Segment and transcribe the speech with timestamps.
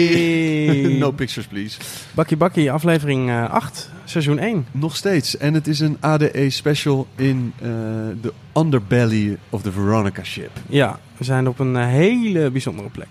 [0.00, 0.98] Hey!
[0.98, 1.78] no pictures, please.
[2.14, 4.66] Bakkie Bakkie, aflevering eh, 8, seizoen 1.
[4.70, 5.36] Nog steeds.
[5.36, 7.68] En het is een ADE special in eh,
[8.20, 10.50] de underbelly of the Veronica ship.
[10.68, 13.08] Ja, we zijn op een eh, hele bijzondere plek.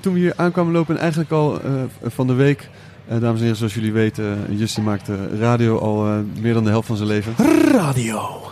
[0.00, 1.72] Toen we hier aankwamen lopen, en eigenlijk al eh,
[2.02, 2.68] van de week...
[3.08, 6.70] eh, dames en heren, zoals jullie weten, Justin maakte radio al eh, meer dan de
[6.70, 7.34] helft van zijn leven.
[7.72, 8.42] Radio.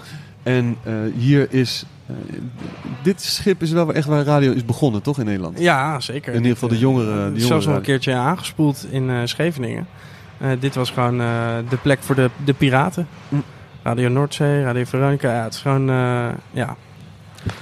[0.43, 1.85] En eh, hier is...
[2.07, 2.15] eh,
[3.03, 5.59] dit schip is wel echt waar radio is begonnen, toch, in Nederland?
[5.59, 6.33] Ja, zeker.
[6.33, 9.11] In ieder geval de jongere- de Het is jongere zelfs nog een keertje aangespoeld in
[9.11, 9.87] eh, Scheveningen.
[10.61, 11.19] Dit was gewoon
[11.69, 13.07] de plek voor de, de piraten.
[13.29, 13.43] Mm.
[13.83, 15.33] Radio Noordzee, Radio Veronica.
[15.33, 15.87] Ja, het is gewoon
[16.51, 16.77] ja,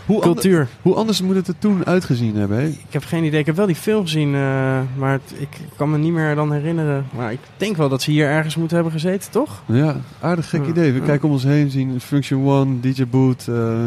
[0.07, 0.69] Hoe, ander- cultuur.
[0.83, 2.67] hoe anders moet het er toen uitgezien hebben?
[2.69, 3.41] Ik heb geen idee.
[3.41, 6.53] Ik heb wel die film gezien, eh, maar het- ik kan me niet meer dan
[6.53, 7.07] herinneren.
[7.17, 9.63] Maar ik denk wel dat ze hier ergens moeten hebben gezeten, toch?
[9.67, 10.93] Ja, aardig gek Ja, idee.
[10.93, 11.05] We ja.
[11.05, 13.85] kijken om ons heen, zien Function One, DJ Boot, eh,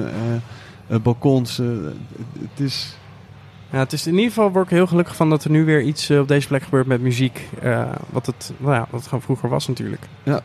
[0.88, 1.58] eh, balkons.
[1.58, 2.98] het is...
[3.72, 5.82] Ja, het is in ieder geval word ik heel gelukkig van dat er nu weer
[5.82, 7.50] iets op deze plek gebeurt met muziek.
[8.10, 10.02] wat, het, nou ja, wat het gewoon vroeger was natuurlijk.
[10.24, 10.42] Ja.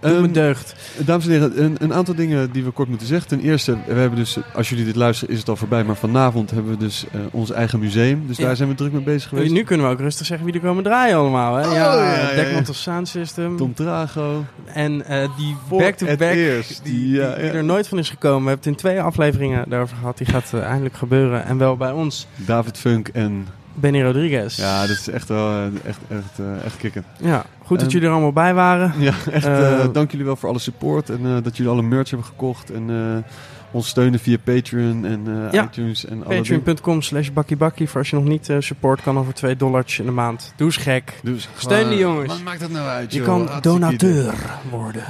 [0.00, 0.74] Eh, doet me Ehm, deugd.
[1.04, 3.28] dames en heren, een, een aantal dingen die we kort moeten zeggen.
[3.28, 6.50] Ten eerste, we hebben dus, als jullie dit luisteren is het al voorbij, maar vanavond
[6.50, 8.26] hebben we dus eh, ons eigen museum.
[8.26, 8.44] Dus Ja.
[8.44, 9.52] daar zijn we druk mee bezig geweest.
[9.52, 11.54] Nu kunnen we ook rustig zeggen wie er komen draaien allemaal.
[11.54, 11.66] Hè?
[11.68, 12.62] Oh, ja, ja, ja, ja.
[12.72, 13.56] Sound System.
[13.56, 14.44] Tom Trago.
[14.64, 18.42] En eh, die back-to-back, die, er nooit van is gekomen.
[18.42, 20.18] We hebben het in twee afleveringen daarover gehad.
[20.18, 21.44] Die gaat eh, eindelijk gebeuren.
[21.44, 23.46] En wel bij ons, David Funk en...
[23.80, 24.56] Benny Rodriguez.
[24.56, 27.04] Ja, dit is echt wel eh, echt, echt, eh, echt kicken.
[27.20, 28.92] Ja, goed dat jullie er allemaal bij waren.
[28.98, 31.10] Ja, echt Eh, dank jullie wel voor alle support.
[31.10, 32.70] En dat jullie alle merch hebben gekocht.
[32.70, 33.24] En
[33.72, 35.64] ons steunen via Patreon en Ja.
[35.64, 36.62] iTunes en alle dingen.
[36.62, 37.88] Patreon.com slash bakkiebakkie.
[37.88, 40.52] Voor als je nog niet support kan over 2 dollartjes in de maand.
[40.56, 41.14] Doe eens gek.
[41.56, 42.32] Steun die jongens.
[42.32, 43.26] Wat maakt dat nou uit, Je joh?
[43.26, 44.34] kan donateur
[44.70, 45.04] worden.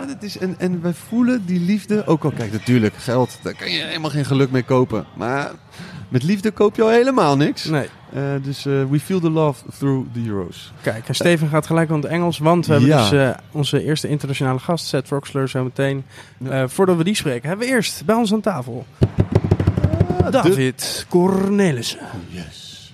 [0.00, 2.06] Ja, dat is, en, en wij voelen die liefde.
[2.06, 5.06] Ook al, kijk, natuurlijk, geld, daar kan je helemaal geen geluk mee kopen.
[5.16, 5.50] Maar
[6.08, 7.64] met liefde koop je al helemaal niks.
[7.64, 7.88] Nee.
[8.12, 10.72] Eh, dus eh, we feel the love through the euros.
[10.82, 13.10] Kijk, en Steven gaat gelijk aan het Engels, want we hebben Ja.
[13.10, 16.04] dus eh, onze eerste internationale gast, Seth Roxler, zo meteen.
[16.38, 16.50] Ja.
[16.62, 18.86] Eh, voordat we die spreken, hebben we eerst bij ons aan tafel
[20.30, 22.92] David Cornelissen, Yes.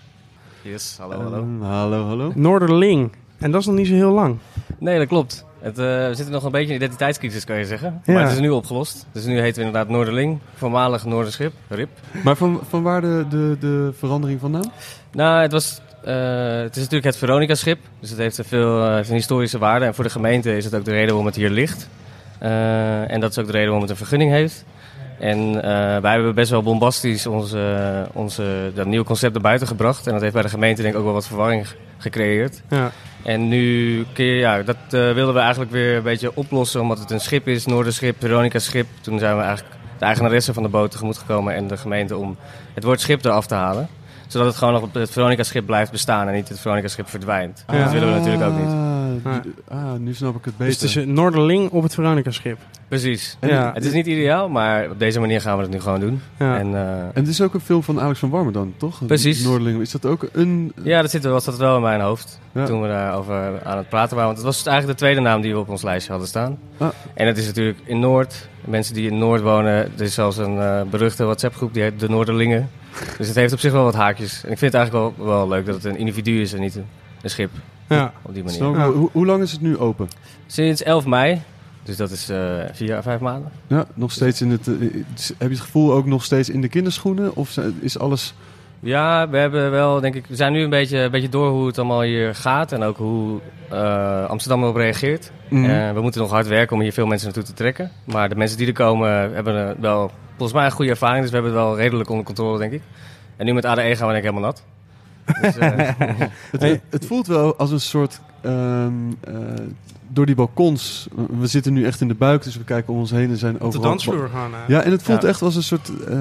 [0.63, 1.37] Yes, hallo, hallo.
[1.37, 2.33] Ehm, hallo, hallo.
[2.35, 3.13] Noorderling.
[3.39, 4.37] En dat is nog niet zo heel lang.
[4.79, 5.45] Nee, dat klopt.
[5.63, 8.01] Het, eh, we zitten nog een beetje in identiteitscrisis, kan je zeggen.
[8.05, 8.13] Ja.
[8.13, 9.07] Maar het is nu opgelost.
[9.13, 11.89] Dus nu heten we inderdaad Noorderling, voormalig Noorderschip, RIP.
[12.25, 14.73] Maar van, van waar de, de, de verandering vandaan?
[15.13, 16.15] Nou, het, was, eh,
[16.57, 17.79] het is natuurlijk het Veronica-schip.
[18.01, 19.85] Dus het heeft een veel eh, heeft een historische waarde.
[19.85, 21.89] En voor de gemeente is het ook de reden waarom het hier ligt.
[22.39, 24.65] En dat is ook de reden waarom het een vergunning heeft.
[25.23, 30.07] En eh, wij hebben best wel bombastisch onze, onze, dat nieuwe concept naar buiten gebracht.
[30.07, 32.63] En dat heeft bij de gemeente denk ik ook wel wat verwarring ge- gecreëerd.
[32.71, 32.91] Ja.
[33.25, 37.21] En nu, ja, dat eh, wilden we eigenlijk weer een beetje oplossen, omdat het een
[37.21, 38.87] schip is, Noorderschip, Veronica-schip.
[39.01, 42.37] Toen zijn we eigenlijk de eigenaresse van de boot tegemoet gekomen en de gemeente om
[42.75, 43.89] het woord schip eraf te halen.
[44.33, 47.65] Zodat het gewoon nog op het Veronica-schip blijft bestaan en niet het Veronica-schip verdwijnt.
[47.67, 47.83] Ja.
[47.83, 48.73] Dat willen we natuurlijk ook niet.
[49.69, 50.73] Ah, ah, nu snap ik het Dus beter.
[50.73, 52.59] het is een Noorderling op het Veronica-schip.
[52.89, 53.37] Precies.
[53.41, 53.71] Ja.
[53.75, 56.21] Het is niet ideaal, maar op deze manier gaan we het nu gewoon doen.
[56.39, 56.59] Ja.
[56.59, 59.07] En, eh, En het is ook een film van Alex van Warmer dan, toch?
[59.07, 59.45] Precies.
[59.45, 59.81] Noorderling.
[59.81, 60.73] Is dat ook een...
[60.83, 62.65] ja, dat zit, was dat wel in mijn hoofd Ja.
[62.67, 64.33] toen we daarover aan het praten waren.
[64.35, 66.59] Want het was eigenlijk de tweede naam die we op ons lijstje hadden staan.
[66.79, 66.89] Ah.
[67.15, 68.49] En het is natuurlijk in Noord.
[68.65, 72.09] Mensen die in Noord wonen, er is zelfs een eh, beruchte WhatsApp-groep die heet De
[72.09, 72.71] Noorderlingen.
[73.19, 74.45] Dus het heeft op zich wel wat haakjes.
[74.45, 76.75] En ik vind het eigenlijk wel, wel leuk dat het een individu is en niet
[76.75, 76.87] een,
[77.23, 77.51] een schip.
[77.89, 78.13] Ja.
[78.23, 78.63] Op die manier.
[78.63, 78.71] Ja.
[78.73, 78.93] wel.
[78.93, 80.09] Hoe, hoe lang is het nu open?
[80.47, 81.43] Sinds 11 mei.
[81.83, 83.51] Dus dat is eh vier à vijf maanden.
[83.67, 84.69] Ja, nog steeds in het...
[84.69, 84.75] eh,
[85.39, 87.37] heb je het gevoel ook nog steeds in de kinderschoenen?
[87.37, 88.35] Of is alles...
[88.85, 91.67] Ja, we hebben wel, denk ik, we zijn nu een beetje, een beetje door hoe
[91.67, 92.73] het allemaal hier gaat.
[92.73, 95.33] En ook hoe eh, Amsterdam erop reageert.
[95.49, 95.65] Mhm.
[95.71, 97.91] Eh, we moeten nog hard werken om hier veel mensen naartoe te trekken.
[98.05, 101.21] Maar de mensen die er komen hebben eh, wel volgens mij een goede ervaring.
[101.21, 102.83] Dus we hebben het wel redelijk onder controle, denk ik.
[103.37, 104.65] En nu met ADE gaan we denk ik helemaal nat.
[105.41, 105.89] Dus, eh,
[106.59, 108.21] Het, het voelt wel als een soort...
[108.41, 109.35] ehm, eh,
[110.13, 111.09] door die balkons...
[111.39, 113.55] We zitten nu echt in de buik, dus we kijken om ons heen en zijn
[113.55, 113.89] Op de overal...
[113.89, 114.45] dansvloer eh.
[114.69, 115.29] Ja, en het voelt Ja.
[115.29, 116.15] echt als een soort, eh,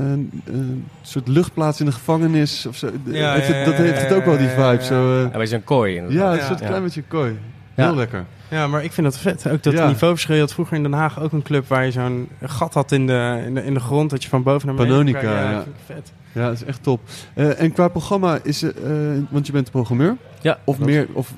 [0.46, 2.66] een soort luchtplaats in de gevangenis.
[2.66, 2.88] Of zo.
[3.06, 4.82] Ja, Heeft ja, het- dat ja, heeft het ook wel, die ja, ja, vibe.
[4.82, 4.88] ja.
[4.88, 5.96] Zo, een beetje een kooi.
[5.96, 6.20] inderdaad.
[6.22, 6.46] ja, een Ja.
[6.46, 6.68] soort Ja.
[6.68, 7.40] klein beetje kooi.
[7.74, 7.94] Heel Ja.
[7.94, 8.26] lekker.
[8.50, 9.50] Ja, maar ik vind dat vet.
[9.50, 9.88] Ook dat Ja.
[9.88, 10.36] niveauverschil.
[10.36, 13.08] Je had vroeger in Den Haag ook een club waar je zo'n gat had in
[13.08, 14.10] de, in de, in de grond.
[14.10, 15.54] Dat je van boven naar beneden Panonica, ja.
[15.54, 16.12] dat vind ik vet.
[16.32, 17.02] Ja, dat is echt top.
[17.34, 18.72] Eh, en qua programma is eh,
[19.30, 20.16] want je bent programmeur?
[20.42, 20.92] Ja, Of klopt.
[20.92, 21.08] meer?
[21.14, 21.34] Of,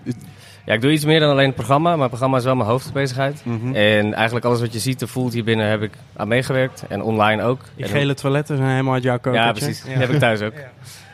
[0.65, 1.89] Ja, ik doe iets meer dan alleen het programma.
[1.89, 3.42] Maar het programma is wel mijn hoofdbezigheid.
[3.45, 3.75] Mhm.
[3.75, 6.83] En eigenlijk alles wat je ziet en voelt hier binnen heb ik aan meegewerkt.
[6.89, 7.60] En online ook.
[7.75, 9.45] Die En gele toiletten zijn helemaal uit jouw kokertje.
[9.45, 9.83] Ja, precies.
[9.83, 10.54] Die heb ik thuis ook.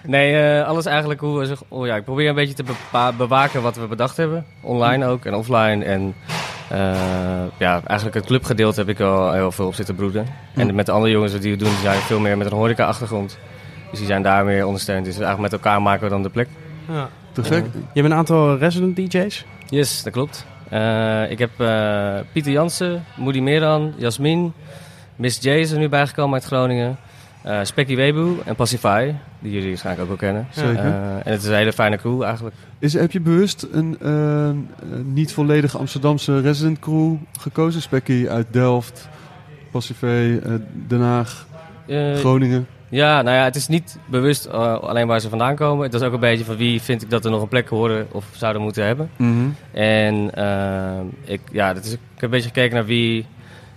[0.03, 1.61] Nee, eh, alles eigenlijk hoe we zich...
[1.67, 2.63] Oh ja, ik probeer een beetje te
[3.17, 4.45] bewaken wat we bedacht hebben.
[4.61, 5.85] Online ook en offline.
[5.85, 6.15] En
[6.69, 6.79] eh,
[7.57, 10.25] ja, eigenlijk het clubgedeelte heb ik al heel veel op zitten broeden.
[10.53, 13.37] En met de andere jongens die we doen, die zijn veel meer met een horeca-achtergrond.
[13.89, 15.05] Dus die zijn daar meer ondersteund.
[15.05, 16.47] Dus eigenlijk met elkaar maken we dan de plek.
[16.87, 17.09] Ja.
[17.43, 17.65] Te gek.
[17.73, 19.45] Je hebt een aantal resident DJ's.
[19.69, 20.45] Yes, dat klopt.
[20.69, 24.53] Eh, ik heb eh, Pieter Jansen, Moody Meran, Jasmin,
[25.15, 26.97] Miss J is er nu bijgekomen uit Groningen.
[27.43, 30.47] eh Specky Webu en Pacify, die jullie waarschijnlijk ook wel kennen.
[30.51, 30.85] Zeker.
[30.85, 32.55] Eh, en het is een hele fijne crew eigenlijk.
[32.79, 33.97] Is, heb je bewust een
[35.05, 37.81] niet volledig Amsterdamse resident crew gekozen?
[37.81, 39.09] Spekkie uit Delft,
[39.71, 40.09] eh,
[40.87, 41.47] Den Haag,
[42.15, 42.67] Groningen.
[42.89, 45.85] Ja, nou ja, het is niet bewust eh, alleen waar ze vandaan komen.
[45.85, 48.07] Het is ook een beetje van wie vind ik dat er nog een plek horen
[48.11, 49.09] of zouden moeten hebben.
[49.71, 53.25] En eh, ik, ja, dat is, ik heb een beetje gekeken naar wie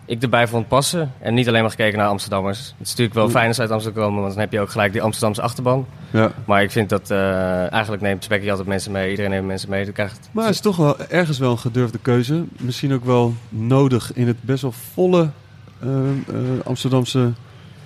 [0.05, 1.13] ik erbij vond passen.
[1.21, 2.59] En niet alleen maar gekeken naar Amsterdammers.
[2.59, 4.93] Het is natuurlijk wel fijn als uit Amsterdam komen, want dan heb je ook gelijk
[4.93, 5.87] die Amsterdamse achterban.
[6.11, 6.33] Ja.
[6.45, 9.11] Maar ik vind dat eh, eigenlijk neemt Spekkie altijd mensen mee.
[9.11, 9.93] Iedereen neemt mensen mee.
[9.93, 12.45] Krijgt Maar het is toch wel ergens wel een gedurfde keuze.
[12.59, 15.29] Misschien ook wel nodig in het best wel volle
[16.65, 17.33] Amsterdamse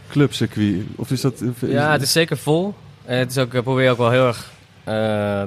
[0.09, 0.83] clubcircuit.
[0.97, 1.43] Of is dat...
[1.61, 2.75] Ja, het is zeker vol.
[3.05, 4.56] En het is ook, ik probeer ook wel heel erg eh,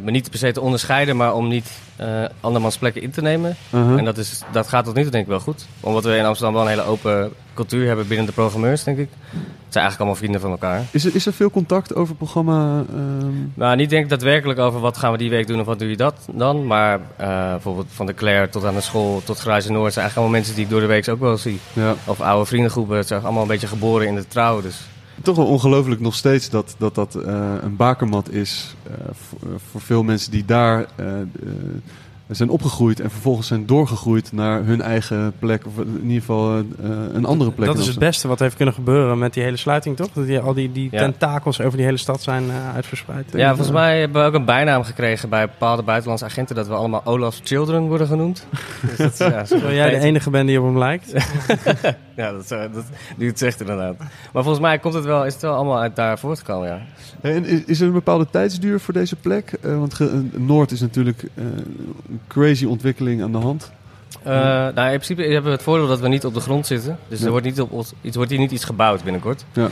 [0.04, 3.56] me niet per se te onderscheiden, maar om niet eh andermans plekken in te nemen.
[3.74, 3.98] Uh-huh.
[3.98, 5.66] En dat, is, dat gaat tot nu toe denk ik wel goed.
[5.80, 9.10] Omdat we in Amsterdam wel een hele open cultuur hebben binnen de programmeurs, denk ik.
[9.70, 10.84] Het zijn eigenlijk allemaal vrienden van elkaar.
[10.92, 12.84] is, er, is er veel contact over het programma?
[12.94, 15.80] ehm, Nou, niet denk ik daadwerkelijk over wat gaan we die week doen of wat
[15.80, 16.68] doe je dat dan.
[16.68, 20.16] Maar eh, bijvoorbeeld van de Claire tot aan de school tot Grijze Noord zijn eigenlijk
[20.16, 21.60] allemaal mensen die ik door de week ook wel zie.
[21.74, 21.96] ja.
[22.06, 24.62] Of oude vriendengroepen, het zijn allemaal een beetje geboren in de trouw.
[24.62, 24.80] Dus
[25.22, 29.40] Toch wel ongelooflijk nog steeds dat dat, dat eh, een bakermat is eh, voor,
[29.72, 31.28] voor veel mensen die daar eh, eh,
[32.30, 35.66] zijn opgegroeid en vervolgens zijn doorgegroeid naar hun eigen plek.
[35.66, 36.64] Of in ieder geval eh,
[37.14, 37.68] een andere plek.
[37.68, 40.10] Dat is het beste wat heeft kunnen gebeuren met die hele sluiting, toch?
[40.14, 41.00] Dat die, al die, die Ja.
[41.00, 43.26] tentakels over die hele stad zijn eh, uitverspreid.
[43.34, 46.74] ja, volgens mij hebben we ook een bijnaam gekregen bij bepaalde buitenlandse agenten dat we
[46.74, 48.46] allemaal Olaf's Children worden genoemd.
[48.88, 51.14] dus dat, is- ja, zo Terwijl jij de enige bent die op hem lijkt.
[52.20, 52.86] Ja, dat, is, dat,
[53.18, 53.98] nu het zegt inderdaad.
[53.98, 56.80] Maar volgens mij komt het wel, is het wel allemaal uit daar voortgekomen, ja.
[57.22, 59.54] En is, er een bepaalde tijdsduur voor deze plek?
[59.62, 63.72] Eh, want eh, Noord is natuurlijk eh, een crazy ontwikkeling aan de hand.
[64.24, 66.98] Eh, nou, in principe hebben we het voordeel dat we niet op de grond zitten.
[67.08, 69.46] Dus er wordt, niet op, iets, wordt hier niet iets gebouwd binnenkort.
[69.54, 69.70] Ja.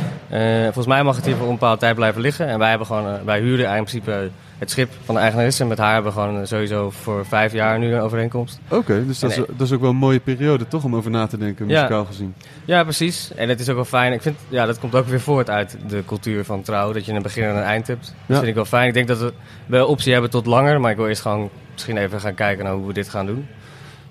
[0.64, 2.48] Volgens mij mag het hier voor een bepaalde tijd blijven liggen.
[2.48, 5.60] En wij, hebben gewoon, wij huren in principe het schip van de eigenares.
[5.60, 8.60] En met haar hebben we gewoon eh, sowieso voor vijf jaar nu een overeenkomst.
[8.70, 9.46] Oké, dus dat is, Nee.
[9.58, 11.74] dat is ook wel een mooie periode toch om over na te denken, Ja.
[11.82, 12.34] muzikaal gezien.
[12.66, 13.34] Ja, precies.
[13.36, 14.14] En het is ook wel fijn.
[14.14, 16.94] Ik vind, ja, dat komt ook weer voort uit de cultuur van trouw.
[16.94, 18.06] Dat je een begin en een eind hebt.
[18.06, 18.36] Dat Ja.
[18.36, 18.88] vind ik wel fijn.
[18.88, 19.34] Ik denk dat we
[19.66, 20.82] wel optie hebben tot langer.
[20.82, 23.48] Maar ik wil eerst gewoon misschien even gaan kijken naar hoe we dit gaan doen.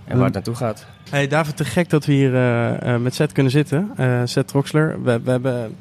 [0.05, 0.87] En waar het naartoe gaat.
[1.11, 3.91] Hey David, te gek dat we hier eh, eh, met Seth kunnen zitten.
[3.97, 5.03] Eh Seth Troxler.
[5.03, 5.77] We, we hebben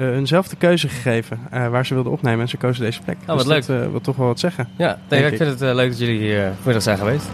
[0.00, 2.40] eh, hun zelf de keuze gegeven eh, waar ze wilden opnemen.
[2.40, 3.16] En ze kozen deze plek.
[3.26, 3.66] wat dus leuk.
[3.66, 4.68] dat eh, wil toch wel wat zeggen.
[4.76, 5.36] Ja, Denk nee, ik ik.
[5.46, 7.26] vind het eh, leuk dat jullie hier eh, vanmiddag zijn geweest.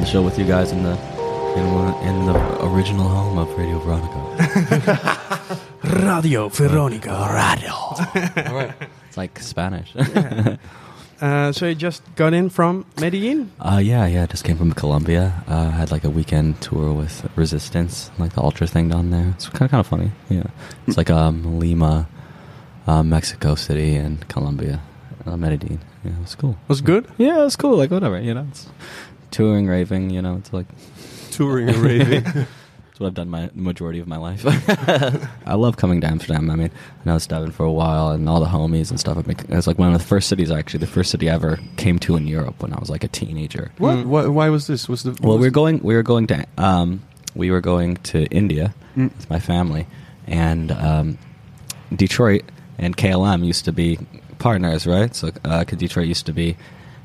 [0.00, 0.92] The show with you guys in the
[1.56, 5.60] in, one- in the original home of Radio Veronica.
[5.84, 7.28] Radio Veronica.
[7.32, 8.76] Radio.
[9.08, 9.94] It's like Spanish.
[11.20, 13.52] Uh, so you just got in from Medellin?
[13.60, 14.24] uh, yeah, yeah.
[14.24, 15.44] Just came from Colombia.
[15.46, 19.28] Uh, had like a weekend tour with Resistance, like the ultra thing down there.
[19.34, 20.12] It's kind of kind of funny.
[20.30, 20.44] Yeah,
[20.86, 22.08] it's like um, Lima,
[22.86, 24.80] uh, Mexico City, and Colombia,
[25.26, 25.80] uh, Medellin.
[26.06, 26.52] Yeah, it was cool.
[26.52, 27.06] It was good?
[27.18, 27.76] Yeah, it was cool.
[27.76, 28.46] Like whatever, you know.
[28.50, 28.66] It's
[29.30, 30.10] touring, raving.
[30.10, 30.66] You know, it's like
[31.30, 32.22] Touring and raving.
[32.24, 34.42] That's what I've done my majority of my life.
[35.46, 36.50] I love coming to Amsterdam.
[36.50, 36.70] I mean,
[37.06, 39.16] I was Devin for a while, and all the homies and stuff.
[39.18, 41.58] It bec- It's like one of the first cities, actually, the first city I ever
[41.76, 43.70] came to in Europe when I was like a teenager.
[43.78, 43.96] what?
[43.98, 44.04] Mm.
[44.06, 44.88] Why, why was this?
[44.88, 45.80] Was the Well, was we were going.
[45.82, 46.44] We were going to.
[46.58, 47.02] Um,
[47.34, 49.16] we were going to India Mm.
[49.16, 49.86] with my family,
[50.26, 51.16] and um,
[51.94, 52.42] Detroit
[52.76, 53.98] and KLM used to be
[54.38, 55.14] partners, right?
[55.14, 56.56] So, uh 'cause Detroit used to be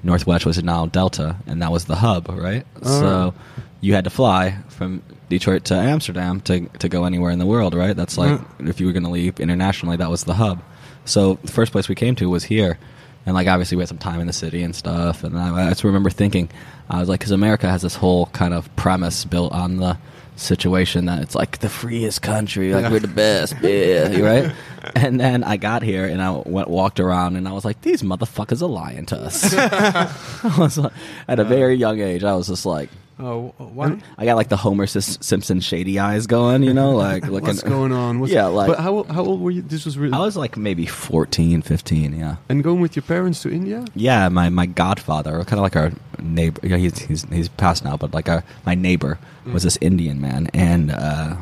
[0.05, 2.65] Northwest, was now Delta, and that was the hub, right?
[2.83, 2.99] Oh.
[2.99, 3.33] So,
[3.81, 7.73] you had to fly from Detroit to Amsterdam to to go anywhere in the world,
[7.73, 7.95] right?
[7.95, 8.69] That's like mm.
[8.69, 10.63] if you were going to leave internationally, that was the hub.
[11.05, 12.77] So, the first place we came to was here.
[13.25, 15.69] And like obviously we had some time in the city and stuff, and I, I
[15.69, 16.49] just remember thinking,
[16.89, 19.97] I was like, because America has this whole kind of premise built on the
[20.35, 24.51] situation that it's like the freest country, like we're the best, yeah, right?
[24.95, 28.03] And then I got here and I went walked around and I was like, these
[28.03, 29.51] motherfuckers are lying to us.
[29.57, 30.93] I was like,
[31.27, 33.97] at a very young age, I was just like, Oh, why?
[34.17, 37.47] I got like the Homer Simpson shady eyes going, you know, like looking.
[37.47, 38.19] What's going on?
[38.19, 39.61] What's, Yeah, like- But how how old were you?
[39.61, 40.13] This was really.
[40.13, 42.35] I was like maybe 14, 15, yeah.
[42.49, 43.85] and going with your parents to India.
[43.95, 46.59] Yeah, my, my godfather, kind of like our neighbor.
[46.67, 50.49] Yeah, he's, he's he's passed now, but like our my neighbor was this Indian man,
[50.53, 51.37] and uh,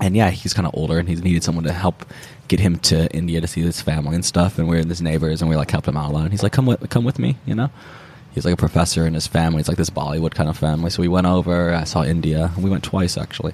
[0.00, 2.04] and yeah, he's kind of older, and he needed someone to help
[2.46, 4.58] get him to India to see his family and stuff.
[4.58, 6.22] And we are his neighbors, and we like helped him out a lot.
[6.22, 7.70] And he's like, "Come with come with me," you know.
[8.34, 10.90] He's like a professor, and his family it's like this Bollywood kind of family.
[10.90, 11.74] So we went over.
[11.74, 12.50] I saw India.
[12.58, 13.52] We went twice actually,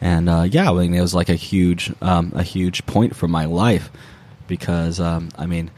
[0.00, 3.28] and uh, yeah, I mean, it was like a huge um, a huge point for
[3.28, 3.90] my life
[4.46, 5.70] because um, I mean.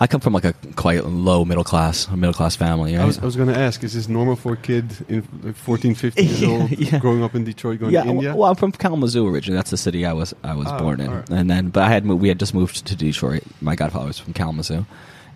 [0.00, 2.96] I come from like a quite low middle class, middle class family.
[2.96, 3.02] Right?
[3.02, 5.54] I was, I was going to ask, is this normal for a kid in like
[5.54, 6.98] 14, 15 years Yeah, old yeah.
[6.98, 8.34] growing up in Detroit, going yeah, to India?
[8.34, 9.56] well, I'm from Kalamazoo originally.
[9.56, 11.30] That's the city I was I was Oh, born in, alright.
[11.30, 13.44] and then but I had moved, we had just moved to Detroit.
[13.60, 14.84] My godfather was from Kalamazoo,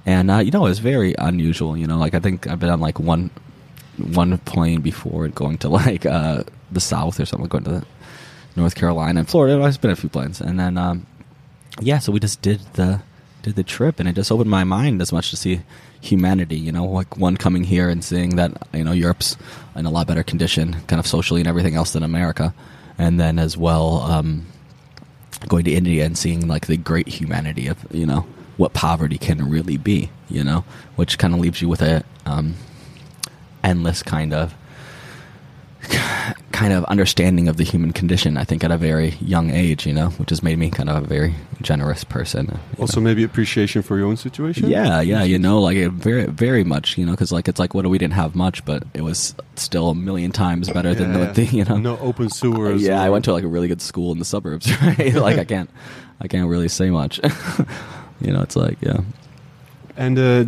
[0.08, 1.76] and uh, you know it was very unusual.
[1.76, 3.30] You know, like I think I've been on like one
[3.98, 7.84] one plane before going to like uh, the South or something, going to
[8.56, 9.62] North Carolina and Florida.
[9.62, 11.06] I've been a few planes, and then um,
[11.80, 13.02] yeah, so we just did the
[13.42, 15.60] did the trip, and it just opened my mind as much to see
[16.00, 16.56] humanity.
[16.56, 19.36] You know, like one coming here and seeing that you know Europe's
[19.76, 22.54] in a lot better condition, kind of socially and everything else than America,
[22.96, 24.46] and then as well um,
[25.48, 28.24] going to India and seeing like the great humanity of you know
[28.58, 30.10] what poverty can really be.
[30.28, 30.64] You know,
[30.96, 32.54] which kind of leaves you with a um,
[33.64, 34.54] endless kind of
[36.52, 38.36] kind of understanding of the human condition.
[38.36, 41.04] I think at a very young age, you know, which has made me kind of
[41.04, 42.58] a very generous person.
[42.78, 43.04] also, know.
[43.04, 44.68] maybe appreciation for your own situation.
[44.68, 47.74] Yeah, yeah, you know, like it very, very much, you know, because like it's like
[47.74, 51.14] what do we didn't have much, but it was still a million times better than
[51.14, 51.32] Yeah.
[51.32, 51.76] the, you know.
[51.76, 52.82] no open sewers.
[52.82, 55.14] yeah, I went to like a really good school in the suburbs, right?
[55.14, 55.70] like I can't,
[56.20, 57.20] I can't really say much.
[58.20, 59.00] you know, it's like yeah,
[59.96, 60.44] And uh,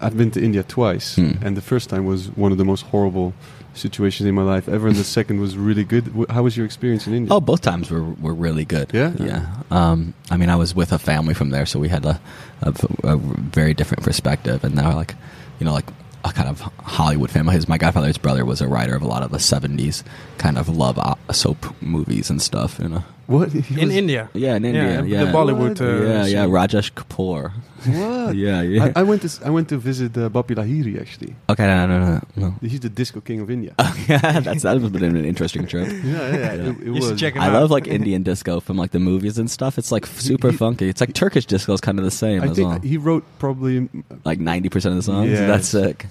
[0.00, 1.32] I've been to India twice, Hmm.
[1.44, 3.32] and the first time was one of the most horrible
[3.74, 6.04] situations in my life ever, and the second was really good.
[6.30, 7.32] How was your experience in India?
[7.34, 8.90] Oh, both times were were really good.
[8.92, 9.12] Yeah?
[9.18, 9.46] yeah.
[9.70, 12.20] Um, I mean, I was with a family from there, so we had a,
[12.62, 12.72] a,
[13.04, 15.14] a very different perspective, and they're like,
[15.58, 15.86] you know, like
[16.24, 17.54] a kind of Hollywood family.
[17.54, 20.02] His my godfather's brother was a writer of a lot of the '70s
[20.38, 22.78] kind of love uh, soap movies and stuff.
[22.82, 23.04] You know.
[23.30, 24.22] What He In was- India.
[24.34, 25.02] Yeah, in India.
[25.02, 25.78] the Yeah, Bollywood.
[25.78, 25.80] What?
[25.80, 26.46] Uh, yeah, yeah.
[26.58, 27.52] Rajesh Kapoor.
[27.86, 28.34] What?
[28.36, 28.92] Yeah, yeah.
[28.96, 31.32] I, I went to s- I went to visit uh, Bappi Lahiri actually.
[31.48, 32.48] Okay, no, no, no, no.
[32.60, 33.72] He's the disco king of India.
[34.08, 35.88] yeah, that's that was been an interesting trip.
[35.88, 36.70] yeah, yeah, Yeah.
[36.70, 37.18] It, it was.
[37.20, 37.54] check him I out.
[37.58, 39.78] love like Indian disco from like the movies and stuff.
[39.78, 40.88] It's like super he- funky.
[40.90, 42.80] It's like Turkish disco is kind of the same I as think well.
[42.80, 43.88] he wrote probably
[44.24, 45.30] like ninety percent of the songs.
[45.30, 45.46] Yes.
[45.52, 46.06] That's sick.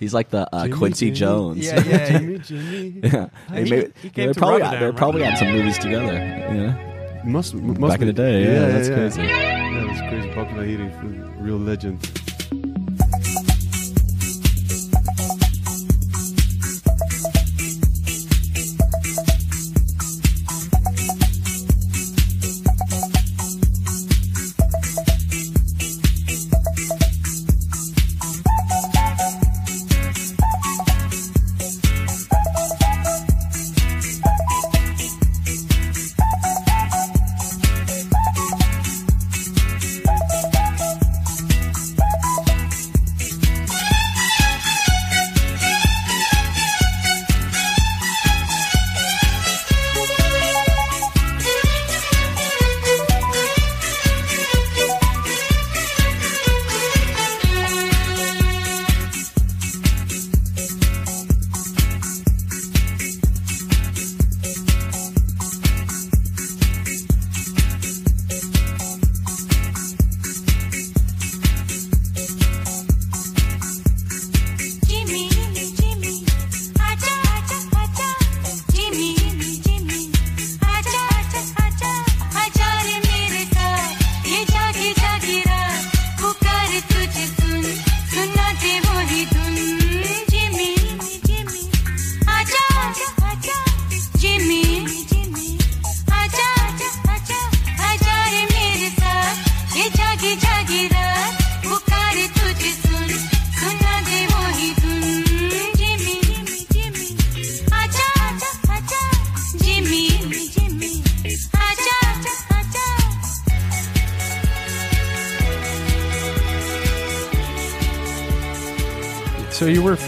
[0.00, 1.16] He's like the uh, Jimmy, Quincy Jimmy.
[1.18, 1.58] Jones.
[1.66, 2.08] Yeah, yeah.
[2.18, 3.00] Jimmy, Jimmy.
[3.04, 3.28] yeah.
[3.48, 4.96] He- maybe, he they're probably Rotterdam, they're right?
[4.98, 6.14] probably on some movies together.
[6.14, 7.22] Yeah.
[7.24, 9.22] Must, m- must Back in the day, yeah, that's crazy.
[9.22, 10.30] Yeah, that's crazy.
[10.30, 12.00] Bappi Lahiri, f- real legend.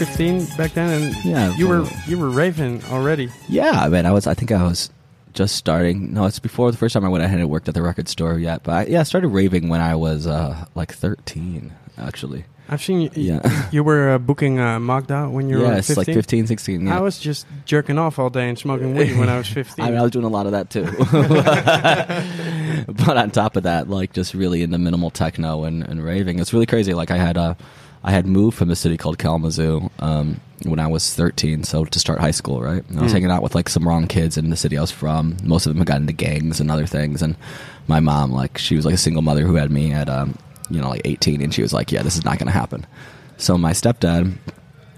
[0.06, 3.28] 15 back then, and Yeah, you were you were raving already.
[3.49, 4.26] Yeah, I mean, I was.
[4.26, 4.90] I think I was
[5.32, 6.12] just starting.
[6.12, 7.23] No, it's before the first time I went.
[7.23, 9.80] I hadn't worked at the record store yet, but I, yeah, I started raving when
[9.80, 12.44] I was uh, like thirteen, actually.
[12.68, 13.11] I've seen you.
[13.14, 13.68] Yeah.
[13.71, 16.04] You were uh, booking uh, Magda when you yeah, were it's 15.
[16.06, 16.87] like 15, 16.
[16.87, 16.97] Yeah.
[16.97, 19.85] I was just jerking off all day and smoking weed when I was 15.
[19.85, 20.85] I mean, I was doing a lot of that too.
[23.06, 26.38] but on top of that, like just really into minimal techno and, and raving.
[26.38, 26.94] It's really crazy.
[26.94, 27.54] Like I had uh,
[28.04, 31.99] I had moved from a city called Kalamazoo um, when I was 13, so to
[31.99, 32.82] start high school, right?
[32.88, 33.16] And I was Hmm.
[33.16, 35.37] hanging out with like some wrong kids in the city I was from.
[35.44, 37.23] Most of them had gotten into gangs and other things.
[37.23, 37.37] And
[37.87, 40.35] my mom, like, she was like a single mother who had me at, um,
[40.71, 42.87] you know, like 18, and she was like, "Yeah, this is not going to happen."
[43.37, 44.32] So my stepdad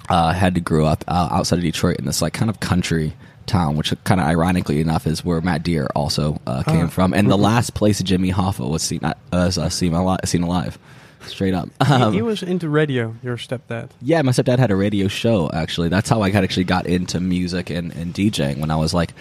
[0.08, 3.14] uh, had to grow up uh, outside of Detroit in this like kind of country
[3.46, 7.30] town, which kind of ironically enough is where Matt Dear also uh, came from, and
[7.30, 10.78] the last place Jimmy Hoffa was seen uh, was uh, seen, alive, seen alive,
[11.26, 11.69] straight up.
[11.87, 13.90] He- Um, he was into radio, your stepdad.
[14.02, 15.50] yeah, my stepdad had a radio show.
[15.52, 18.93] Actually, that's how I got actually got into music and, and DJing when I was
[18.95, 19.12] like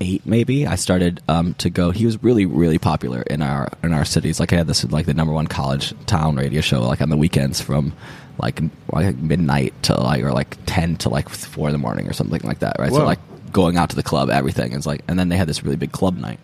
[0.00, 0.66] eight, maybe.
[0.66, 1.90] I started um, to go.
[1.92, 4.40] He was really, really popular in our in our cities.
[4.40, 7.16] Like I had this like the number one college town radio show, like on the
[7.16, 7.92] weekends from
[8.38, 8.60] like
[8.92, 12.40] like midnight to like or like ten to like four in the morning or something
[12.42, 12.76] like that.
[12.78, 12.92] Right.
[12.92, 13.20] So like
[13.52, 15.92] going out to the club, everything is like, and then they had this really big
[15.92, 16.40] club night.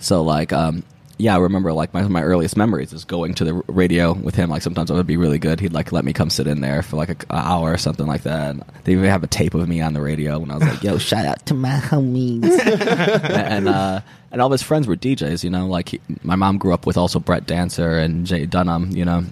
[0.00, 0.82] So like, um,
[1.20, 4.50] yeah, I remember like my my earliest memories is going to the radio with him.
[4.50, 5.60] Like sometimes it would be really good.
[5.60, 8.06] He'd like let me come sit in there for like a, a hour or something
[8.06, 8.50] like that.
[8.50, 10.82] And they even have a tape of me on the radio when I was like,
[10.82, 12.44] "Yo, shout out to my homies."
[13.30, 14.00] and uh,
[14.32, 15.44] and all his friends were DJs.
[15.44, 18.90] You know, like he, my mom grew up with also Brett Dancer and Jay Denham.
[18.90, 19.24] You know,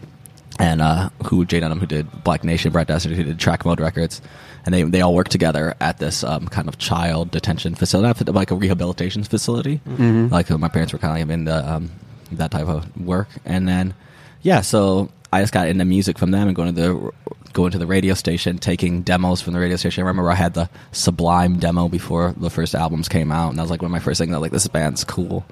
[0.59, 3.81] and uh, who Jay Denham, who did Black Nation, Brett Dancer, who did Track Mode
[3.81, 4.21] Records,
[4.69, 8.51] and they they all worked together at this um, kind of child detention facility, like
[8.51, 9.81] a rehabilitation facility.
[10.29, 11.91] Like uh, my parents were kind of into um,
[12.33, 13.95] that type of work, and then
[14.43, 17.11] yeah, so I just got into music from them and going to the
[17.55, 20.05] going to the radio station, taking demos from the radio station.
[20.05, 23.63] I remember I had the Sublime demo before the first albums came out, and that
[23.63, 24.31] was like one of my first things.
[24.33, 25.47] I was like, this band's cool.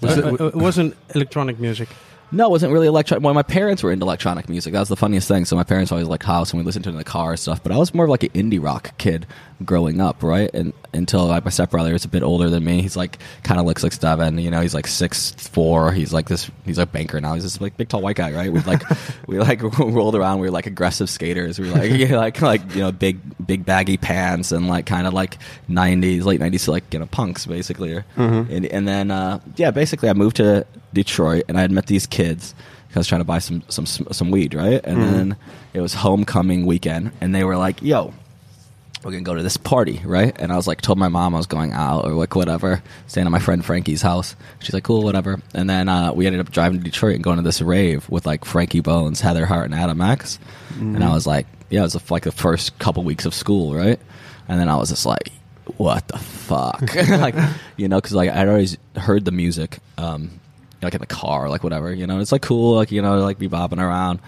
[0.00, 1.88] Was Uh, it- uh, it wasn't electronic music.
[2.34, 3.22] No, it wasn't really electronic.
[3.22, 4.72] Well, my parents were into electronic music.
[4.72, 5.44] That was the funniest thing.
[5.44, 7.38] So my parents always liked house, and we listened to it in the car and
[7.38, 7.62] stuff.
[7.62, 9.24] But I was more of like an indie rock kid
[9.64, 10.50] growing up, right?
[10.52, 13.66] And until like my stepbrother is a bit older than me, he's like kind of
[13.66, 14.38] looks like Steven.
[14.38, 15.92] You know, he's like six four.
[15.92, 16.50] He's like this.
[16.64, 17.34] He's a banker now.
[17.34, 18.52] He's this like big tall white guy, right?
[18.52, 18.82] We like
[19.26, 20.40] we like rolled around.
[20.40, 21.58] We were like aggressive skaters.
[21.58, 25.06] We were like yeah, like like you know big big baggy pants and like kind
[25.06, 28.02] of like '90s late '90s like you know punks basically.
[28.50, 32.06] And and then uh, yeah, basically I moved to Detroit and I had met these
[32.06, 32.54] kids.
[32.94, 34.80] I was trying to buy some some some weed, right?
[34.84, 35.36] And then
[35.72, 38.14] it was homecoming weekend, and they were like, "Yo,
[39.04, 41.38] we're gonna go to this party, right?" And I was like, told my mom I
[41.38, 44.34] was going out or like whatever, staying at my friend Frankie's house.
[44.60, 47.36] She's like, "Cool, whatever." And then uh, we ended up driving to Detroit and going
[47.36, 50.38] to this rave with like Frankie Bones, Heather Heart, and Adam X.
[50.94, 54.00] And I was like, "Yeah," it was like the first couple weeks of school, right?
[54.48, 55.30] And then I was just like,
[55.76, 57.34] "What the fuck?" like,
[57.76, 59.78] you know, because like I'd always heard the music.
[59.98, 60.40] Um,
[60.82, 62.20] like in the car, like whatever, you know.
[62.20, 64.20] It's like cool, like you know, like be bopping around.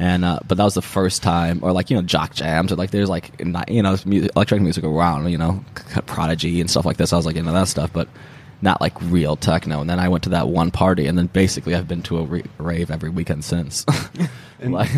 [0.00, 2.76] And uh, but that was the first time, or like you know, jock jams, or
[2.76, 3.32] like there's like
[3.68, 5.62] you know, music, electronic music around, you know,
[6.06, 7.12] Prodigy and stuff like this.
[7.12, 8.08] I was like into that stuff, but
[8.62, 9.82] not like real techno.
[9.82, 12.22] And then I went to that one party, and then basically I've been to a
[12.24, 13.84] re- rave every weekend since.
[14.62, 14.90] Like,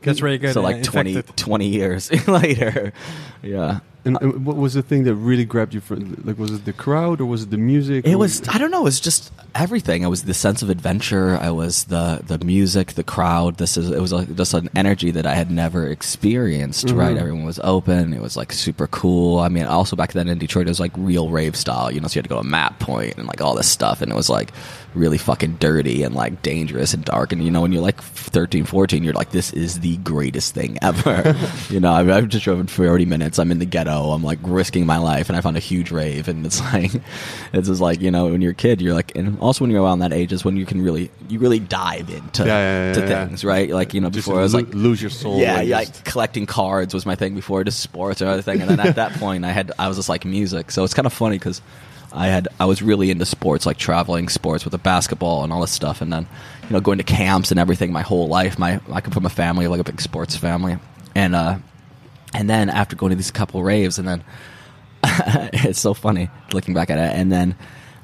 [0.00, 0.54] That's really good.
[0.54, 2.94] so like 20, 20 years later,
[3.42, 3.80] yeah.
[4.04, 5.80] And, and what was the thing that really grabbed you?
[5.80, 8.06] For, like, was it the crowd or was it the music?
[8.06, 10.02] It was I don't know, it was just everything.
[10.02, 13.58] It was the sense of adventure, I was the the music, the crowd.
[13.58, 16.96] This is it was like just an energy that I had never experienced, Mhm.
[16.96, 17.16] right?
[17.16, 18.14] Everyone was open.
[18.14, 19.38] It was like super cool.
[19.40, 22.08] I mean, also back then in Detroit it was like real rave style, you know,
[22.08, 24.14] so you had to go to map point and like all this stuff and it
[24.14, 24.52] was like
[24.94, 28.64] really fucking dirty and like dangerous and dark and you know when you're like 13
[28.64, 31.36] 14 you're like this is the greatest thing ever
[31.70, 34.86] you know I've, I've just driven 40 minutes i'm in the ghetto i'm like risking
[34.86, 36.90] my life and i found a huge rave and it's like
[37.52, 39.82] it's just like you know when you're a kid you're like and also when you're
[39.82, 43.00] around that age is when you can really you really dive into Yeah, yeah, to
[43.00, 43.26] yeah.
[43.26, 45.38] things right like you know Just before i was like lose your soul.
[45.38, 45.82] yeah, yeah.
[45.84, 48.80] just- Like collecting cards was my thing before just sports or other thing, and then
[48.80, 50.70] at that point, I had I was just like music.
[50.72, 51.60] So it's kind of funny because
[52.12, 55.60] I had I was really into sports, like traveling sports with the basketball and all
[55.60, 56.26] this stuff, and then
[56.64, 58.58] you know going to camps and everything my whole life.
[58.58, 60.78] My I come from a family like a big sports family,
[61.14, 61.58] and uh,
[62.34, 64.24] and then after going to these couple raves, and then
[65.04, 67.54] it's so funny looking back at it, and then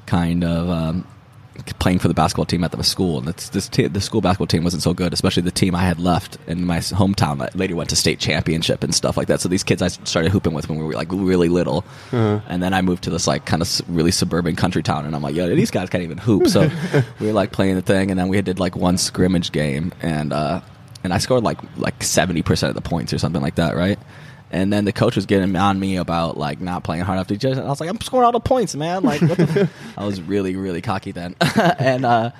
[0.05, 1.07] kind of um,
[1.79, 4.47] playing for the basketball team at the school, and it's, this te- the school basketball
[4.47, 7.75] team wasn't so good, especially the team I had left in my hometown that later
[7.75, 9.41] went to state championship and stuff like that.
[9.41, 11.79] So these kids I started hooping with when we were like really little,
[12.11, 12.39] Uh-huh.
[12.47, 15.21] and then I moved to this like kind of really suburban country town, and I'm
[15.21, 16.47] like, yeah, these guys can't even hoop.
[16.47, 16.69] So
[17.19, 20.33] we were like playing the thing, and then we did like one scrimmage game, and
[20.33, 20.61] uh,
[21.03, 23.99] and I scored like like seventy percent of the points or something like that, right?
[24.51, 27.37] And then the coach was getting on me about like not playing hard enough to
[27.37, 27.59] just.
[27.59, 29.03] I was like, I'm scoring all the points, man.
[29.03, 29.71] Like, what the f-?
[29.97, 31.35] I was really, really cocky then.
[31.79, 32.31] and uh,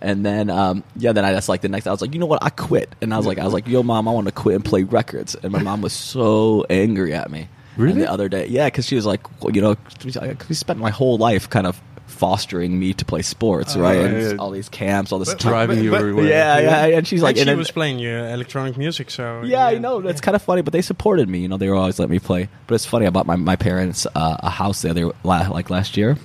[0.00, 2.26] And then, um, yeah, then I just like the next, I was like, you know
[2.26, 2.94] what, I quit.
[3.00, 4.82] And I was like, I was like, yo, mom, I want to quit and play
[4.82, 5.34] records.
[5.34, 7.48] And my mom was so angry at me.
[7.76, 7.92] Really?
[7.92, 10.90] And the other day, yeah, because she was like, well, you know, we spent my
[10.90, 11.80] whole life kind of
[12.24, 13.96] fostering me to play sports, right?
[13.96, 14.36] yeah, and yeah.
[14.38, 15.52] all these camps, all this But- time.
[15.52, 16.26] Driving you but- everywhere.
[16.26, 19.42] Yeah, yeah, and she's like, and and she then- was playing your electronic music, so
[19.44, 20.00] yeah, I know.
[20.00, 21.40] That's kind of funny, but they supported me.
[21.40, 22.48] You know, they were always letting me play.
[22.66, 23.06] But it's funny.
[23.06, 26.16] I bought my, my parents uh, a house the other like last year.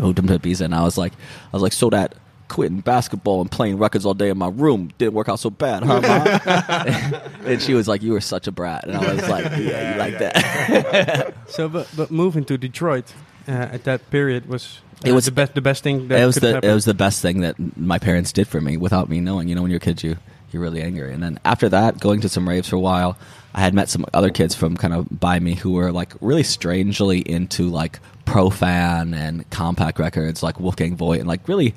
[0.00, 2.14] Moved them to Ibiza, and I was like, I was like, so that
[2.48, 5.82] quitting basketball and playing records all day in my room didn't work out so bad,
[5.82, 7.20] huh, mom?
[7.46, 9.98] and she was like, you were such a brat, and I was like, yeah, you
[9.98, 11.34] like that.
[11.48, 13.14] So, but but moving to Detroit
[13.48, 16.26] uh, at that period was uh, It was- the best the best thing that it
[16.26, 16.70] was the happen.
[16.70, 19.48] it was the best thing that my parents did for me without me knowing.
[19.48, 20.16] You know, when you're kids, you
[20.52, 21.12] you're really angry.
[21.14, 23.16] And then after that, going to some raves for a while,
[23.54, 26.42] I had met some other kids from kind of by me who were like really
[26.42, 31.74] strangely into like Profan and Kompakt records, like Wolfgang Voigt, and like really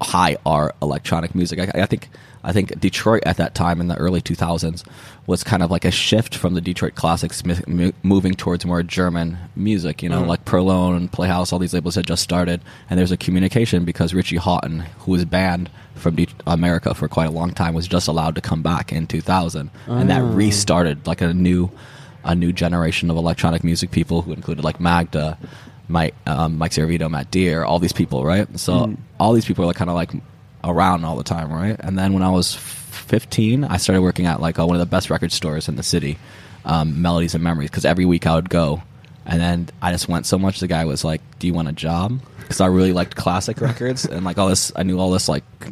[0.00, 1.58] high art electronic music.
[1.58, 2.08] I, I think
[2.46, 4.84] I think Detroit at that time in the early 2000s
[5.26, 9.36] was kind of like a shift from the Detroit classics, mo- moving towards more German
[9.56, 10.00] music.
[10.00, 10.28] You know, mm-hmm.
[10.28, 14.14] like Perlon and Playhouse, all these labels had just started, and there's a communication because
[14.14, 18.06] Richie Hawtin, who was banned from De- America for quite a long time, was just
[18.06, 20.32] allowed to come back in 2000, and that ah.
[20.32, 21.68] restarted like a new
[22.24, 25.38] a new generation of electronic music people who included like Magda,
[25.88, 28.46] Mike, um, Mike Servito, Matt Dear, all these people, right?
[28.58, 28.96] So mm.
[29.18, 30.10] all these people are kind of like
[30.64, 31.76] around all the time, right?
[31.78, 34.86] And then when I was 15, I started working at like uh, one of the
[34.86, 36.18] best record stores in the city,
[36.64, 38.82] um, Melodies and Memories, because every week I would go.
[39.24, 40.60] And then I just went so much.
[40.60, 44.04] The guy was like, "Do you want a job?" Because I really liked classic records
[44.04, 44.70] and like all this.
[44.76, 45.68] I knew all this like I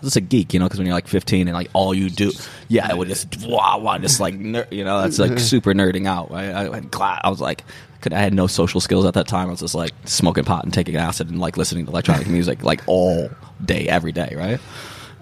[0.00, 2.08] was just a geek, you know, because when you're like 15 and like all you
[2.08, 2.32] do,
[2.68, 6.06] yeah, I would just wow, wow, just like ner- you know, that's like super nerding
[6.06, 6.30] out.
[6.30, 6.50] Right?
[6.50, 7.62] I, had I was like,
[8.04, 9.48] could I had no social skills at that time.
[9.48, 12.62] I was just like smoking pot and taking acid and like listening to electronic music
[12.62, 13.30] like all
[13.64, 14.60] day, every day, right?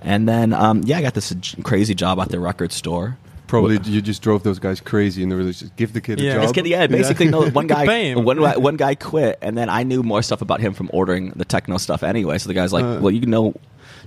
[0.03, 3.17] And then um, yeah, I got this crazy job at the record store.
[3.47, 6.33] Probably you just drove those guys crazy and they were just give the kid a
[6.33, 6.43] job.
[6.43, 7.49] This kid, yeah, basically, no.
[7.51, 10.73] One guy, one, guy- one guy quit, and then I knew more stuff about him
[10.73, 12.39] from ordering the techno stuff anyway.
[12.39, 12.99] So the guy's like, Uh.
[13.03, 13.55] "Well, you know,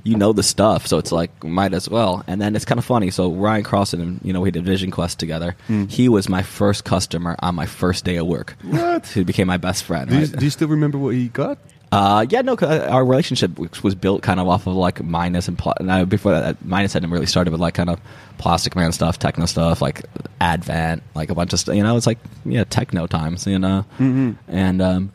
[0.06, 2.86] you know the stuff, so it's like might as well." And then it's kind of
[2.86, 3.12] funny.
[3.12, 5.56] So Ryan Crosson and you know we did Vision Quest together.
[5.90, 8.56] He was my first customer on my first day of work.
[8.64, 9.08] What?
[9.08, 10.10] Who became my best friend?
[10.10, 10.32] Do you, right?
[10.40, 11.58] do you still remember what he got?
[11.92, 15.58] Uh, yeah, no, uh, our relationship was- built kind of off of like Minus and
[15.58, 18.00] pla- no, before that, Minus hadn't really started with like kind of
[18.38, 20.04] Plastikman stuff, techno stuff, like
[20.42, 21.74] Advent, like a bunch of stuff.
[21.76, 23.48] You know, it's like yeah, techno times.
[23.48, 24.32] You know, Mm-hmm.
[24.50, 25.12] and um,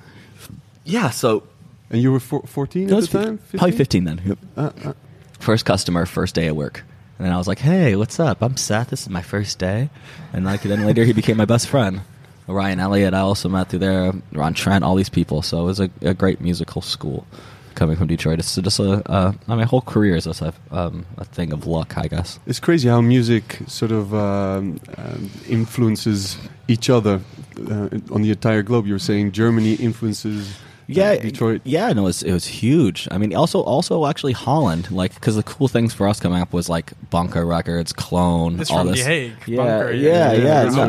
[0.85, 1.43] yeah, so
[1.91, 3.39] And you were four, 14 it at the time?
[3.57, 4.21] probably fifteen then.
[4.25, 4.39] Yep.
[4.57, 4.93] Uh, uh,
[5.41, 6.85] First customer, first day at work.
[7.19, 8.43] And then I was like, "Hey, what's up?
[8.43, 8.91] I'm Seth.
[8.91, 9.89] This is my first day."
[10.33, 12.03] And like then later, he became my best friend.
[12.47, 14.13] Ryan Elliott, I also met through there.
[14.33, 15.41] Ron Trent, all these people.
[15.43, 17.27] So it was a, a great musical school
[17.75, 18.39] coming from Detroit.
[18.41, 21.97] It's just a, uh, my whole career is just a, um, a thing of luck,
[21.97, 22.39] I guess.
[22.47, 26.37] it's crazy how music sort of um, um, influences
[26.69, 27.21] each other
[27.71, 28.87] uh, on the entire globe.
[28.87, 30.59] You were saying Germany influences
[30.97, 31.61] Yeah, Detroit.
[31.65, 33.09] Yeah, no, it was, it was huge.
[33.11, 36.53] I mean, also also actually Holland, like because the cool things for us coming up
[36.53, 38.99] was like Bunker Records, Clone, It's all from this.
[39.01, 40.45] The Hague, Yeah, Bunker, yeah, yeah, yeah.
[40.45, 40.85] yeah, it's no.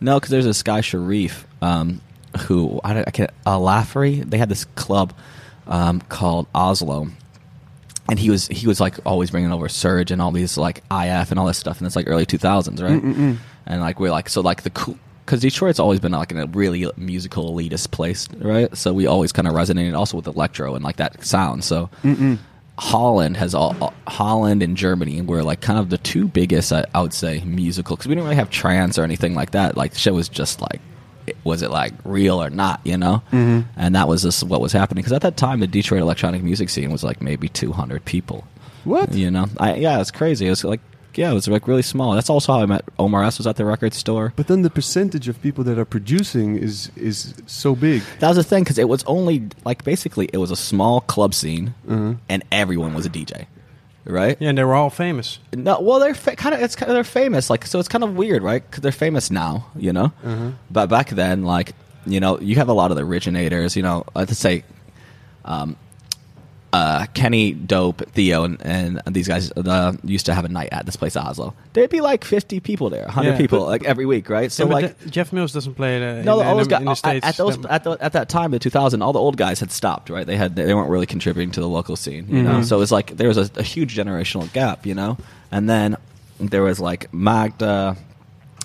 [0.00, 2.00] No, because there's this guy Sharif, um,
[2.46, 3.30] who I, don't- I can't.
[3.44, 4.28] Uh, Laffrey.
[4.28, 5.12] They had this club
[5.66, 7.08] um, called Oslo,
[8.08, 11.30] and he was he was like always bringing over Serge and all these like IF
[11.30, 13.02] and all this stuff, and it's like early 2000s, right?
[13.68, 14.98] And like we're like so like the cool.
[15.26, 18.74] Because Detroit's always been like in a really musical elitist place, right?
[18.76, 21.64] So we always kind of resonated also with electro and like that sound.
[21.64, 21.90] So
[22.78, 26.84] Holland has all, all- Holland and Germany were like kind of the two biggest I,
[26.94, 29.76] I would say musical because we didn't really have trance or anything like that.
[29.76, 30.80] Like the show was just like
[31.42, 33.20] was it like real or not, you know?
[33.32, 33.68] Mm-hmm.
[33.76, 36.68] And that was just what was happening because at that time the Detroit electronic music
[36.70, 38.46] scene was like maybe 200 people.
[38.84, 39.12] What?
[39.12, 39.46] You know?
[39.58, 40.46] I, yeah, it's crazy.
[40.46, 40.80] It was like
[41.18, 42.12] yeah, it was like really small.
[42.14, 43.38] That's also how I met Omar S.
[43.38, 44.32] Was at the record store.
[44.36, 48.02] But then the percentage of people that are producing is is so big.
[48.20, 51.32] That was the thing because it was only like basically it was a small club
[51.34, 52.14] scene Uh-huh.
[52.28, 53.46] and everyone was a DJ,
[54.04, 54.36] right?
[54.40, 55.38] Yeah, and they were all famous.
[55.54, 58.04] No, well, they're fa- kind of it's kind of they're famous, like so it's kind
[58.04, 58.62] of weird, right?
[58.68, 60.12] Because they're famous now, you know.
[60.70, 61.74] But back then, like
[62.06, 64.04] you know, you have a lot of the originators, you know.
[64.14, 64.62] Let's say,
[65.44, 65.76] um,
[66.76, 70.84] uh, Kenny, Dope, Theo, and, and these guys uh, used to have a night at
[70.84, 71.54] this place, Oslo.
[71.72, 74.52] There'd be like fifty people there, hundred Yeah, people, but- like every week, right?
[74.52, 74.98] So yeah, like.
[74.98, 77.26] the- Jeff Mills doesn't play the, No, in, all those guys in the at, states.
[77.26, 79.70] at those that- at, the, at that time, the 2000, all the old guys had
[79.72, 80.10] stopped.
[80.10, 82.26] Right, they had they weren't really contributing to the local scene.
[82.28, 82.64] You know, Mhm.
[82.64, 84.84] so it was like there was a, a huge generational gap.
[84.86, 85.16] You know,
[85.50, 85.96] and then
[86.38, 87.96] there was like Magda.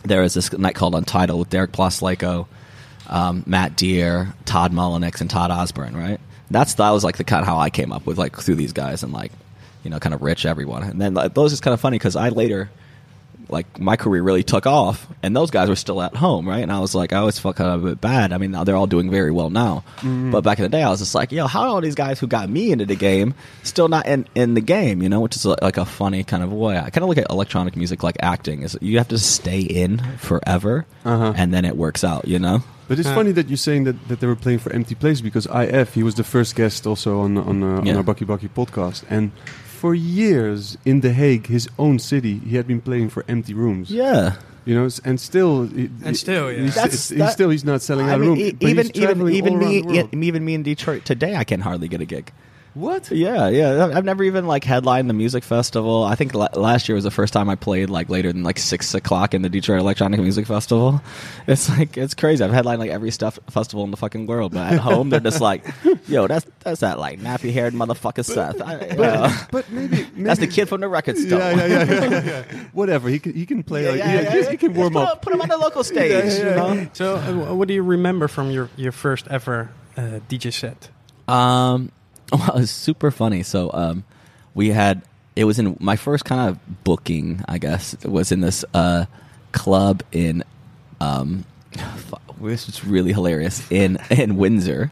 [0.04, 2.48] There was this night called Untitled with Derek Plaslaiko,
[3.08, 5.96] um, Matt Dear, Todd Mullenix, and Todd Osborn.
[5.96, 6.20] Right,
[6.54, 8.74] that's that was like the kind of how I came up with like through these
[8.74, 9.32] guys and like
[9.84, 10.84] you know, kind of rich everyone.
[10.84, 12.70] And then like, those is kind of funny because I later,
[13.52, 16.64] like, my career really took off, and those guys were still at home, right?
[16.64, 18.32] And I was like, I always felt kind of a bit bad.
[18.34, 20.90] I mean, now they're all doing very well now, but back in the day, I
[20.90, 23.34] was just like, yo, how are all these guys who got me into the game
[23.64, 25.02] still not in in the game?
[25.04, 26.78] You know, which is like a funny kind of way.
[26.78, 28.64] I kind of look at electronic music like acting.
[28.64, 31.34] Is you have to stay in forever, Uh-huh.
[31.36, 32.28] and then it works out.
[32.28, 32.64] You know.
[32.88, 35.46] But it's funny that you're saying that, that they were playing for empty place because
[35.48, 37.94] IF he was the first guest also on on, uh, Yeah.
[37.94, 39.32] on our Bakkie Bakkie podcast and
[39.82, 43.90] for years in The Hague, his own city, he had been playing for empty rooms.
[43.90, 44.36] Yeah.
[44.64, 45.62] You know, and still,
[46.06, 46.62] And still, yeah.
[46.66, 48.38] he's, That's- he's that- still he's not selling I out a mean, room.
[48.38, 50.10] e- but even he's even even me around the world.
[50.30, 52.32] even me in Detroit today, I can hardly get a gig.
[52.74, 53.12] What?
[53.12, 53.92] Yeah, yeah.
[53.94, 56.06] I've never even like headlined the music festival.
[56.06, 58.58] I think la- last year was the first time I played like later than like
[58.58, 61.02] six o'clock in the Detroit Electronic Music Festival.
[61.48, 62.42] It's like it's crazy.
[62.44, 65.42] I've headlined like every stuff festival in the fucking world, but at home they're just
[65.42, 65.66] like,
[66.08, 69.36] "Yo, that's that's that like nappy haired motherfucker Seth." I, you know.
[69.52, 71.40] But maybe, maybe that's the kid from the record store.
[71.40, 72.60] Yeah, yeah, yeah, yeah, yeah, yeah.
[72.72, 73.10] Whatever.
[73.10, 73.84] He can he can play.
[73.84, 74.52] Yeah, like, yeah, he, yeah, yeah.
[74.52, 75.22] he can warm put, up.
[75.22, 76.12] Put him on the local stage.
[76.12, 76.90] Yeah, yeah, you know?
[76.94, 80.90] So, uh, what do you remember from your, your first ever uh, DJ set?
[81.28, 81.92] Um,
[82.32, 83.44] well, it was super funny.
[83.44, 84.04] So, um,
[84.54, 85.02] we had
[85.36, 89.06] it was in my first kind of booking, I guess, was in this uh
[89.52, 90.44] club in
[91.00, 91.46] um,
[92.42, 94.92] this was really hilarious in in Windsor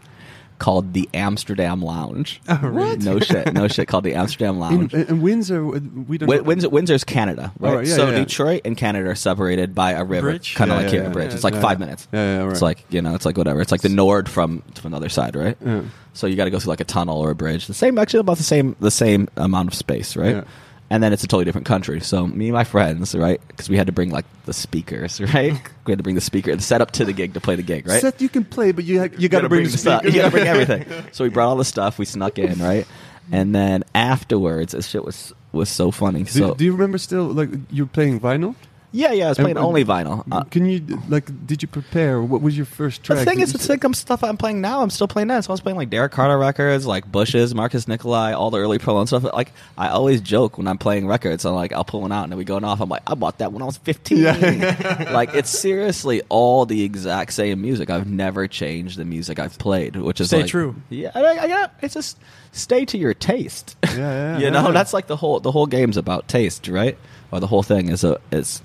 [0.60, 2.42] called the Amsterdam Lounge.
[2.48, 2.98] Oh, really?
[2.98, 3.88] No shit, no shit.
[3.88, 4.94] Called the Amsterdam In, Lounge.
[4.94, 6.28] in Windsor, uh, we don't.
[6.28, 7.70] Wi- know- Windsor, Windsor's Canada, right?
[7.72, 8.20] Oh, right, yeah, so yeah, yeah.
[8.20, 10.56] Detroit and Canada are separated by a river, Bridge?
[10.56, 11.30] kind of Yeah, like yeah, here, a bridge.
[11.30, 11.62] yeah, it's like yeah.
[11.62, 12.08] five minutes.
[12.12, 12.52] Yeah, yeah, right.
[12.52, 13.62] It's like you know, it's like whatever.
[13.62, 15.58] It's like the Nord from from the other side, right?
[15.66, 15.82] Yeah.
[16.14, 17.68] So you got to go through like a tunnel or a bridge.
[17.68, 20.44] The same, actually, about the same the same amount of space, right?
[20.92, 22.00] And then it's a totally different country.
[22.02, 23.40] So me and my friends, right?
[23.48, 25.54] Because we had to bring like the speakers, right?
[25.86, 27.88] we had to bring the speaker, the setup to the gig to play the gig,
[27.88, 28.02] right?
[28.02, 30.04] Seth, you can play, but you ha- you got to bring, the stuff.
[30.04, 30.86] You got to bring everything.
[31.12, 32.00] So we brought all the stuff.
[32.00, 32.88] We snuck in, right?
[33.32, 36.24] And then afterwards, this shit was was so funny.
[36.24, 38.56] Do, So do you remember still like you're playing vinyl?
[38.92, 40.24] Yeah, yeah, I was playing And- only vinyl.
[40.32, 41.30] Uh, Can you like?
[41.46, 42.22] Did you prepare?
[42.24, 43.20] What was your first track?
[43.20, 44.82] the thing is, it's like I'm stuff I'm playing now.
[44.82, 45.44] I'm still playing that.
[45.44, 48.80] So I was playing like Derrick Carter records, like Bushes, Markus Nikolai, all the early
[48.80, 49.24] pro and stuff.
[49.26, 51.46] Like I always joke when I'm playing records.
[51.46, 52.82] I'm like, I'll pull one out and then we going off.
[52.82, 54.24] I'm like, I bought that when I was 15.
[54.24, 57.92] like it's seriously all the exact same music.
[57.92, 60.76] I've never changed the music I've played, which is Stay like- true.
[60.90, 61.68] Yeah, I, yeah.
[61.84, 62.18] It's just
[62.54, 63.76] stay to your taste.
[63.86, 64.72] Yeah, yeah, you yeah, know, yeah.
[64.72, 66.98] that's like the whole the whole game's about taste, right?
[67.32, 68.64] Or the whole thing is a is.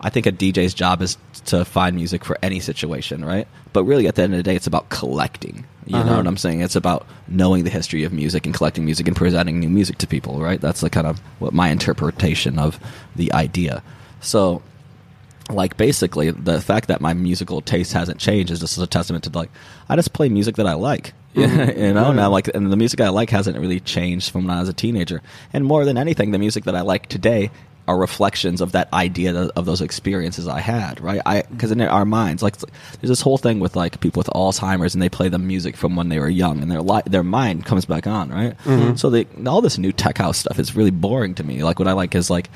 [0.00, 3.48] I think a DJ's job is to find music for any situation, right?
[3.72, 5.64] But really, at the end of the day, it's about collecting.
[5.86, 6.10] You Uh-huh.
[6.10, 6.60] know what I'm saying?
[6.60, 10.06] It's about knowing the history of music and collecting music and presenting new music to
[10.06, 10.60] people, right?
[10.60, 12.78] That's the kind of what my interpretation of
[13.16, 13.82] the idea.
[14.20, 14.62] So,
[15.50, 19.30] like basically the fact that my musical taste hasn't changed is just a testament to
[19.38, 19.50] like
[19.90, 21.12] I just play music that I like.
[21.34, 24.60] you know, now like and the music I like hasn't really changed from when I
[24.60, 25.20] was a teenager.
[25.52, 27.50] And more than anything, the music that I like today
[27.86, 31.20] are reflections of that idea of those experiences I had, right?
[31.26, 34.94] I because in our minds, like there's this whole thing with like people with Alzheimer's
[34.94, 37.66] and they play the music from when they were young and their li- their mind
[37.66, 38.56] comes back on, right?
[38.64, 38.96] Mm-hmm.
[38.96, 41.62] So they all this new tech house stuff is really boring to me.
[41.62, 42.48] Like what I like is like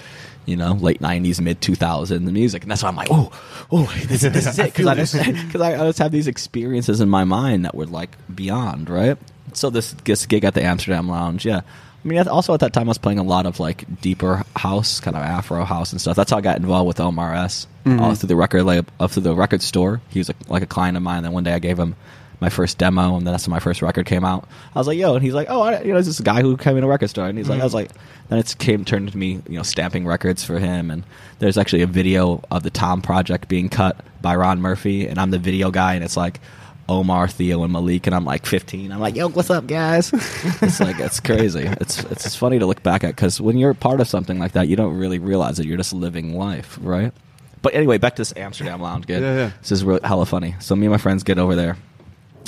[0.46, 3.30] you know, late '90s, mid 2000s music, and that's why I'm like, oh,
[3.70, 5.12] oh, this, this is it, because I just
[5.46, 9.18] because I, I just have these experiences in my mind that were like beyond, right?
[9.52, 11.60] So this this gig at the Amsterdam Lounge, yeah.
[12.04, 15.00] I mean, also at that time, I was playing a lot of like deeper house,
[15.00, 16.16] kind of Afro house and stuff.
[16.16, 17.66] That's how I got involved with Omar S.
[18.00, 20.00] Uh, through the record label, uh, through the record store.
[20.10, 21.18] He was a, like a client of mine.
[21.18, 21.96] And then one day I gave him
[22.40, 24.46] my first demo, and then that's when my first record came out.
[24.74, 26.76] I was like, "Yo," and he's like, "Oh, I, you know, this guy who came
[26.76, 27.90] in a record store," and he's like, "I was like,"
[28.28, 31.02] then it came turned to me, you know, stamping records for him, and
[31.40, 35.30] there's actually a video of the Tom Project being cut by Ron Murphy, and I'm
[35.30, 36.40] the video guy, and it's like.
[36.88, 38.90] Omar, Theo, and Malik, and I'm like 15.
[38.92, 40.10] I'm like, "Yo, what's up, guys?"
[40.62, 41.64] it's like it's crazy.
[41.80, 44.68] It's it's funny to look back at because when you're part of something like that,
[44.68, 47.12] you don't really realize that you're just living life, right?
[47.60, 49.20] But anyway, back to this Amsterdam lounge gig.
[49.20, 49.50] Yeah, yeah.
[49.60, 50.54] This is really hella funny.
[50.60, 51.76] So me and my friends get over there.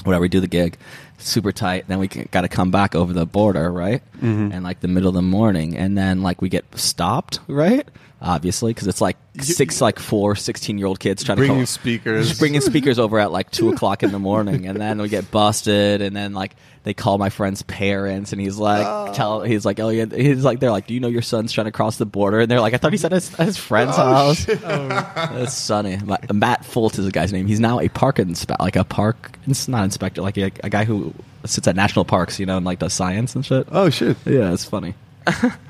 [0.04, 0.78] Whatever, we do the gig,
[1.18, 1.86] super tight.
[1.88, 4.02] Then we got to come back over the border, right?
[4.16, 4.52] Mm-hmm.
[4.52, 7.86] And like the middle of the morning, and then like we get stopped, right?
[8.22, 11.66] Obviously, because it's like six, like four 16 year old kids trying to Bringing come,
[11.66, 12.28] speakers.
[12.28, 15.30] just bringing speakers over at like two o'clock in the morning, and then we get
[15.30, 19.12] busted, and then like they call my friend's parents, and he's like, oh.
[19.14, 21.64] tell, he's like, oh yeah, he's like, they're like, do you know your son's trying
[21.64, 22.40] to cross the border?
[22.40, 24.46] And they're like, I thought he said his, his friend's oh, house.
[24.48, 24.88] Oh.
[24.88, 25.98] That's funny.
[26.04, 27.46] Ma- Matt Folt is the guy's name.
[27.46, 30.84] He's now a park inspector, like a park, it's not inspector, like a, a guy
[30.84, 31.14] who
[31.46, 33.66] sits at national parks, you know, and like does science and shit.
[33.72, 34.18] Oh shit!
[34.26, 34.94] Yeah, it's funny.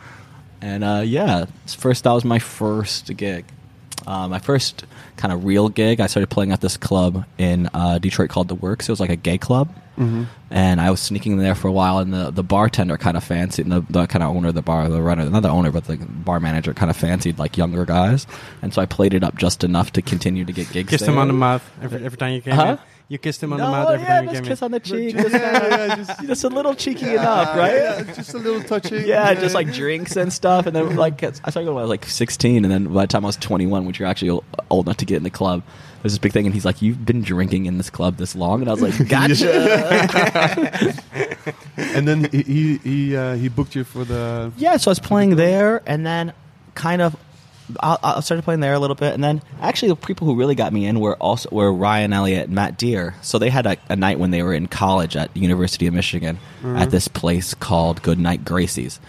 [0.60, 3.44] and uh, yeah, first that was my first gig.
[4.06, 4.84] Uh, my first
[5.16, 8.54] kind of real gig, I started playing at this club in uh, Detroit called The
[8.54, 8.88] Works.
[8.88, 9.74] It was like a gay club.
[9.98, 10.24] Mm-hmm.
[10.50, 13.22] And I was sneaking in there for a while, and the, the bartender kind of
[13.22, 15.84] fancied, the, the kind of owner of the bar, the runner, not the owner, but
[15.84, 18.26] the bar manager kind of fancied like younger guys.
[18.62, 20.88] And so I played it up just enough to continue to get gigs.
[20.88, 21.12] Kissed there.
[21.12, 22.78] him on the mouth every, every time you came Huh?
[23.10, 23.14] In.
[23.14, 24.64] You kissed him on no, the mouth every yeah, time you just came kiss in.
[24.64, 25.16] on the cheek.
[25.16, 27.74] Just- Just, yeah, yeah, just- just a little cheeky enough, right?
[27.74, 29.04] Yeah, just a little touching.
[29.06, 32.06] Yeah, just like drinks and stuff, and then like I started when I was like
[32.06, 35.04] 16, and then by the time I was 21, which you're actually old enough to
[35.04, 35.62] get in the club,
[36.02, 38.62] there's this big thing, and he's like, "You've been drinking in this club this long,"
[38.62, 40.94] and I was like, "Gotcha."
[41.76, 44.50] and then he he he, uh, he booked you for the.
[44.56, 46.32] yeah, so I was playing there, and then
[46.74, 47.16] kind of.
[47.82, 50.54] I, I started playing there a little bit, and then actually the people who really
[50.54, 53.14] got me in were also were Ryan Elliott and Matt Dear.
[53.22, 55.94] So they had a, a night when they were in college at the University of
[55.94, 59.00] Michigan at this place called Good Night Gracie's.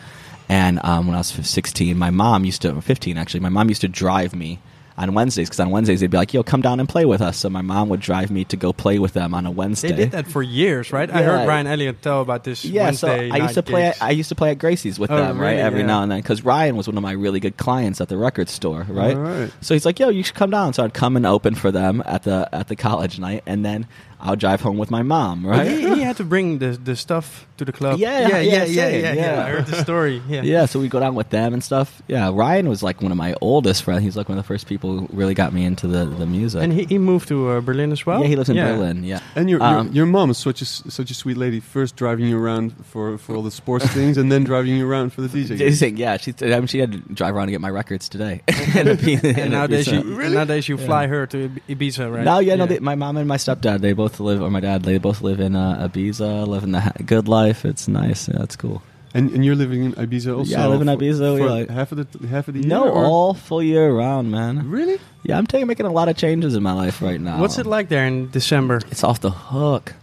[0.49, 3.81] And um, when I was 16, my mom used to, 15 actually, my mom used
[3.81, 4.59] to drive me
[5.01, 7.37] on Wednesdays because on Wednesdays they'd be like, "Yo, come down and play with us."
[7.37, 9.89] So my mom would drive me to go play with them on a Wednesday.
[9.89, 11.09] They did that for years, right?
[11.09, 13.85] I heard Ryan Elliott tell about this Yeah, Wednesday so I used to play.
[13.87, 15.61] At, I used to play at Gracie's with Oh, them, right, really?
[15.61, 15.85] every Yeah.
[15.87, 18.47] now and then, because Ryan was one of my really good clients at the record
[18.49, 19.17] store, right?
[19.17, 19.51] Right.
[19.61, 22.03] So he's like, "Yo, you should come down." So I'd come and open for them
[22.05, 23.87] at the at the college night, and then
[24.21, 25.67] I would drive home with my mom, right?
[25.67, 27.99] he, he had to bring the the stuff to the club.
[27.99, 29.45] Yeah, yeah, yeah, yeah, yeah, same, yeah, yeah.
[29.45, 30.21] I heard the story.
[30.29, 32.01] Yeah, Yeah, so we go down with them and stuff.
[32.07, 34.03] Yeah, Ryan was like one of my oldest friends.
[34.03, 36.61] He's like one of the first people who really got me into the, the music.
[36.63, 38.21] And he, he moved to uh, Berlin as well.
[38.21, 38.71] yeah, he lives in Yeah.
[38.73, 39.03] Berlin.
[39.03, 41.59] Yeah, And your, Um, your your mom is such a s- such a sweet lady.
[41.59, 45.13] First driving you around for, for all the sports things, and then driving you around
[45.13, 45.47] for the DJ.
[45.49, 45.59] gigs.
[45.71, 48.09] Just saying, yeah, she, I mean, she had to drive around to get my records
[48.09, 48.41] today.
[48.77, 52.23] And it'd And nowadays be you so- nowadays you fly her to Ibiza, right?
[52.23, 52.65] No, yeah, no.
[52.65, 55.39] They, my mom and my stepdad, they both live, or my dad, they both live
[55.39, 57.65] in uh, Ibiza, live in the ha- good life.
[57.65, 58.27] It's nice.
[58.27, 58.81] Yeah, it's cool.
[59.13, 60.51] And and you're living in Ibiza also.
[60.51, 62.69] Yeah, I live in Ibiza, for yeah, like- half of the half of the year.
[62.69, 64.69] No, or- all full year round, man.
[64.69, 64.99] Really?
[65.23, 67.39] Yeah, I'm taking making a lot of changes in my life right now.
[67.39, 68.79] What's it like there in December?
[68.89, 69.93] It's off the hook.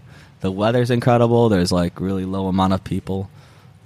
[0.41, 1.49] The weather's incredible.
[1.49, 3.29] There's like really low amount of people.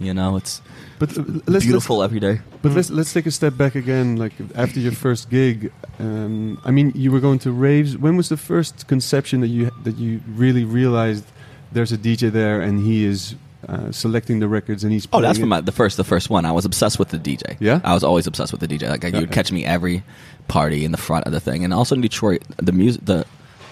[0.04, 0.60] You know, it's
[0.98, 2.40] But uh, let's, beautiful every day.
[2.40, 4.16] Let's, but let's let's take a step back again.
[4.16, 7.96] Like after your first gig, um, I mean, you were going to raves.
[7.96, 11.24] When was the first conception that you that you really realized
[11.72, 13.34] there's a DJ there and he is
[13.68, 16.28] uh, selecting the records and he's Oh, that's playing from my, the first the first
[16.30, 16.44] one.
[16.44, 17.56] I was obsessed with the DJ.
[17.60, 17.80] Yeah?
[17.84, 18.88] I was always obsessed with the DJ.
[18.90, 19.34] Like you would Okay.
[19.34, 20.02] catch me every
[20.48, 23.24] party in the front of the thing, and also in Detroit, the music, the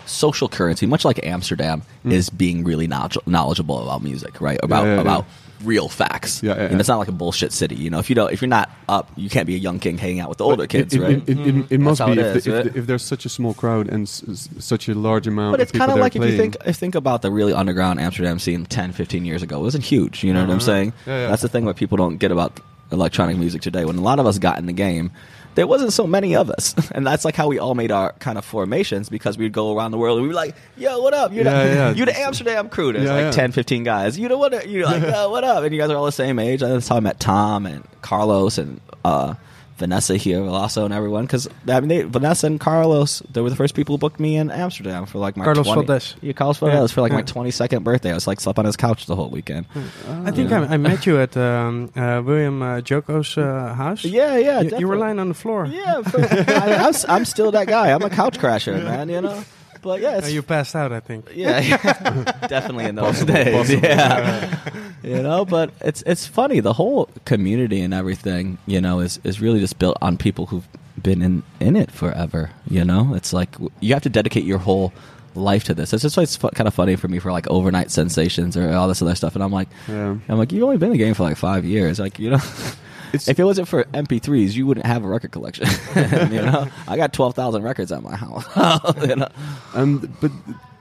[0.06, 4.58] social currency, much like Amsterdam, is being really knowledge- knowledgeable about music, right?
[4.62, 4.94] About Mm.
[4.96, 5.00] yeah.
[5.02, 5.24] about
[5.64, 6.42] real facts.
[6.42, 6.79] Yeah, yeah, And yeah.
[6.81, 7.75] it's not like a bullshit city.
[7.75, 9.99] You know, if you don't, if you're not up, you can't be a young king
[9.99, 11.23] hanging out with the older kids, it, right?
[11.29, 12.73] It, it, it must be if, is, the, if, right?
[12.73, 15.53] the, if there's such a small crowd and s- such a large amount.
[15.53, 18.38] But it's kind of like if you think if think about the really underground Amsterdam
[18.38, 19.61] scene 10, 15 years ago.
[19.61, 20.25] It wasn't huge.
[20.25, 20.90] You know what I'm saying?
[20.90, 21.11] Uh-huh.
[21.11, 21.29] Yeah, yeah.
[21.29, 22.61] That's the thing what people don't get about
[22.92, 23.85] electronic music today.
[23.85, 25.12] When a lot of us got in the game,
[25.54, 28.38] there wasn't so many of us, and that's like how we all made our kind
[28.38, 31.32] of formations because we'd go around the world and we'd be like, "Yo, what up?
[31.32, 31.92] You Yeah, the yeah.
[31.96, 33.30] you the Amsterdam crew?" There's Yeah, like yeah.
[33.30, 34.18] 10, 15 guys.
[34.18, 34.68] You know what?
[34.68, 36.60] You're like, "Yo, what up?" And you guys are all the same age.
[36.60, 38.80] That's how I met Tom and Carlos and.
[39.04, 39.34] uh
[39.80, 43.56] Vanessa here, also, and everyone, because I mean, they, Vanessa and Carlos, they were the
[43.56, 46.16] first people who booked me in Amsterdam for like my Carlos 20 Valdes.
[46.20, 48.12] yeah, Carlos Valdes for like my 22nd birthday.
[48.12, 49.66] I was like slept on his couch the whole weekend.
[50.06, 54.04] I think I, I met you at um, uh, William uh, Joko's uh, house.
[54.04, 54.60] Yeah, yeah.
[54.60, 55.66] you, you were lying on the floor.
[55.66, 57.90] Yeah, I, I'm still that guy.
[57.92, 59.08] I'm a couch crasher, man.
[59.08, 59.44] You know,
[59.82, 61.30] but yeah, it's, you passed out, I think.
[61.34, 61.60] yeah,
[62.48, 63.72] definitely in those days.
[63.72, 64.58] Yeah,
[65.02, 66.60] you know, but it's it's funny.
[66.60, 70.66] The whole community and everything, you know, is is really just built on people who've
[71.02, 72.50] been in in it forever.
[72.68, 74.92] You know, it's like you have to dedicate your whole
[75.34, 75.92] life to this.
[75.92, 78.72] It's just why it's fu- kind of funny for me for like overnight sensations or
[78.72, 79.68] all this other stuff, and I'm like.
[79.88, 80.16] Yeah.
[80.28, 81.98] I'm like, you've only been in the game for like five years.
[82.00, 82.38] Like, you know,
[83.12, 85.66] It's- if it wasn't for MP3s, you wouldn't have a record collection.
[85.96, 88.44] you know, I got 12,000 records at my house.
[89.09, 89.29] you know?
[89.75, 90.31] Um, but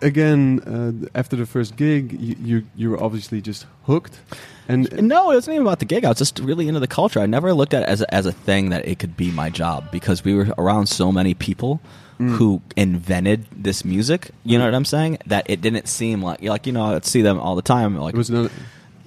[0.02, 4.20] again, uh, after the first gig, you, you you were obviously just hooked,
[4.68, 6.06] and No, it wasn't even about the gig.
[6.06, 7.20] I was just really into the culture.
[7.20, 9.50] I never looked at it as a, as a thing that it could be my
[9.50, 11.80] job because we were around so many people
[12.20, 14.32] who invented this music.
[14.44, 15.20] You know what I'm saying?
[15.28, 17.96] That it didn't seem like like you know I'd see them all the time.
[17.98, 18.52] Like it was not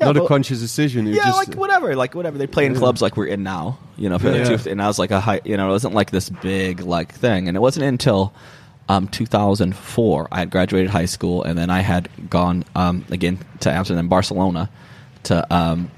[0.07, 1.07] Yeah, not a conscious decision.
[1.07, 2.39] Yeah, just, like whatever, like whatever.
[2.39, 2.79] They play in Yeah.
[2.79, 4.19] clubs like we're in now, you know.
[4.19, 4.45] For Yeah.
[4.45, 6.81] the two, and I was like a high, you know, it wasn't like this big
[6.81, 7.49] like thing.
[7.49, 8.33] And it wasn't until
[8.89, 13.71] um, 2004 I had graduated high school, and then I had gone um, again to
[13.73, 14.71] Amsterdam, Barcelona,
[15.25, 15.91] to um,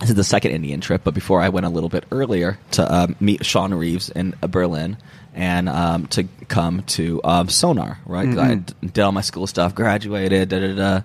[0.00, 1.02] this is the second Indian trip.
[1.04, 4.46] But before I went a little bit earlier to um, meet Sean Reeves in uh,
[4.46, 4.96] Berlin.
[5.34, 8.26] And um, to come to um, Sonar, right?
[8.28, 8.54] 'Cause I
[8.84, 11.00] did all my school stuff, graduated, da da da.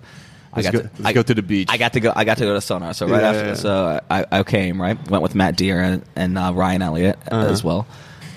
[0.56, 1.68] I got go- to, I, go to the beach.
[1.70, 2.12] I got to go.
[2.14, 2.94] I got to go to Sonar.
[2.94, 3.54] So right Yeah, after, yeah.
[3.54, 4.98] so I, I came right.
[5.10, 7.46] Went with Matt Dear and, and uh, Ryan Elliott uh, Uh-huh.
[7.52, 7.86] as well,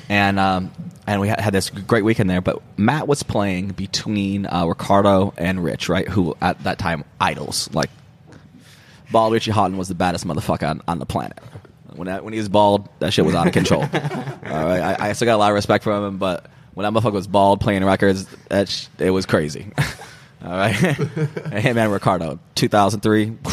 [0.09, 0.72] and um,
[1.05, 2.41] and we had, this great weekend there.
[2.41, 6.07] But Matt was playing between uh, Ricardo and Rich, right?
[6.07, 7.89] Who at that time idols like
[9.11, 11.39] Bald Richie Hawtin was the baddest motherfucker on, on the planet.
[11.95, 13.82] When that, when he was bald, that shit was out of control.
[13.84, 16.93] All right, I, I still got a lot of respect for him, but when that
[16.93, 19.72] motherfucker was bald playing records, that sh- it was crazy.
[20.43, 20.71] All right,
[21.51, 23.38] hey, man, Ricardo, 2003.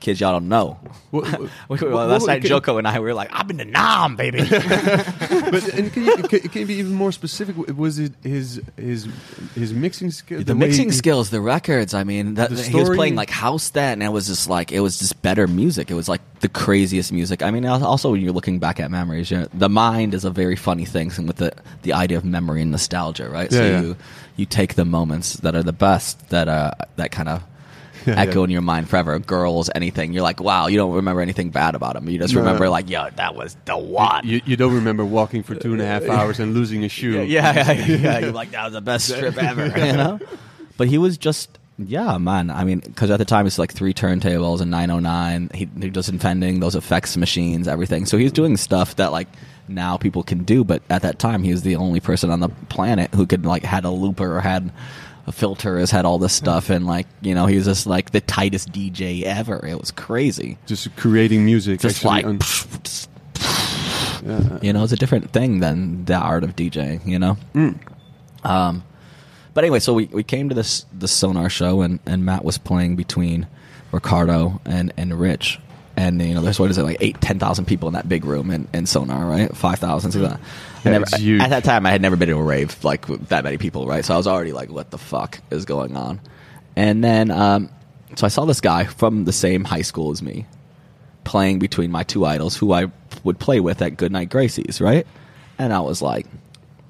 [0.00, 0.78] Kids, y'all don't know.
[1.10, 3.56] What- We- what- well, what- last night, Joko and I we were like, "I've been
[3.56, 7.56] the nom, baby." But and can you, can, can you be even more specific?
[7.76, 9.08] Was it his his
[9.54, 10.44] his mixing skills?
[10.44, 11.94] the, way mixing he- skills, the records.
[11.94, 14.70] I mean, that, The he was playing like house that, and it was just like
[14.72, 15.90] it was just better music.
[15.90, 17.42] It was like the craziest music.
[17.42, 20.30] I mean, also when you're looking back at memories, you know, the mind is a
[20.30, 21.52] very funny thing with the
[21.82, 23.50] the idea of memory and nostalgia, right?
[23.52, 23.80] so Yeah, yeah.
[23.80, 23.96] you
[24.36, 27.42] you take the moments that are the best that uh that kind of.
[28.04, 28.44] Yeah, echo yeah.
[28.44, 29.18] in your mind forever.
[29.18, 30.12] Girls, anything.
[30.12, 32.08] You're like, wow, you don't remember anything bad about them.
[32.08, 32.38] You just No.
[32.40, 34.24] remember, like, yo, that was the one.
[34.24, 37.20] You, you don't remember walking for two and a half hours and losing a shoe.
[37.24, 37.84] Yeah, yeah, yeah.
[37.96, 38.18] yeah.
[38.20, 40.20] You're like, that was the best trip ever, you know?
[40.76, 42.48] But he was just, yeah, man.
[42.48, 45.50] I mean, because at the time it's like three turntables and 909.
[45.52, 48.06] He, he was inventing those effects machines, everything.
[48.06, 49.26] So he's doing stuff that like
[49.68, 50.64] now people can do.
[50.64, 53.62] But at that time, he was the only person on the planet who could like
[53.64, 54.72] had a looper or had
[55.26, 58.10] a filter, has had all this stuff, and like you know, he was just like
[58.10, 59.64] the tightest DJ ever.
[59.66, 60.56] It was crazy.
[60.66, 61.80] Just creating music.
[61.80, 62.24] Just like.
[62.24, 62.38] on-
[64.24, 64.58] yeah.
[64.62, 67.06] You know, it's a different thing than the art of DJing.
[67.06, 67.36] You know.
[68.44, 68.84] Um,
[69.54, 72.58] but anyway, so we, we came to this the Sonar show, and, and Matt was
[72.58, 73.46] playing between
[73.92, 75.58] Ricardo and, and Rich,
[75.96, 78.24] and you know, there's what is it like eight, ten thousand people in that big
[78.24, 79.54] room in, in Sonar, right?
[79.56, 80.12] Five thousand.
[80.12, 80.40] So that.
[80.84, 81.42] Yeah, never, huge.
[81.42, 83.86] At that time, I had never been to a rave like with that many people,
[83.86, 84.04] right?
[84.04, 86.20] So I was already like, what the fuck is going on?
[86.76, 87.70] And then, um,
[88.14, 90.46] so I saw this guy from the same high school as me,
[91.24, 92.86] playing between my two idols, who I
[93.24, 95.06] would play with at Goodnight Gracie's, right?
[95.58, 96.26] And I was like,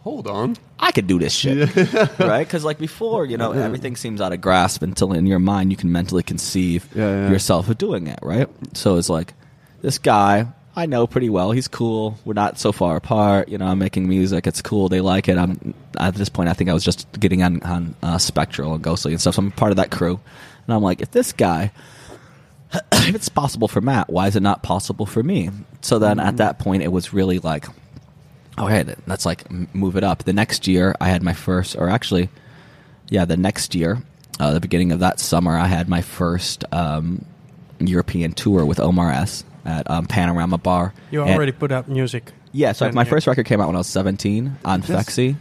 [0.02, 0.56] Hold on.
[0.78, 1.74] I could do this shit,
[2.18, 2.46] right?
[2.46, 5.76] Because like before, you know, everything seems out of grasp until in your mind you
[5.76, 7.30] can mentally conceive Yeah, yeah.
[7.30, 8.48] yourself of doing it, right?
[8.74, 9.32] So it's like
[9.80, 10.46] this guy
[10.78, 11.52] I know pretty well.
[11.52, 12.18] He's cool.
[12.26, 13.48] We're not so far apart.
[13.48, 14.46] You know, I'm making music.
[14.46, 14.90] It's cool.
[14.90, 15.38] They like it.
[15.38, 16.50] I'm at this point.
[16.50, 19.36] I think I was just getting on on uh, Spectral and Ghostly and stuff.
[19.36, 20.20] So I'm part of that crew,
[20.66, 21.72] and I'm like, if this guy
[22.92, 25.48] if it's possible for Matt, why is it not possible for me?
[25.80, 27.64] So then at that point, it was really like,
[28.58, 30.24] okay, th- let's like move it up.
[30.24, 32.28] The next year, I had my first, or actually,
[33.08, 34.02] yeah, the next year,
[34.40, 37.24] uh, the beginning of that summer, I had my first um,
[37.78, 40.92] European tour with Omar S at um, Panorama Bar.
[41.10, 42.32] You And- already put out music.
[42.52, 44.90] yeah, so then my you- first record came out when I was 17 on Yes.
[44.90, 45.36] Fexi.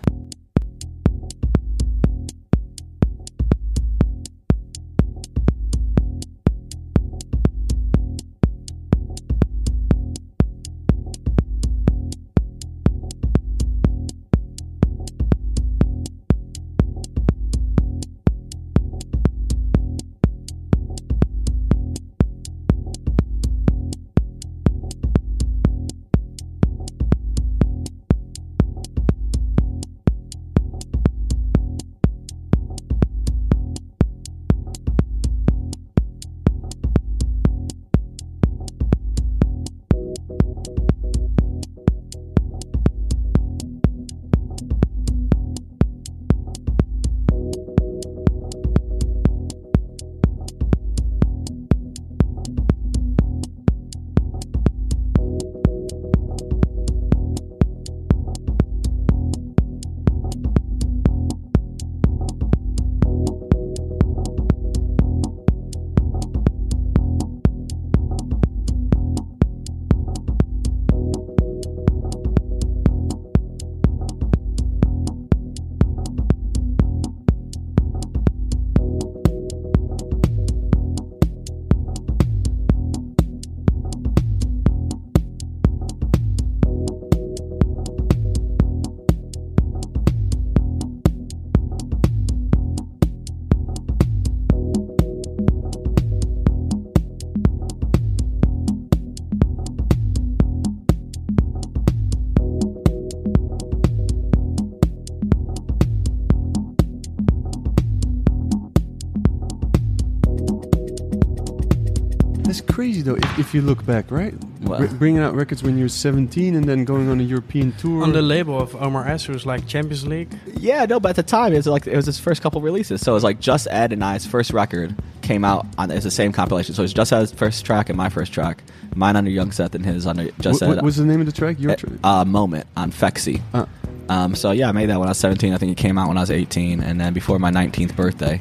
[113.05, 113.15] Though.
[113.15, 114.33] If, if you look back, right?
[114.61, 118.03] Well- Br- bringing out records when you're 17 and then going on a European tour.
[118.03, 120.29] On the label of Omar S, who's like Champions League.
[120.57, 123.01] Yeah, no, but at the time it was like it was his first couple releases,
[123.01, 126.11] so it was like just Ed and I's first record came out on it's the
[126.11, 126.75] same compilation.
[126.75, 128.61] So it's just as first track and my first track.
[128.95, 131.25] Mine under Young Seth and his under just What, Ed, what was the name of
[131.25, 131.59] the track?
[131.59, 131.93] Your uh, track?
[132.03, 133.41] uh, moment on Fexy.
[133.53, 133.65] Uh,
[134.07, 135.51] Um, so yeah, I made that when I was 17.
[135.53, 138.39] I think it came out when I was 18, and then before my 19th birthday,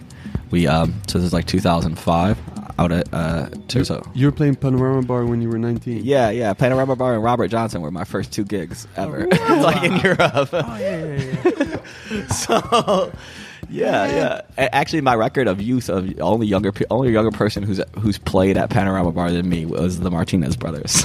[0.51, 2.39] we um, so this is like 2005
[2.79, 6.05] out at uh, to, you, so you were playing Panorama Bar when you were 19.
[6.05, 9.97] yeah, yeah, Panorama Bar and Robert Johnson were my first two gigs ever, like in
[10.01, 10.21] Europe.
[10.53, 12.27] Oh, yeah, yeah, yeah.
[12.33, 13.13] so
[13.71, 14.41] yeah, yeah.
[14.59, 18.19] A- Actually, my record of youth of only younger pe- only younger person who's who's
[18.19, 21.05] played at Panorama Bar than me was the Martinez brothers.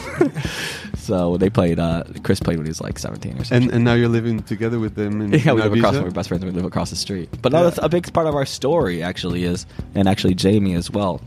[0.97, 1.79] so they played.
[1.79, 3.63] Uh, Chris played when he was like 17 or something.
[3.63, 5.95] And and now you're living together with them in, Yeah, in we live across.
[5.95, 6.03] Ibiza?
[6.03, 6.43] We're best friends.
[6.45, 7.29] We live across the street.
[7.41, 9.65] But no, that's a big part of our story actually is,
[9.95, 11.21] and actually Jamie as well.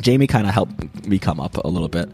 [0.00, 2.08] Jamie kind of helped me come up a little bit,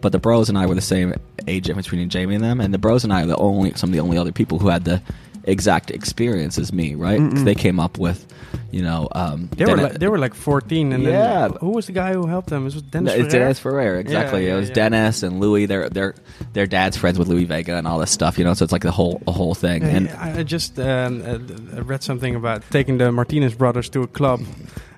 [0.00, 1.14] but the Bros and I were the same
[1.46, 3.90] age difference between Jamie and them, and the Bros and I are the only some
[3.90, 5.02] of the only other people who had the
[5.44, 7.20] exact experience as me, right?
[7.20, 8.26] 'Cause they came up with,
[8.72, 11.46] you know, um, They were Dennis- like, they were like 14, and Yeah.
[11.48, 12.62] then who was the guy who helped them?
[12.62, 13.12] It was Dennis.
[13.14, 13.44] It's Ferrer?
[13.44, 14.46] Dennis Ferrer, exactly.
[14.48, 14.74] Yeah, it was yeah.
[14.74, 15.66] Dennis and Louis.
[15.66, 16.14] Their their
[16.52, 18.54] their dad's friends with Louis Vega and all this stuff, you know.
[18.54, 19.82] So it's like the whole a whole thing.
[19.82, 24.02] Yeah, and I I just um, uh, read something about taking the Martinez brothers to
[24.02, 24.40] a club,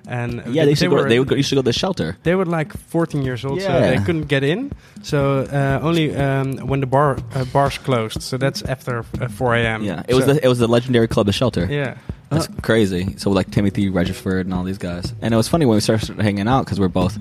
[0.09, 0.89] and yeah, they go.
[0.89, 2.17] were they would go, you should go to the shelter.
[2.23, 4.71] they were like 14 years old, so they couldn't get in.
[5.03, 8.21] So uh, only um, when the bar uh, bars closed.
[8.21, 9.83] So that's after uh, 4 a.m.
[9.83, 11.65] Yeah, it was the it was the legendary club, the Shelter.
[11.69, 11.97] yeah.
[12.29, 13.15] That's crazy.
[13.17, 16.19] So like Timothy Regisford and all these guys, and it was funny when we started
[16.21, 17.17] hanging out because we're both,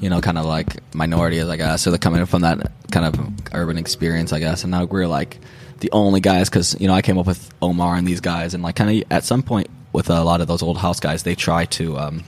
[0.00, 1.82] you know, kind of like minorities, I guess.
[1.82, 3.14] So they're coming from that kind of
[3.52, 4.64] urban experience, I guess.
[4.64, 5.38] And now we're like
[5.80, 8.62] the only guys because you know I came up with Omar and these guys, and
[8.62, 11.34] like kind of at some point with a lot of those old house guys, they
[11.34, 11.98] try to.
[11.98, 12.24] um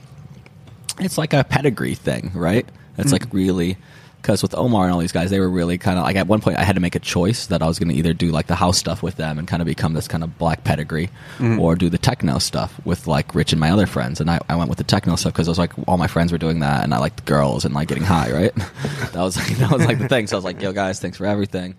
[0.99, 2.65] It's like a pedigree thing, right?
[2.97, 3.77] It's like really.
[4.21, 6.41] Because with Omar and all these guys, they were really kind of like at one
[6.41, 8.45] point I had to make a choice that I was going to either do like
[8.45, 11.09] the house stuff with them and kind of become this kind of black pedigree,
[11.59, 14.21] or do the techno stuff with like Rich and my other friends.
[14.21, 16.31] And I, I went with the techno stuff because I was like all my friends
[16.31, 18.53] were doing that, and I liked the girls and like getting high, right?
[19.13, 20.27] that was like that was like the thing.
[20.27, 21.73] So I was like, yo guys, thanks for everything,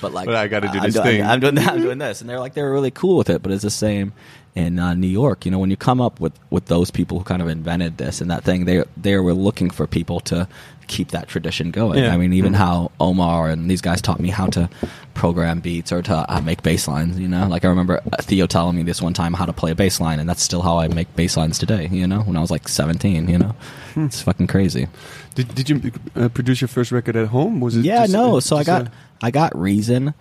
[0.00, 1.22] but like But I gotta do I'm this doing- thing.
[1.24, 1.72] I'm doing that.
[1.72, 3.42] I'm doing this, and they're like they were really cool with it.
[3.42, 4.12] But it's the same
[4.58, 5.44] in uh, New York.
[5.44, 8.20] You know, when you come up with with those people who kind of invented this
[8.20, 10.48] and that thing, they they were looking for people to
[10.88, 11.98] keep that tradition going.
[12.02, 12.14] Yeah.
[12.14, 12.56] I mean, even Mm.
[12.56, 14.70] how Omar and these guys taught me how to
[15.14, 17.18] program beats or to uh, make bass lines.
[17.18, 19.70] You know, like I remember uh, Theo telling me this one time how to play
[19.70, 21.88] a bass line, and that's still how I make bass lines today.
[21.92, 23.28] You know, when I was like 17.
[23.28, 23.54] You know,
[23.94, 24.06] Hmm.
[24.06, 24.88] it's fucking crazy.
[25.34, 27.60] Did, did you uh, produce your first record at home?
[27.60, 28.40] Was it Yeah, no.
[28.40, 28.90] So I got a-
[29.20, 30.14] I got Reason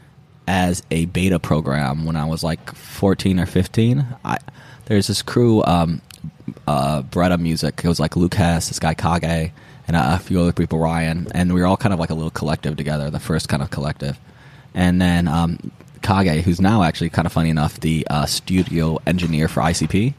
[0.47, 4.05] as a beta program when I was like 14 or 15.
[4.23, 4.37] I
[4.85, 6.01] there's this crew, um,
[6.65, 7.03] uh,
[7.37, 7.81] Music.
[7.83, 9.51] It was like Hess, this guy Kage,
[9.85, 12.13] and a, a few other people, Ryan, and we were all kind of like a
[12.13, 13.09] little collective together.
[13.09, 14.17] The first kind of collective,
[14.73, 15.71] and then um,
[16.01, 20.13] Kage, who's now actually kind of funny enough, the uh, studio engineer for ICP.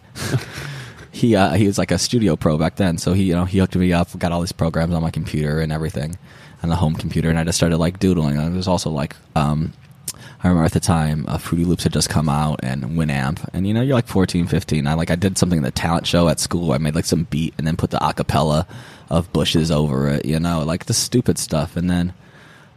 [1.12, 3.58] he uh, he was like a studio pro back then, so he you know he
[3.58, 6.18] hooked me up, got all these programs on my computer and everything,
[6.62, 8.36] on the home computer, and I just started like doodling.
[8.36, 9.72] And it was also like um,
[10.43, 13.66] I remember at the time uh, Fruity Loops had just come out and Winamp, and
[13.66, 14.86] you know you're like 14, 15.
[14.86, 16.72] I like I did something in the talent show at school.
[16.72, 18.66] I made like some beat and then put the acapella
[19.11, 22.12] of Bushes over it, you know, like the stupid stuff, and then.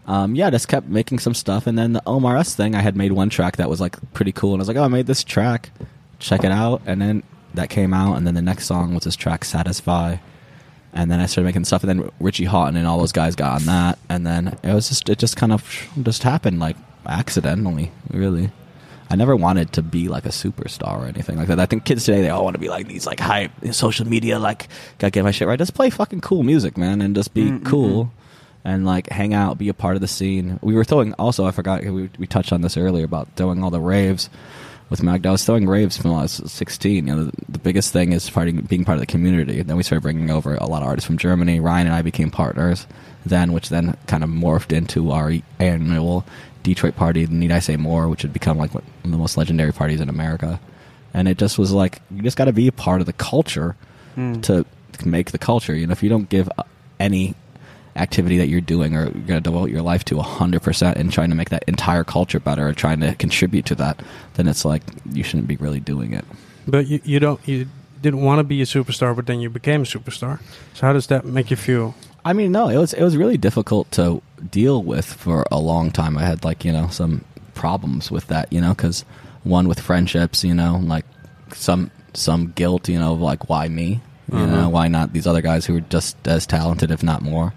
[0.07, 2.97] Um, yeah, just kept making some stuff, and then the Omar S thing, I had
[2.97, 5.05] made one track that was like pretty cool, and I was like, "Oh, I made
[5.05, 5.69] this track,
[6.17, 7.21] check it out." And then
[7.53, 10.17] that came out, and then the next song was this track "Satisfy,"
[10.91, 13.61] and then I started making stuff, and then Richie Hawtin and all those guys got
[13.61, 17.91] on that, and then it was just it just kind of just happened like accidentally,
[18.09, 18.51] really.
[19.09, 21.59] I never wanted to be like a superstar or anything like that.
[21.59, 24.39] I think kids today they all want to be like these like hype social media
[24.39, 25.59] like gotta get my shit right.
[25.59, 27.65] Just play fucking cool music, man, and just be mm-hmm.
[27.65, 28.11] cool
[28.63, 30.59] and like hang out, be a part of the scene.
[30.61, 33.69] We were throwing also I forgot we we touched on this earlier about throwing all
[33.69, 34.29] the raves
[34.89, 35.29] with Magda.
[35.29, 36.95] I was throwing raves from when I was 16.
[36.95, 39.61] You know, the, the biggest thing is fighting, being part of the community.
[39.61, 41.59] Then we started bringing over a lot of artists from Germany.
[41.59, 42.85] Ryan and I became partners
[43.25, 46.25] then, which then kind of morphed into our annual
[46.63, 47.25] Detroit party.
[47.27, 48.07] Need I say more?
[48.09, 50.59] Which had become like one of the most legendary parties in America.
[51.13, 53.75] And it just was like you just got to be a part of the culture
[54.15, 55.75] to, to make the culture.
[55.75, 56.63] You know, if you don't give uh,
[56.99, 57.35] any
[57.95, 61.29] activity that you're doing or you're going to devote your life to 100% and trying
[61.29, 63.99] to make that entire culture better or trying to contribute to that,
[64.35, 66.25] then it's like you shouldn't be really doing it.
[66.67, 67.67] But you, you don't you
[68.01, 70.39] didn't want to be a superstar, but then you became a superstar.
[70.73, 71.95] So how does that make you feel?
[72.23, 75.91] I mean, no, it was it was really difficult to deal with for a long
[75.91, 76.17] time.
[76.17, 79.03] I had like you know some problems with that, you know, because
[79.43, 81.05] one with friendships, you know, like
[81.53, 84.01] some some guilt, you know, of like why me,
[84.31, 87.53] you know, why not these other guys who are just as talented, if not more,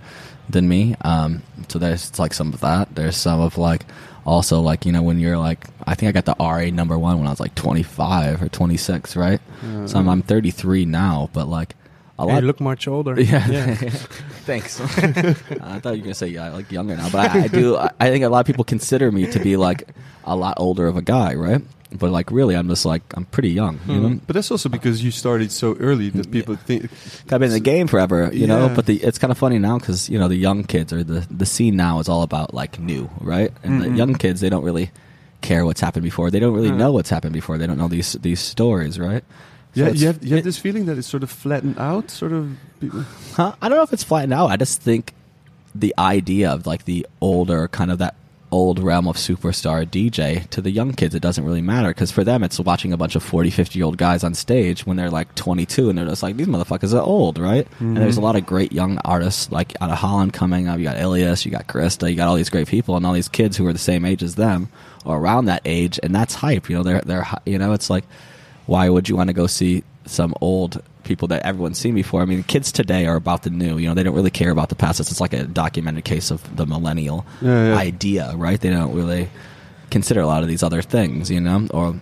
[0.49, 0.95] than me.
[1.03, 2.95] Um, so there's like some of that.
[2.95, 3.85] There's some of like
[4.27, 7.19] also like you know when you're like I think I got the RA number one
[7.19, 9.41] when I was like 25 or 26, right?
[9.87, 11.75] So I'm, I'm 33 now, but like
[12.19, 12.41] a lot.
[12.43, 13.21] you look much older.
[13.21, 13.75] Yeah.
[14.47, 14.81] Thanks.
[14.81, 17.77] I thought you were gonna say yeah, I like younger now, but I, I do.
[17.77, 19.89] I, I think a lot of people consider me to be like
[20.25, 21.62] a lot older of a guy, right?
[21.97, 23.79] But like really, I'm just like I'm pretty young.
[23.87, 26.91] You know, But that's also because you started so early that people think.
[27.31, 28.69] I've been in the game forever, you know.
[28.69, 31.21] But the it's kind of funny now because you know the young kids or the
[31.31, 33.53] the scene now is all about like new, right?
[33.62, 33.97] And the Mhm.
[33.97, 34.91] young kids they don't really
[35.41, 36.31] care what's happened before.
[36.31, 36.77] They don't really Uh.
[36.77, 37.59] know what's happened before.
[37.59, 39.23] They don't know these these stories, right?
[39.75, 42.11] So Yeah, you have, you have it- this feeling that it's sort of flattened out,
[42.11, 42.57] sort of.
[43.35, 43.55] Huh?
[43.61, 44.51] I don't know if it's flattened out.
[44.51, 45.14] I just think
[45.75, 48.14] the idea of like the older kind of that
[48.55, 52.22] old realm of superstar DJ to the young kids, it doesn't really matter because for
[52.22, 55.11] them it's watching a bunch of 40, 50 year old guys on stage when they're
[55.11, 57.66] like 22 and they're just like, these motherfuckers are old, right?
[57.81, 58.27] And there's a mm-hmm.
[58.27, 60.79] lot of great young artists like out of Holland coming up.
[60.79, 63.29] You got Ilias, you got Krista, you got all these great people and all these
[63.29, 64.68] kids who are the same age as them
[65.05, 65.99] or around that age.
[66.01, 66.70] And that's hype.
[66.70, 68.05] You know, they're, they're, you know, it's like,
[68.67, 72.23] why would you want to go see some old people that everyone's seen before?
[72.23, 73.79] I mean, kids today are about the new.
[73.79, 75.01] You know, they don't really care about the past.
[75.01, 77.77] It's like a documented case of the millennial Yeah, yeah.
[77.77, 78.61] idea, right?
[78.61, 79.29] They don't really
[79.91, 82.01] consider a lot of these other things, you know, or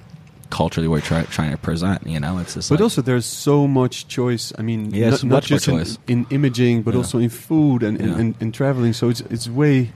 [0.51, 2.07] culturally we're try, trying to present.
[2.07, 2.69] You know, it's just.
[2.69, 4.53] But like- also, there's so much choice.
[4.59, 6.99] I mean, Yeah, not, not just in, in imaging, but Yeah.
[6.99, 8.19] also in food and, Yeah.
[8.19, 8.93] and, and, traveling.
[8.93, 9.93] So it's it's way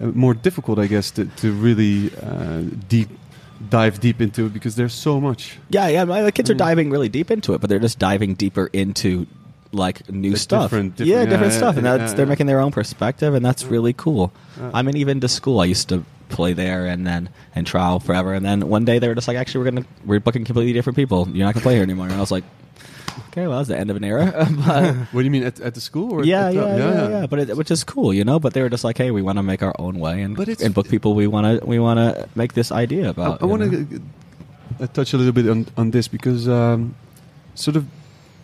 [0.00, 3.08] uh, more difficult, I guess, to, to really uh, deep
[3.70, 5.58] dive deep into it because there's so much.
[5.70, 6.04] Yeah, yeah.
[6.04, 6.58] My, the kids are Mm.
[6.58, 9.26] diving really deep into it, but they're just diving deeper into
[9.72, 10.64] like new stuff.
[10.70, 12.30] different- different- yeah, yeah, different yeah, stuff, and that's yeah, they're yeah.
[12.30, 14.32] making their own perspective, and that's really cool.
[14.58, 14.70] Yeah.
[14.72, 18.32] I mean, even to school, I used to play there and then and trial forever,
[18.34, 20.96] and then one day they were just like, actually, we're gonna we're booking completely different
[20.96, 21.28] people.
[21.32, 22.06] You're not gonna play here anymore.
[22.06, 22.44] And I was like,
[23.28, 24.32] okay, well, that's the end of an era.
[24.66, 26.12] but What do you mean at, at the school?
[26.12, 28.38] Or yeah, at the- yeah, yeah, yeah, But it, which is cool, you know.
[28.38, 30.48] But they were just like, hey, we want to make our own way and But
[30.60, 33.42] and book people we want to we want to make this idea about.
[33.42, 34.02] I you want to
[34.80, 36.94] uh, touch a little bit on, on this because um,
[37.54, 37.86] sort of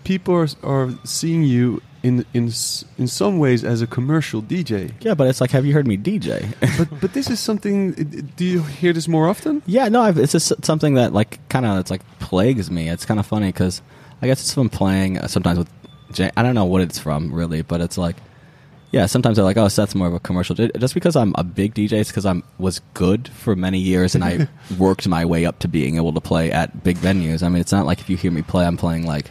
[0.04, 2.52] people are, are seeing you in in
[2.98, 4.92] in some ways as a commercial DJ.
[5.00, 6.54] Yeah, but it's like, have you heard me DJ?
[6.78, 7.92] but but this is something.
[8.36, 9.62] Do you hear this more often?
[9.66, 12.88] Yeah, no, I've, it's just something that like kind of it's like plagues me.
[12.90, 13.80] It's kind of funny because
[14.24, 15.70] I guess it's from playing uh, sometimes with.
[16.12, 18.16] Jay, I don't know what it's from really, but it's like,
[18.90, 20.54] yeah, sometimes they're like, oh, Seth's more of a commercial.
[20.54, 24.24] Just because I'm a big DJ, it's because I'm was good for many years and
[24.24, 24.48] I
[24.78, 27.42] worked my way up to being able to play at big venues.
[27.42, 29.30] I mean, it's not like if you hear me play, I'm playing like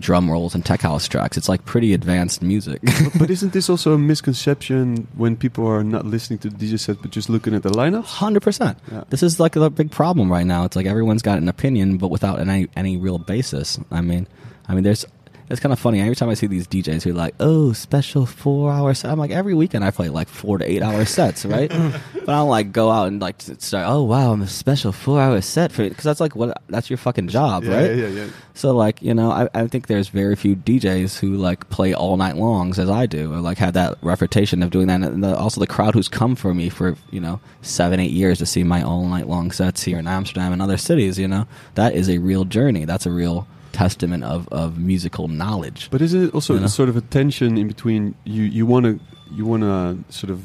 [0.00, 1.36] drum rolls and tech house tracks.
[1.36, 2.80] It's like pretty advanced music.
[2.82, 6.78] but, but isn't this also a misconception when people are not listening to the DJ
[6.78, 8.04] set but just looking at the lineup?
[8.04, 8.78] Hundred percent.
[9.10, 10.64] This is like a big problem right now.
[10.64, 13.78] It's like everyone's got an opinion, but without any any real basis.
[13.90, 14.26] I mean,
[14.68, 15.04] I mean, there's.
[15.50, 16.00] It's kind of funny.
[16.00, 19.18] Every time I see these DJs who are like, "Oh, special four hour set," I'm
[19.18, 21.68] like, every weekend I play like four to eight hour sets, right?
[22.14, 23.86] but I don't like go out and like start.
[23.88, 26.98] Oh wow, I'm a special four hour set for because that's like what that's your
[26.98, 27.90] fucking job, yeah, right?
[27.90, 28.30] yeah, yeah, yeah.
[28.54, 32.16] So like you know, I, I think there's very few DJs who like play all
[32.16, 35.00] night longs as I do, or like have that reputation of doing that.
[35.00, 38.38] And the, also the crowd who's come for me for you know seven, eight years
[38.38, 41.18] to see my all night long sets here in Amsterdam and other cities.
[41.18, 42.84] You know, that is a real journey.
[42.84, 45.88] That's a real testament of of musical knowledge.
[45.90, 46.66] But is it also You know?
[46.66, 49.00] sort of a tension in between you you want to
[49.30, 50.40] you want to sort of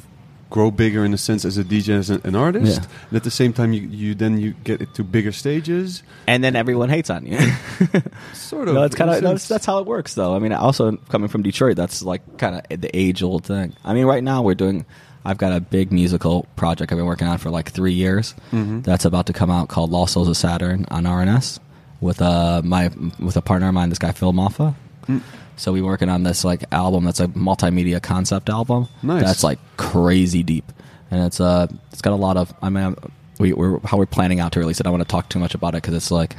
[0.50, 2.88] grow bigger in a sense as a DJ as an, an artist, Yeah.
[3.10, 6.44] and at the same time you, you then you get it to bigger stages, and
[6.44, 7.40] then everyone hates on you.
[8.34, 8.76] sort of.
[8.76, 10.36] no, it's kind of that's, that's how it works, though.
[10.36, 13.74] I mean, also coming from Detroit, that's like kind of the age old thing.
[13.84, 14.86] I mean, right now we're doing.
[15.26, 18.36] I've got a big musical project I've been working on for like three years.
[18.52, 18.84] Mhm.
[18.84, 21.60] That's about to come out called Lost Souls of Saturn on R&S
[22.04, 24.76] with uh my with a partner of mine, this guy Phil Moffa.
[25.08, 25.22] Mm.
[25.56, 28.88] So we're working on this like album that's a multimedia concept album.
[29.02, 29.24] Nice.
[29.24, 30.72] That's like crazy deep,
[31.10, 32.54] and it's uh it's got a lot of.
[32.62, 32.96] I mean,
[33.40, 34.86] we, we're how we're planning out to release it.
[34.86, 36.36] I don't want to talk too much about it because it's like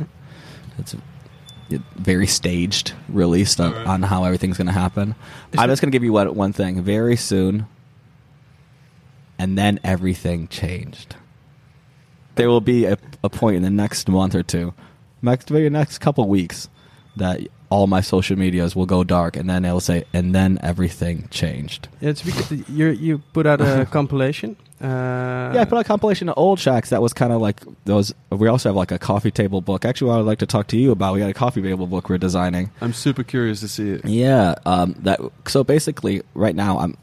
[0.79, 0.95] it's
[1.97, 5.15] very staged release on, on how everything's going to happen.
[5.57, 6.83] I'm just going to give you one, one thing.
[6.83, 7.67] Very soon,
[9.39, 11.17] and then everything changed.
[12.35, 14.75] There will be a, a point in the next month or two,
[15.25, 16.69] next maybe next couple weeks,
[17.17, 21.27] that all my social medias will go dark, and then it'll say, and then everything
[21.31, 21.89] changed.
[22.01, 24.57] Yeah, it's because you you put out a compilation.
[24.81, 27.61] Uh, yeah, I put out a compilation of old tracks that was kind of like
[27.85, 28.13] those.
[28.31, 29.85] We also have like a coffee table book.
[29.85, 32.09] Actually, what I'd like to talk to you about, we got a coffee table book
[32.09, 32.71] we're designing.
[32.81, 34.05] I'm super curious to see it.
[34.05, 35.21] Yeah, um, that.
[35.49, 36.97] So basically, right now I'm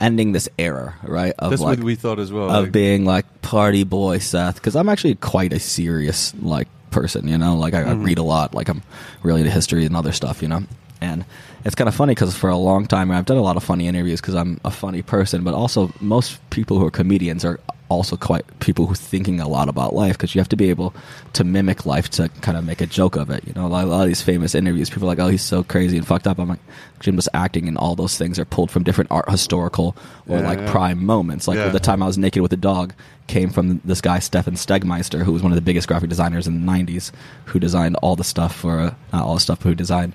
[0.00, 1.34] ending this era, right?
[1.38, 2.50] Of That's like what we thought as well.
[2.50, 7.28] of like- being like party boy Seth, because I'm actually quite a serious like person,
[7.28, 7.56] you know.
[7.56, 8.04] Like I, I Mhm.
[8.04, 8.82] read a lot, like I'm
[9.22, 10.62] really into history and other stuff, you know.
[11.00, 11.24] And
[11.64, 13.86] it's kind of funny because for a long time I've done a lot of funny
[13.86, 17.58] interviews because I'm a funny person, but also most people who are comedians are
[17.90, 20.70] also quite people who are thinking a lot about life because you have to be
[20.70, 20.94] able
[21.34, 23.46] to mimic life to kind of make a joke of it.
[23.46, 25.42] You know, a lot, a lot of these famous interviews, people are like, "Oh, he's
[25.42, 26.58] so crazy and fucked up." I'm like,
[27.00, 29.94] Jim was acting, and all those things are pulled from different art, historical
[30.26, 30.70] or Yeah, like yeah.
[30.70, 31.46] prime moments.
[31.46, 31.68] Like Yeah.
[31.68, 32.94] the time I was naked with a dog
[33.26, 36.54] came from this guy Stefan Sagmeister, who was one of the biggest graphic designers in
[36.64, 37.12] the '90s,
[37.44, 40.14] who designed all the stuff for uh, not all the stuff, but who designed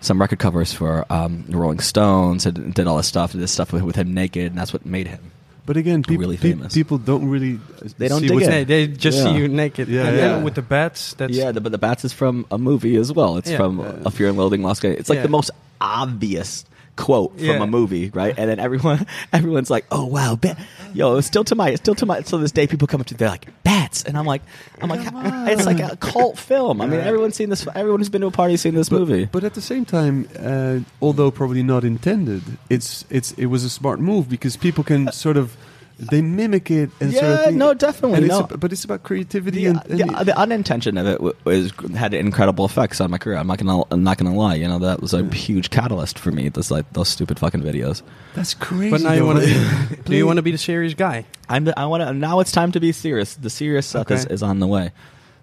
[0.00, 3.52] some record covers for um, the Rolling Stones and did all this stuff, did this
[3.52, 5.32] stuff with, with him naked, and that's what made him.
[5.64, 6.72] But again, peop- Really famous.
[6.74, 7.58] people don't really.
[7.98, 8.46] They don't see dig it.
[8.46, 9.24] They, they just Yeah.
[9.24, 9.88] see you naked.
[9.88, 10.28] Yeah, and yeah.
[10.28, 13.12] then with the bats, that's yeah, the, but the bats is from a movie as
[13.12, 13.36] well.
[13.36, 13.56] It's Yeah.
[13.56, 15.00] from A Fear and Loathing Las Vegas.
[15.00, 15.22] It's like Yeah.
[15.24, 16.64] the most obvious
[16.96, 17.62] quote from Yeah.
[17.62, 18.34] a movie, right?
[18.36, 20.58] And then everyone, everyone's like, "Oh wow, bat.
[20.94, 23.14] yo!" It's still to my, still to my, till this day, people come up to,
[23.14, 24.42] they're like, "Bats," and I'm like,
[24.80, 25.00] I'm like,
[25.52, 26.80] it's like a cult film.
[26.80, 27.66] I mean, everyone's seen this.
[27.74, 29.26] Everyone who's been to a party has seen this But, movie.
[29.30, 33.70] but at the same time, uh, although probably not intended, it's it's it was a
[33.70, 35.56] smart move because people can sort of
[35.98, 38.40] they mimic it and sort of Yeah, no, definitely, and it's no.
[38.40, 42.12] ab- but it's about creativity the, and, and the, the unintention of it was had
[42.12, 43.36] incredible effects on my career.
[43.36, 44.56] I'm not gonna, I'm not gonna lie.
[44.56, 46.48] You know, that was a huge catalyst for me.
[46.50, 48.02] Those like those stupid fucking videos.
[48.34, 48.90] that's crazy.
[48.90, 49.96] But now you want to?
[50.04, 51.24] do you want to be the serious guy?
[51.48, 52.40] I'm the, I want to now.
[52.40, 53.34] It's time to be serious.
[53.34, 54.92] The serious stuff is, is on the way.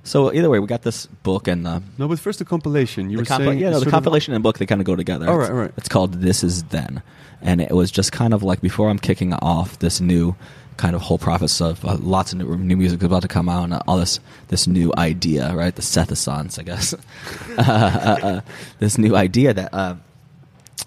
[0.06, 3.10] So either way, we got this book and uh, No, but first the compilation.
[3.10, 4.82] You the were compi- saying yeah, no, the sort of- compilation and book they kind
[4.82, 5.28] of go together.
[5.30, 5.72] All It's- right, all right.
[5.78, 7.02] It's called This Is Then,
[7.42, 10.36] and it was just kind of like before I'm kicking off this new
[10.76, 13.48] kind of whole process of uh, lots of new, new music is about to come
[13.48, 15.74] out and all this this new idea, right?
[15.76, 16.94] The Sethasons, I guess.
[16.94, 16.98] uh,
[17.58, 18.42] uh, uh,
[18.80, 19.96] this new idea that uh,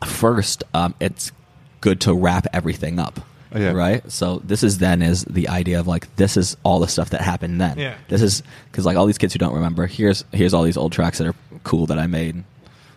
[0.04, 1.32] first um, it's
[1.80, 3.20] good to wrap everything up.
[3.52, 3.72] Oh, yeah.
[3.72, 4.10] Right.
[4.10, 7.20] So this is then is the idea of like this is all the stuff that
[7.20, 7.78] happened then.
[7.78, 7.94] Yeah.
[8.08, 9.86] This is because like all these kids who don't remember.
[9.86, 11.34] Here's here's all these old tracks that are
[11.64, 12.44] cool that I made.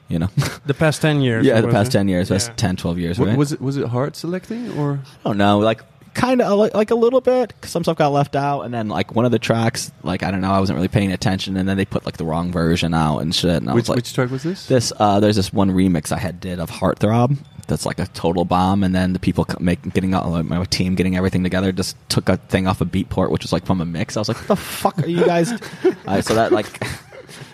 [0.07, 0.29] You know.
[0.65, 1.45] The past ten years.
[1.45, 1.97] yeah, the past it?
[1.97, 2.55] ten years, past Yeah.
[2.55, 3.19] 10, 12 years.
[3.19, 3.37] Wa- Right.
[3.37, 4.99] Was it was it hard selecting or?
[5.23, 5.59] I don't know.
[5.59, 5.81] Like
[6.15, 8.87] kind of like, like a little bit because some stuff got left out, and then
[8.87, 11.69] like one of the tracks, like I don't know, I wasn't really paying attention, and
[11.69, 13.57] then they put like the wrong version out and shit.
[13.57, 14.65] And I was like, which track was this?
[14.65, 17.37] this uh, there's this one remix I had did of Heartthrob
[17.69, 20.95] that's like a total bomb, and then the people make getting out like, my team
[20.95, 23.85] getting everything together just took a thing off a Beatport, which was like from a
[23.85, 24.17] mix.
[24.17, 25.51] I was like, what the fuck are you guys?
[26.07, 26.67] uh, so that like.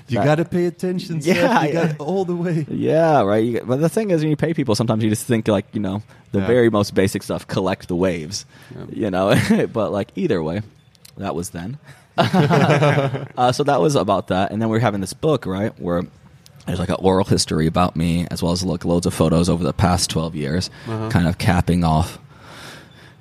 [0.08, 1.20] You got to pay attention.
[1.20, 1.36] Seth.
[1.36, 1.96] Yeah, you got yeah.
[1.98, 2.64] all the way.
[2.70, 3.44] Yeah, right.
[3.44, 5.80] You, but the thing is, when you pay people, sometimes you just think like you
[5.80, 6.48] know the Yeah.
[6.48, 8.46] very most basic stuff, collect the waves,
[8.76, 8.86] Yeah.
[8.94, 9.68] you know.
[9.74, 10.62] but like either way,
[11.18, 11.80] that was then.
[12.20, 16.04] uh, so that was about that, and then we are having this book, right, where
[16.66, 19.64] there's like an oral history about me, as well as like loads of photos over
[19.64, 21.10] the past twelve years, Uh-huh.
[21.10, 22.18] kind of capping off,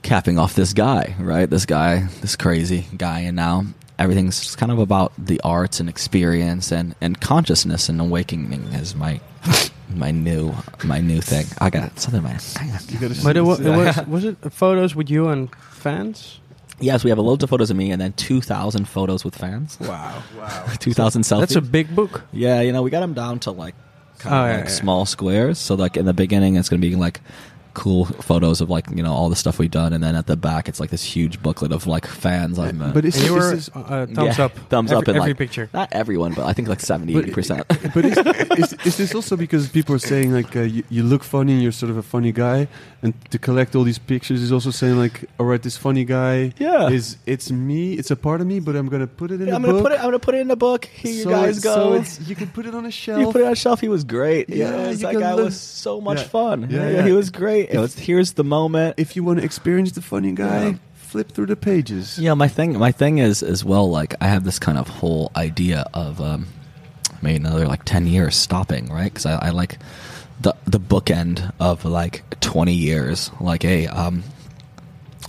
[0.02, 1.48] capping off this guy, right?
[1.48, 3.64] This guy, this crazy guy, and now
[3.98, 8.94] everything's just kind of about the arts and experience and, and consciousness and awakening is
[8.96, 9.20] my
[9.94, 10.52] my new
[10.84, 11.46] my new thing.
[11.60, 12.38] I got something in my.
[12.60, 16.40] I got- You But it, wa- it was was it photos with you and fans?
[16.80, 19.34] Yes, we have a loads of photos of me, and then two thousand photos with
[19.36, 19.78] fans.
[19.80, 20.66] Wow, wow.
[20.80, 21.40] Two thousand selfies.
[21.40, 22.22] That's a big book.
[22.32, 23.74] Yeah, you know, we got them down to like
[24.18, 24.70] kind Oh, of yeah, like yeah.
[24.70, 25.58] small squares.
[25.58, 27.20] So like in the beginning, it's gonna be like
[27.74, 30.36] cool photos of like you know all the stuff we've done, and then at the
[30.36, 32.94] back, it's like this huge booklet of like fans I've met.
[32.94, 34.52] But it's And you is were uh, thumbs Yeah, up.
[34.70, 35.68] thumbs every, up in every like picture.
[35.74, 37.94] Not everyone, but I think like 70-80%.
[37.94, 41.22] but is, is, is this also because people are saying like uh, you, you look
[41.24, 42.68] funny and you're sort of a funny guy,
[43.02, 46.52] and to collect all these pictures is also saying like, all right, this funny guy
[46.58, 46.88] Yeah.
[46.88, 49.62] is it's me, it's a part of me, but I'm gonna put it in I'm
[49.62, 49.82] gonna book.
[49.82, 49.98] put it.
[49.98, 50.84] I'm gonna put it in the book.
[50.84, 51.74] Here you guys go.
[51.74, 53.20] So it's, you can put it on a shelf.
[53.20, 53.80] you put it on a shelf.
[53.80, 54.48] He was great.
[54.48, 56.24] Yeah, Yeah, that guy look- was so much Yeah.
[56.28, 56.68] fun.
[56.70, 57.06] Yeah, Yeah, yeah.
[57.06, 57.63] he was great.
[57.70, 58.94] It was here's the moment.
[58.98, 60.74] if you want to experience the funny guy, Yeah.
[60.94, 62.18] flip through the pages.
[62.18, 63.88] Yeah, my thing, my thing is as well.
[63.90, 66.46] Like I have this kind of whole idea of um,
[67.22, 69.12] maybe another like ten years stopping, right?
[69.12, 69.78] Because I, I like
[70.40, 74.22] the the bookend of like twenty years, like a um,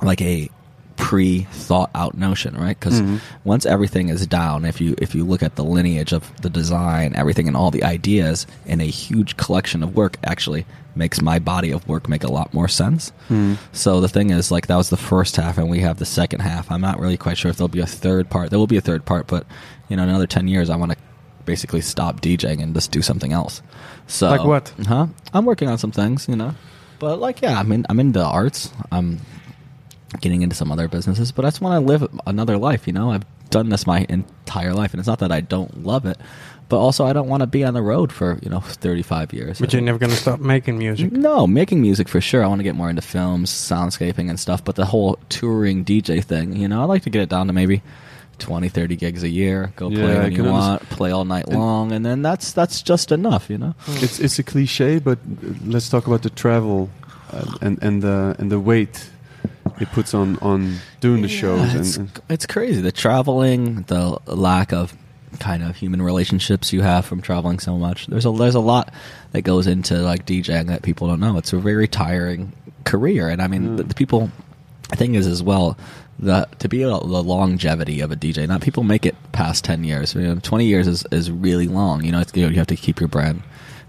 [0.02, 0.50] like a
[0.98, 2.78] pre thought out notion, right?
[2.80, 3.20] Because Mhm.
[3.44, 7.14] once everything is down, if you if you look at the lineage of the design,
[7.16, 10.66] everything, and all the ideas in a huge collection of work, actually
[10.96, 13.12] makes my body of work make a lot more sense.
[13.28, 13.56] Hmm.
[13.74, 16.40] So the thing is, like that was the first half, and we have the second
[16.40, 16.72] half.
[16.72, 18.50] I'm not really quite sure if there'll be a third part.
[18.50, 19.46] There will be a third part, but
[19.90, 20.98] you know, another ten years, I want to
[21.46, 23.62] basically stop DJing and just do something else.
[24.08, 24.74] So Like what?
[24.88, 25.08] Huh?
[25.34, 26.56] I'm working on some things, you know.
[26.98, 27.86] But like, yeah, I'm in.
[27.90, 28.72] I'm into the arts.
[28.92, 29.20] I'm
[30.22, 32.88] getting into some other businesses, but I just want to live another life.
[32.88, 36.06] You know, I've done this my entire life, and it's not that I don't love
[36.06, 36.18] it,
[36.70, 39.60] but also I don't want to be on the road for you know 35 years.
[39.60, 41.12] But you're never gonna stop making music.
[41.12, 42.44] No, making music for sure.
[42.44, 44.64] I want to get more into films, soundscaping, and stuff.
[44.64, 47.54] But the whole touring DJ thing, you know, I like to get it down to
[47.54, 47.82] maybe
[48.40, 49.72] 20, 30 gigs a year.
[49.76, 52.52] Go Yeah, play I when you can want, play all night long, and then that's
[52.52, 53.76] that's just enough, you know.
[53.88, 55.20] It's it's a cliche, but
[55.66, 56.90] let's talk about the travel
[57.32, 59.10] uh, and and the and the weight
[59.80, 61.60] it puts on on doing the shows.
[61.60, 62.82] Yeah, And, it's, and it's crazy.
[62.82, 64.96] The traveling, the lack of
[65.40, 68.08] kind of human relationships you have from traveling so much.
[68.08, 68.94] There's a there's a lot
[69.34, 71.38] that goes into like DJing that people don't know.
[71.38, 72.54] It's a very tiring
[72.86, 73.78] career, and I mean Mm.
[73.78, 74.32] the, the people.
[74.92, 75.78] The thing is, as well,
[76.20, 78.48] the to be a, the longevity of a DJ.
[78.48, 80.14] Not people make it past ten years.
[80.14, 82.04] You know, Twenty years is, is really long.
[82.04, 83.42] You know, it's, you know, you have to keep your brand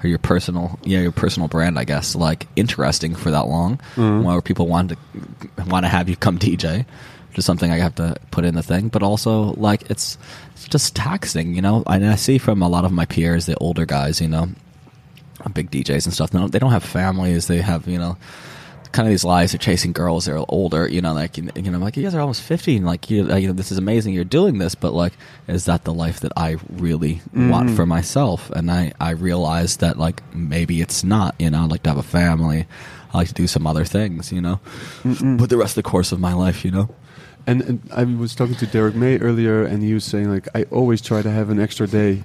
[0.05, 4.23] or your personal, yeah, your personal brand, I guess, like interesting for that long, Mhm.
[4.25, 4.97] where people want to
[5.67, 6.85] want to have you come DJ,
[7.29, 8.89] which is something I have to put in the thing.
[8.89, 10.19] But also, like, it's
[10.55, 11.83] it's just taxing, you know.
[11.87, 14.49] And I see from a lot of my peers, the older guys, you know,
[15.55, 16.31] big DJs and stuff.
[16.31, 17.47] They don't, they don't have families.
[17.47, 18.17] They have, you know,
[18.97, 19.53] kind of these lives.
[19.53, 20.25] They're chasing girls.
[20.25, 20.89] They're older.
[20.89, 23.33] You know, like you know, I'm like you guys are almost fifty, and like you,
[23.37, 24.15] you know, this is amazing.
[24.15, 25.13] You're doing this, but like,
[25.47, 27.77] is that the life that I really want Mhm.
[27.77, 28.51] for myself?
[28.51, 31.35] And I, I realized that like maybe it's not.
[31.39, 32.67] You know, I'd like to have a family.
[33.15, 34.33] I like to do some other things.
[34.33, 34.61] You know,
[35.05, 35.39] Mm-mm.
[35.39, 36.89] but the rest of the course of my life, you know.
[37.49, 40.65] And, and I was talking to Derrick May earlier, and he was saying like I
[40.73, 42.25] always try to have an extra day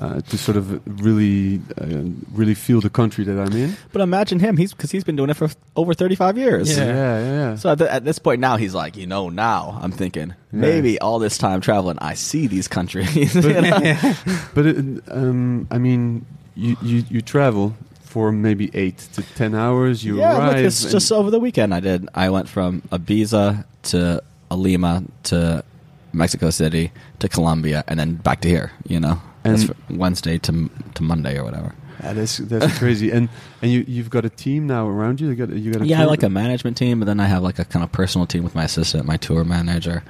[0.00, 3.76] uh, to sort of really, uh, really feel the country that I'm in.
[3.92, 4.56] But imagine him.
[4.56, 6.76] He's because he's been doing it for over thirty five years.
[6.76, 7.54] Yeah, yeah, yeah.
[7.56, 10.98] So at, the, at this point now, he's like, you know, now I'm thinking maybe
[11.00, 13.34] all this time traveling, I see these countries.
[13.34, 14.14] you know?
[14.54, 16.24] but it, um, I mean,
[16.54, 20.02] you, you you travel for maybe eight to ten hours.
[20.02, 20.56] You yeah, arrive.
[20.56, 21.74] look, it's just over the weekend.
[21.74, 22.08] I did.
[22.14, 25.62] I went from Ibiza to Lima to
[26.14, 28.72] Mexico City to Colombia, and then back to here.
[28.88, 31.74] You know, That's And- fr- Wednesday to to Monday or whatever.
[32.02, 33.10] Yeah, that's that's crazy.
[33.10, 33.28] And
[33.62, 35.28] and you you've got a team now around you.
[35.28, 37.42] You got you got a Yeah, I like a management team, but then I have
[37.42, 40.02] like a kind of personal team with my assistant, my tour manager,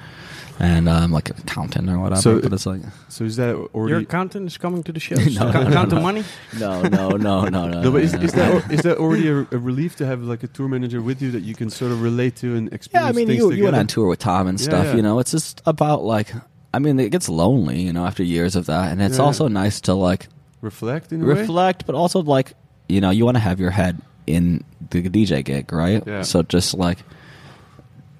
[0.60, 2.20] and um, like an accountant or whatever.
[2.20, 3.90] So- but it's like So is that already?
[3.92, 5.16] Your accountant is coming to the show.
[5.40, 6.00] No, count, no, the no.
[6.02, 6.24] money.
[6.58, 7.82] no, no, no, no, no.
[7.82, 10.48] no, but is, is that is that already a, a relief to have like a
[10.48, 13.04] tour manager with you that you can sort of relate to and experience?
[13.04, 14.86] Yeah, I mean, things you, you went on tour with Tom and Yeah, stuff.
[14.86, 14.96] yeah.
[14.96, 16.30] You know, it's just about like,
[16.72, 19.24] I mean, it gets lonely, you know, after years of that, and it's Yeah.
[19.24, 20.28] also nice to like
[20.60, 21.34] reflect in a way.
[21.34, 22.52] reflect, but also like,
[22.88, 26.02] you know, you want to have your head in the DJ gig, right?
[26.06, 26.22] Yeah.
[26.22, 26.98] So just like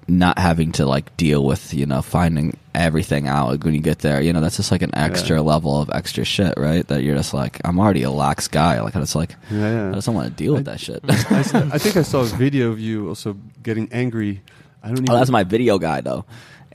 [0.07, 4.19] not having to like deal with you know finding everything out when you get there
[4.19, 5.41] you know that's just like an extra Yeah.
[5.43, 8.93] level of extra shit right that you're just like i'm already a lax guy like
[8.95, 11.53] it's like Yeah, i just don't want to deal with I- that shit I, s-
[11.53, 14.41] I think I saw a video of you also getting angry.
[14.83, 15.11] I don't even.
[15.11, 16.25] oh that's my video guy though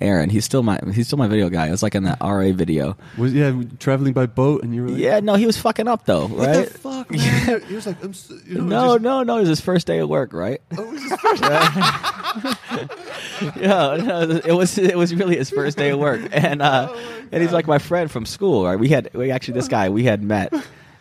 [0.00, 2.96] aaron he's still my he's still my video guy it's like in that ra video
[3.16, 6.04] Was yeah traveling by boat and you were like, yeah no he was fucking up
[6.06, 7.10] though right What the fuck,
[7.46, 7.62] man?
[7.68, 8.14] He was like, I'm.
[8.14, 9.36] So, you know, no, just- no, no.
[9.36, 10.60] It was his first day at work, right?
[10.76, 11.42] Oh, it was his first
[13.56, 16.92] yeah, no, it was it was really his first day at work, and uh,
[17.32, 18.64] and he's like my friend from school.
[18.64, 18.78] Right?
[18.78, 20.52] We had we actually this guy we had met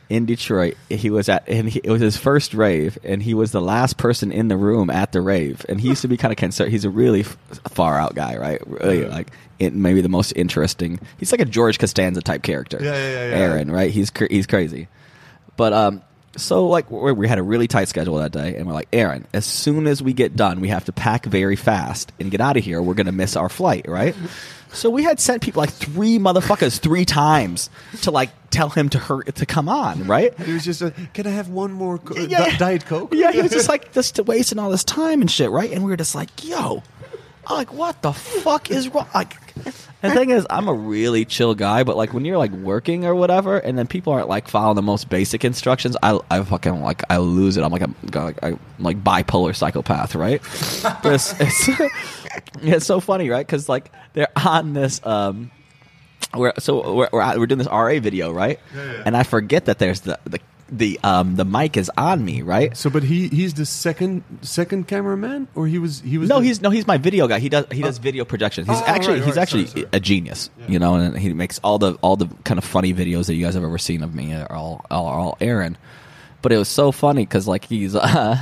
[0.10, 0.76] in Detroit.
[0.90, 3.98] He was at and he, it was his first rave, and he was the last
[3.98, 5.66] person in the room at the rave.
[5.68, 6.72] And he used to be kind of concerned.
[6.72, 7.38] He's a really f-
[7.70, 8.62] far out guy, right?
[8.68, 9.28] Really like
[9.60, 11.00] it, maybe the most interesting.
[11.18, 12.78] He's like a George Costanza type character.
[12.82, 13.36] Yeah, yeah, yeah, yeah.
[13.38, 13.92] Aaron, right?
[13.92, 14.88] He's cr- he's crazy.
[15.58, 16.02] But um,
[16.38, 19.26] so like we we had a really tight schedule that day, and we're like, Aaron,
[19.34, 22.58] as soon as we get done, we have to pack very fast and get out
[22.58, 22.82] of here.
[22.82, 24.16] We're gonna miss our flight, right?
[24.76, 27.70] So we had sent people like three motherfuckers three times
[28.02, 30.38] to like tell him to hurt to come on, right?
[30.40, 32.52] He was just like, "Can I have one more co- Yeah.
[32.52, 35.50] Di- diet coke?" Yeah, he was just like just wasting all this time and shit,
[35.50, 35.72] right?
[35.72, 36.84] And we were just like, yo,
[37.48, 39.08] I'm like, what the fuck is wrong?
[39.14, 39.38] Like,
[40.02, 43.16] the thing is, I'm a really chill guy, but like when you're like working or
[43.16, 47.04] whatever, and then people aren't like following the most basic instructions, I, I fucking like
[47.10, 47.64] I lose it.
[47.64, 50.42] I'm like a like I'm like bipolar psychopath, right?
[51.06, 51.70] It's, it's
[52.62, 53.46] it's so funny, right?
[53.46, 55.52] Because like they're on this um.
[56.34, 58.60] We're, so we're, we're, out- we're doing this RA video, right?
[59.06, 60.40] And I forget that there's the, the
[60.70, 62.76] the um the mic is on me, right?
[62.76, 66.46] So, but he he's the second second cameraman, or he was he was No, the-
[66.48, 67.40] he's no, he's my video guy.
[67.40, 68.68] He does he does video projections.
[68.68, 69.42] He's Oh, actually right, he's right.
[69.42, 69.90] actually Sorry, sorry.
[69.94, 73.28] a genius, you know, and he makes all the all the kind of funny videos
[73.28, 75.78] that you guys have ever seen of me are all are all Aaron.
[76.42, 78.38] But it was so funny because like he's uh,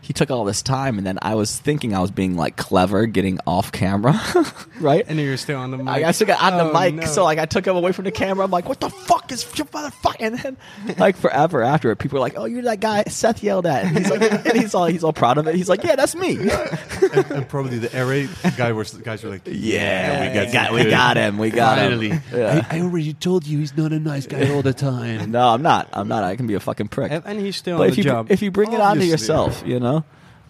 [0.00, 3.06] he took all this time, and then I was thinking I was being like clever,
[3.06, 4.20] getting off camera,
[4.80, 5.04] right?
[5.06, 5.88] And you're still on the mic.
[6.04, 7.04] I I got on the Oh, mic, no.
[7.06, 8.44] so like I took him away from the camera.
[8.44, 10.56] I'm like, "What the fuck is your motherfucker?" And then,
[10.98, 13.98] like forever after it, people were like, "Oh, you're that guy Seth yelled at." And
[13.98, 15.54] he's like, and he's all he's all proud of it.
[15.54, 19.42] He's like, "Yeah, that's me." and, and probably the RA guy was guys were like,
[19.46, 20.90] Yeah, we got we got, him we good.
[20.90, 21.38] got him.
[21.38, 22.08] We got Finally.
[22.10, 22.22] him.
[22.32, 22.66] Yeah.
[22.70, 25.00] I, I already told you he's not a nice guy all the time.
[25.30, 25.88] No, I'm not.
[25.92, 26.24] I'm not.
[26.24, 27.12] I can be a fucking prick.
[27.12, 28.30] and, and he's still but on if the you job.
[28.30, 29.10] if you bring it onto Obviously.
[29.10, 29.89] yourself, you know,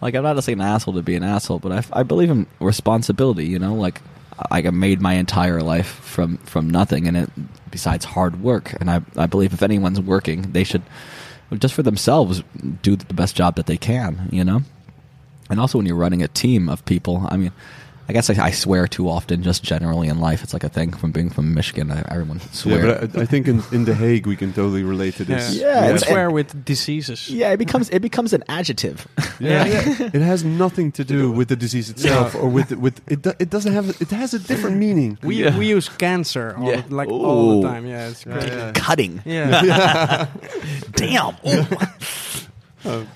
[0.01, 2.29] like I'm not just saying an asshole to be an asshole, but I, I believe
[2.29, 3.45] in responsibility.
[3.45, 4.01] You know, like
[4.49, 7.29] like I made my entire life from from nothing, and it
[7.69, 8.73] besides hard work.
[8.79, 10.83] And I I believe if anyone's working, they should
[11.57, 12.43] just for themselves
[12.81, 14.29] do the best job that they can.
[14.31, 14.61] You know,
[15.49, 17.51] and also when you're running a team of people, I mean.
[18.11, 20.43] I guess I, I swear too often, just generally in life.
[20.43, 21.89] It's like a thing from being from Michigan.
[21.91, 22.83] I, everyone swears.
[22.83, 25.55] Yeah, but I, I think in, in The Hague we can totally relate to this.
[25.55, 27.29] Yeah, we it's- swear with diseases.
[27.29, 29.07] Yeah, it becomes it becomes an adjective.
[29.39, 30.09] Yeah, yeah.
[30.13, 33.21] it has nothing to do with the disease itself, or with with it.
[33.21, 33.87] Do, it doesn't have.
[34.01, 35.17] It has a different meaning.
[35.23, 35.57] We Yeah.
[35.57, 36.81] we use cancer all Yeah.
[36.81, 37.85] the, like all the time.
[37.85, 38.51] Yeah, it's Yeah, great.
[38.51, 38.71] yeah.
[38.75, 39.21] Cutting.
[39.23, 40.27] Yeah.
[40.99, 41.35] Damn.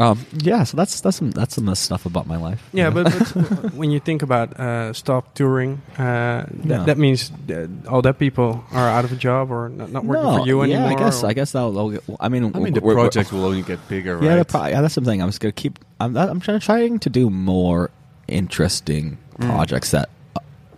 [0.00, 2.62] um, yeah, so that's that's some that's some of the stuff about my life.
[2.72, 6.44] Yeah, but, but when you think about uh, stop touring, uh, Yeah.
[6.64, 10.04] that, that means that all that people are out of a job or not, not
[10.04, 10.98] working no, for you yeah, anymore.
[10.98, 11.72] I guess or- I guess that'll.
[11.72, 14.24] that'll- I mean, I mean, the we're- we're- project will only get bigger, right?
[14.24, 15.78] Yeah, the pro- yeah, that's something I'm just gonna keep.
[16.00, 17.90] I'm I'm trying trying to do more
[18.28, 19.48] interesting Mm.
[19.54, 20.08] projects that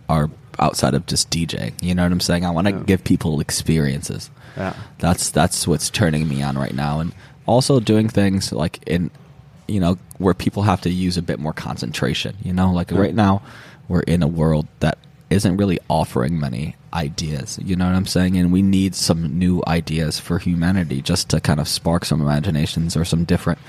[0.09, 1.73] are outside of just DJing.
[1.81, 2.45] You know what I'm saying?
[2.45, 2.83] I want to Yeah.
[2.85, 4.29] give people experiences.
[4.57, 4.73] yeah.
[4.99, 7.13] That's that's what's turning me on right now, and
[7.45, 9.11] also doing things like in,
[9.67, 12.35] you know, where people have to use a bit more concentration.
[12.43, 13.15] You know, like right mm.
[13.15, 13.41] now,
[13.87, 14.97] we're in a world that
[15.29, 17.59] isn't really offering many ideas.
[17.61, 18.37] You know what I'm saying?
[18.37, 22.95] And we need some new ideas for humanity just to kind of spark some imaginations
[22.95, 23.59] or some different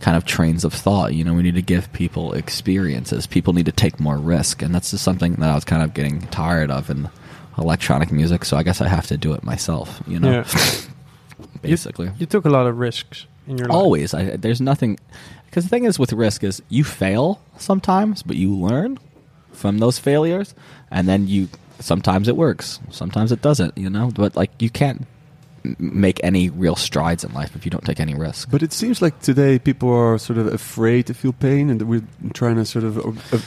[0.00, 1.14] kind of trains of thought.
[1.14, 3.26] You know, we need to give people experiences.
[3.26, 5.94] People need to take more risk, and that's just something that I was kind of
[5.94, 7.08] getting tired of in
[7.56, 8.44] electronic music.
[8.44, 10.02] So I guess I have to do it myself.
[10.06, 10.44] You know, Yeah.
[11.60, 12.10] basically.
[12.18, 13.76] You took a lot of risks in your life.
[13.76, 14.14] Always.
[14.14, 14.98] I, there's nothing.
[15.46, 18.98] Because the thing is with risk is you fail sometimes, but you learn
[19.52, 20.54] from those failures,
[20.90, 21.48] and then you.
[21.78, 22.78] Sometimes it works.
[22.90, 23.76] Sometimes it doesn't.
[23.76, 25.06] You know, but like you can't
[25.78, 28.50] make any real strides in life if you don't take any risk.
[28.50, 32.02] But it seems like today people are sort of afraid to feel pain, and we're
[32.34, 32.96] trying to sort of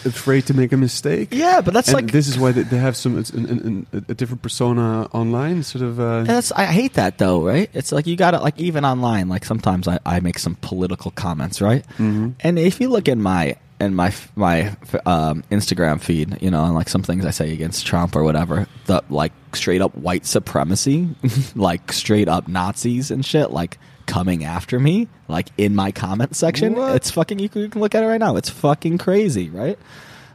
[0.06, 1.30] afraid to make a mistake.
[1.32, 4.06] Yeah, but that's and like this is why they, have some it's an, an, an,
[4.10, 5.64] a different persona online.
[5.64, 6.00] Sort of.
[6.00, 7.70] Uh, That's I hate that though, right?
[7.74, 9.30] It's like you got to like even online.
[9.30, 11.86] Like sometimes I, I make some political comments, right?
[11.98, 12.36] Mhm.
[12.42, 14.70] And if you look in my in my my
[15.06, 18.68] um, Instagram feed, you know, and like some things I say against Trump or whatever,
[18.86, 21.10] the like straight up white supremacy,
[21.56, 26.76] like straight up Nazis and shit, like coming after me, like in my comment section.
[26.76, 26.96] What?
[26.96, 27.40] It's fucking.
[27.40, 28.36] You can look at it right now.
[28.36, 29.78] It's fucking crazy, right?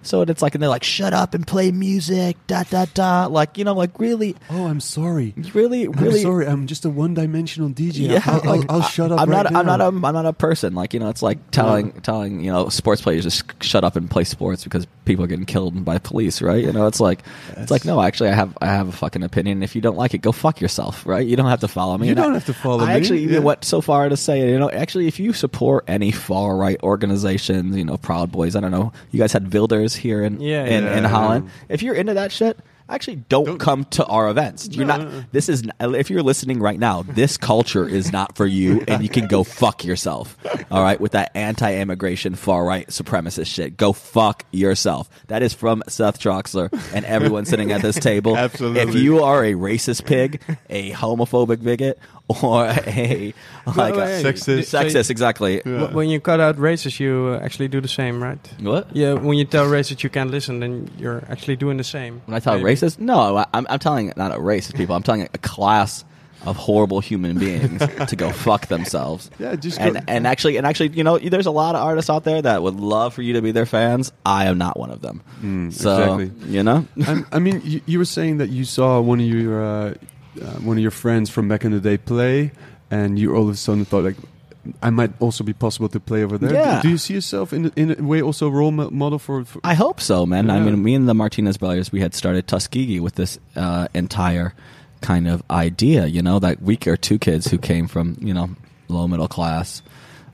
[0.02, 3.26] So it's like, and they're like, "Shut up and play music." Da da da.
[3.26, 5.34] Like you know, like really, Oh, I'm sorry.
[5.54, 6.20] really, really.
[6.20, 6.46] I'm sorry.
[6.46, 8.08] I'm just a one-dimensional DJ.
[8.08, 9.20] Yeah, I'll, I'll, like, I'll shut up.
[9.20, 9.52] I'm right not.
[9.52, 9.60] now.
[9.60, 9.80] I'm not.
[9.80, 10.74] A, I'm not a person.
[10.74, 14.10] Like you know, it's like telling telling you know sports players just shut up and
[14.10, 16.64] play sports because people are getting killed by police, right?
[16.64, 17.22] You know, it's like
[17.56, 19.62] it's like no, actually, I have I have a fucking opinion.
[19.62, 21.26] If you don't like it, go fuck yourself, right?
[21.26, 22.08] You don't have to follow me.
[22.08, 23.40] You don't have to follow I me, actually even yeah.
[23.40, 27.76] went so far to say, you know, actually, if you support any far right organizations,
[27.76, 29.46] you know, Proud Boys, I don't know, you guys had
[29.94, 30.98] Here in Yeah, in, yeah.
[30.98, 31.50] in Holland.
[31.68, 32.58] If you're into that shit.
[32.88, 34.66] Actually, don't, Don't- come to our events.
[34.72, 35.04] You're No, not.
[35.12, 35.24] no, no.
[35.30, 37.02] This is if you're listening right now.
[37.02, 40.36] This culture is not for you, and you can go fuck yourself.
[40.72, 45.08] All right, with that anti-immigration, far-right supremacist shit, go fuck yourself.
[45.28, 48.36] That is from Seth Troxler and everyone sitting at this table.
[48.36, 48.80] Absolutely.
[48.80, 51.96] If you are a racist pig, a homophobic bigot,
[52.42, 53.34] or a
[53.66, 54.64] like Well, a hey, Sexist.
[54.66, 55.60] so sexist, exactly.
[55.66, 55.92] Yeah.
[55.92, 58.38] When you cut out races, you uh, actually do the same, right?
[58.60, 58.94] What?
[58.94, 62.22] Yeah, when you tell races you can't listen, then you're actually doing the same.
[62.26, 62.70] When I tell Maybe.
[62.74, 64.94] racist, no, I- I'm, I'm telling not a racist people.
[64.94, 66.04] I'm telling a class
[66.46, 69.30] of horrible human beings to go fuck themselves.
[69.38, 72.08] Yeah, just and go- and actually and actually, you know, there's a lot of artists
[72.08, 74.10] out there that would love for you to be their fans.
[74.24, 75.20] I am not one of them.
[75.42, 76.50] Mm, so exactly.
[76.50, 79.62] you know, I'm- I mean, you, you were saying that you saw one of your
[79.62, 79.94] uh,
[80.62, 82.52] one of your friends from back in the day play,
[82.90, 84.16] and you all of a sudden thought like,
[84.82, 86.52] I might also be possible to play over there.
[86.52, 86.82] Yeah.
[86.82, 89.44] Do, do you see yourself in in a way also a role model for?
[89.44, 90.50] for I hope so, man.
[90.50, 94.54] I mean, me and the Martinez brothers, we had started Tuskegee with this uh, entire
[95.00, 98.50] kind of idea, you know, that we are two kids who came from, you know,
[98.88, 99.82] low middle class,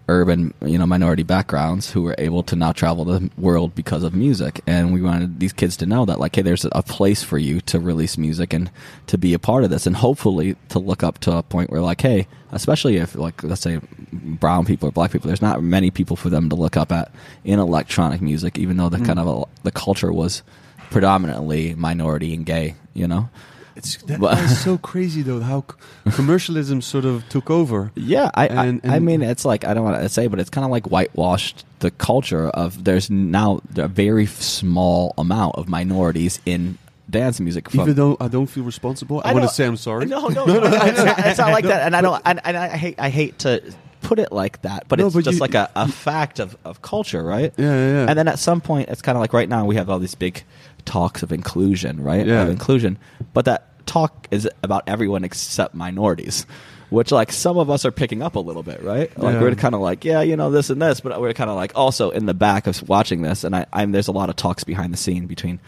[0.08, 4.14] urban, you know, minority backgrounds who were able to now travel the world because of
[4.14, 4.60] music.
[4.66, 7.60] And we wanted these kids to know that, like, hey, there's a place for you
[7.62, 8.70] to release music and
[9.08, 11.80] to be a part of this, and hopefully to look up to a point where,
[11.80, 13.80] like, hey, especially if, like, let's say
[14.12, 17.10] brown people or black people, there's not many people for them to look up at
[17.44, 19.06] in electronic music, even though the mm-hmm.
[19.06, 20.42] kind of a, the culture was
[20.90, 23.28] predominantly minority and gay, you know?
[23.76, 25.64] It's that But- so crazy though how
[26.12, 27.92] commercialism sort of took over.
[27.94, 30.50] Yeah, I, And- I, I mean, it's like I don't want to say, but it's
[30.50, 36.40] kind of like whitewashed the culture of there's now a very small amount of minorities
[36.46, 37.72] in dance music.
[37.74, 40.06] Even though I don't feel responsible, I, want to say I'm sorry.
[40.16, 41.82] No, no, no, it's, not, it's not like that.
[41.82, 42.20] And I don't.
[42.24, 42.94] And, and I hate.
[42.98, 43.62] I hate to
[44.02, 46.56] put it like that, but No, it's but just you- like a, a fact of,
[46.64, 47.52] of culture, right?
[47.56, 48.06] Yeah, yeah, yeah.
[48.08, 50.14] And then at some point, it's kind of like right now we have all these
[50.14, 50.44] big
[50.86, 52.26] talks of inclusion, right?
[52.26, 52.42] Yeah.
[52.42, 52.98] Of inclusion,
[53.34, 56.46] but that talk is about everyone except minorities.
[56.88, 59.10] Which like some of us are picking up a little bit, right?
[59.18, 59.40] Like Yeah.
[59.40, 61.72] we're kind of like, yeah, you know, this and this, but we're kind of like
[61.74, 64.62] also in the back of watching this, and I, I'm there's a lot of talks
[64.62, 65.58] behind the scene between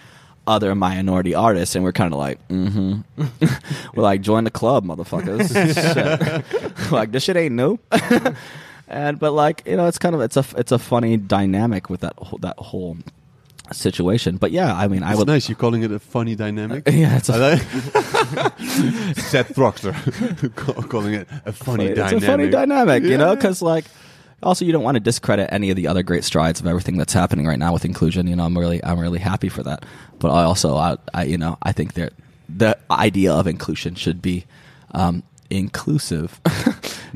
[0.46, 3.00] other minority artists, and we're kind of like, mm-hmm.
[3.94, 5.50] we're like, join the club, motherfuckers.
[6.92, 7.78] Like this shit ain't new.
[8.88, 12.00] and but like you know, it's kind of it's a it's a funny dynamic with
[12.00, 12.96] that whole, that whole
[13.72, 14.36] situation.
[14.36, 15.28] But yeah, I mean, I It's would.
[15.28, 15.48] nice.
[15.48, 16.88] You're calling it a funny dynamic.
[16.90, 17.58] Yeah, it's a,
[19.14, 19.54] Seth
[20.56, 22.22] call- calling it a funny it's dynamic.
[22.22, 23.84] a funny dynamic, you know, because like
[24.42, 27.12] also you don't want to discredit any of the other great strides of everything that's
[27.12, 28.26] happening right now with inclusion.
[28.26, 29.84] You know, I'm really I'm really happy for that.
[30.18, 32.12] But I also I, I you know I think that
[32.48, 34.46] the idea of inclusion should be
[34.92, 36.40] um, inclusive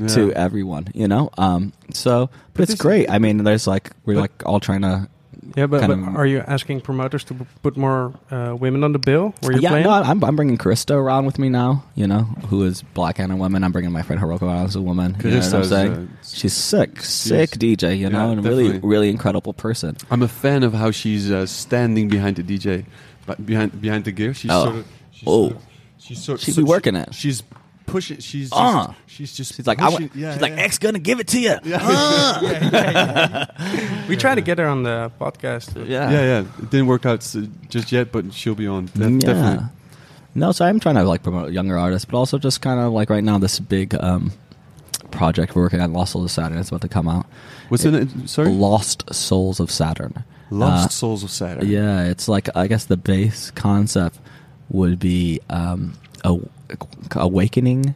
[0.08, 0.88] to everyone.
[0.94, 3.10] You know, um, so but, it's this- great.
[3.10, 5.08] I mean, there's like we're like all trying to
[5.56, 8.92] Yeah, but, kind but of- are you asking promoters to put more uh, women on
[8.92, 9.34] the bill?
[9.40, 9.84] Where you yeah, playing?
[9.84, 11.84] no, I'm, I'm bringing Carista around with me now.
[11.94, 13.64] You know, who is black and a woman.
[13.64, 15.16] I'm bringing my friend Hiroko around as a woman.
[15.22, 15.92] You know what I'm saying?
[15.92, 17.98] uh, she's sick, sick DJ.
[17.98, 18.88] You know, Yeah, and really, definitely.
[18.88, 19.96] really incredible person.
[20.10, 22.84] I'm a fan of how she's uh, standing behind the DJ,
[23.26, 24.34] but behind behind the gear.
[24.34, 24.64] She's Oh.
[24.64, 24.86] sort of.
[25.12, 25.48] She's Oh.
[25.48, 25.62] Sort of,
[25.98, 26.40] she's sort.
[26.40, 27.14] She so be working it.
[27.14, 27.42] She's
[27.86, 28.18] pushing.
[28.18, 28.50] She's.
[28.50, 28.92] Just, Uh.
[29.06, 29.54] she's just.
[29.54, 30.62] She's like, I pushing, want, yeah, she's yeah, like, yeah.
[30.64, 31.56] X gonna give it to you.
[34.08, 35.74] We try to get her on the podcast.
[35.88, 36.38] Yeah, Yeah, yeah.
[36.40, 38.86] It didn't work out uh, just yet, but she'll be on.
[38.94, 39.18] De- yeah.
[39.18, 39.66] Definitely.
[40.34, 43.10] No, so I'm trying to like promote younger artists, but also just kind of like
[43.10, 44.32] right now this big um,
[45.10, 46.58] project we're working on, Lost Souls of Saturn.
[46.58, 47.26] It's about to come out.
[47.68, 48.28] What's in it?
[48.28, 48.48] Sorry.
[48.50, 50.24] Lost Souls of Saturn.
[50.50, 51.66] Lost Uh, Souls of Saturn.
[51.68, 54.18] Yeah, it's like I guess the base concept
[54.70, 56.38] would be um, a,
[57.16, 57.94] awakening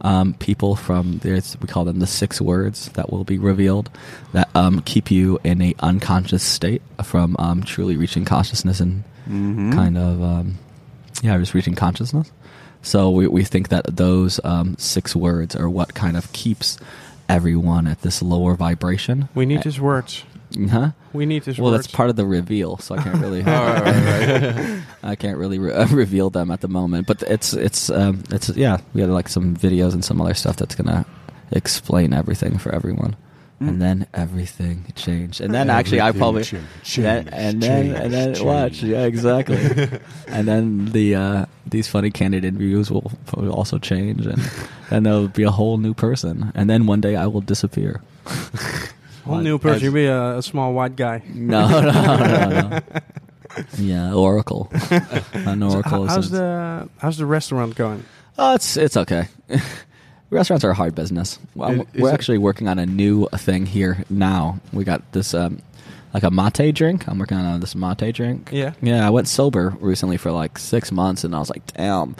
[0.00, 3.90] um, people from there's we call them the six words that will be revealed
[4.32, 9.74] that um, keep you in a unconscious state from um, truly reaching consciousness and Mhm.
[9.74, 10.54] kind of um,
[11.22, 12.30] yeah just reaching consciousness.
[12.80, 16.78] So we we think that those um, six words are what kind of keeps
[17.28, 19.28] everyone at this lower vibration.
[19.34, 20.24] We need his words.
[20.70, 20.92] Huh?
[21.12, 21.84] We need his Well, words.
[21.86, 23.42] that's part of the reveal, so I can't really.
[25.02, 28.78] I can't really re- reveal them at the moment, but it's it's um, it's yeah.
[28.94, 31.04] We had like some videos and some other stuff that's gonna
[31.52, 33.16] explain everything for everyone,
[33.60, 38.00] and then everything changed, and then actually I Everything probably changed, then- and then changed,
[38.00, 38.44] and then changed.
[38.44, 39.56] watch yeah exactly,
[40.28, 44.42] and then the uh, these funny candid interviews will, will also change, and
[44.90, 48.00] then there'll be a whole new person, and then one day I will disappear.
[49.24, 49.84] Whole new person.
[49.84, 51.22] You'll be a, a small white guy.
[51.34, 52.80] No, no, no, no.
[53.78, 54.70] Yeah, Oracle.
[55.32, 56.04] An Oracle.
[56.04, 58.04] h- how's the how's the restaurant going?
[58.38, 59.28] Oh, it's it's okay.
[60.30, 61.38] Restaurants are a hard business.
[61.54, 64.60] Well, Is- is we're it- actually working on a new thing here now.
[64.72, 65.62] We got this um,
[66.12, 67.08] like a mate drink.
[67.08, 68.50] I'm working on this mate drink.
[68.52, 68.74] Yeah.
[68.82, 72.14] Yeah, I went sober recently for like six months, and I was like, damn,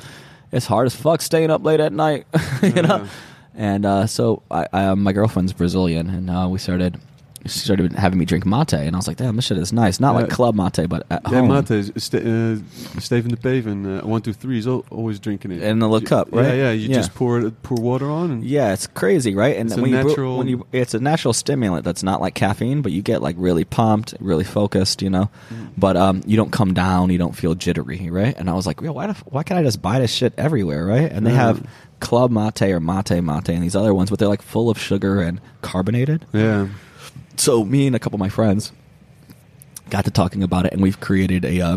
[0.53, 2.27] it's hard as fuck staying up late at night.
[2.63, 2.99] you know.
[2.99, 3.09] Yeah.
[3.55, 6.99] And uh, so I, I, my girlfriend's Brazilian, and uh, we started.
[7.49, 9.99] She started having me drink mate, and I was like, "Damn, this shit is nice.
[10.01, 12.57] Not like club mate, but at Yeah, home." Mate, is- Ste- uh,
[13.01, 16.01] Steven de Paven, uh, one two three is al- always drinking it In the little
[16.03, 16.47] You- cup, right?
[16.47, 16.71] Yeah, yeah.
[16.73, 16.97] You Yeah.
[16.97, 19.57] just pour it- pour water on, and Yeah, it's crazy, right?
[19.57, 22.21] And It's a when you, brew- natural- when you, it's a natural stimulant that's not
[22.21, 25.31] like caffeine, but you get like really pumped, really focused, you know.
[25.53, 25.69] Mm.
[25.77, 28.35] But um, you don't come down, you don't feel jittery, right?
[28.39, 30.33] And I was like, yo, why, the, f- why can't I just buy this shit
[30.37, 31.11] everywhere, right?
[31.11, 31.63] And they have
[32.01, 35.21] club mate or mate mate and these other ones, but they're like full of sugar
[35.21, 36.25] and carbonated.
[36.33, 36.67] yeah.
[37.39, 38.73] So me and a couple of my friends
[39.91, 41.77] got to talking about it, and we've created a uh,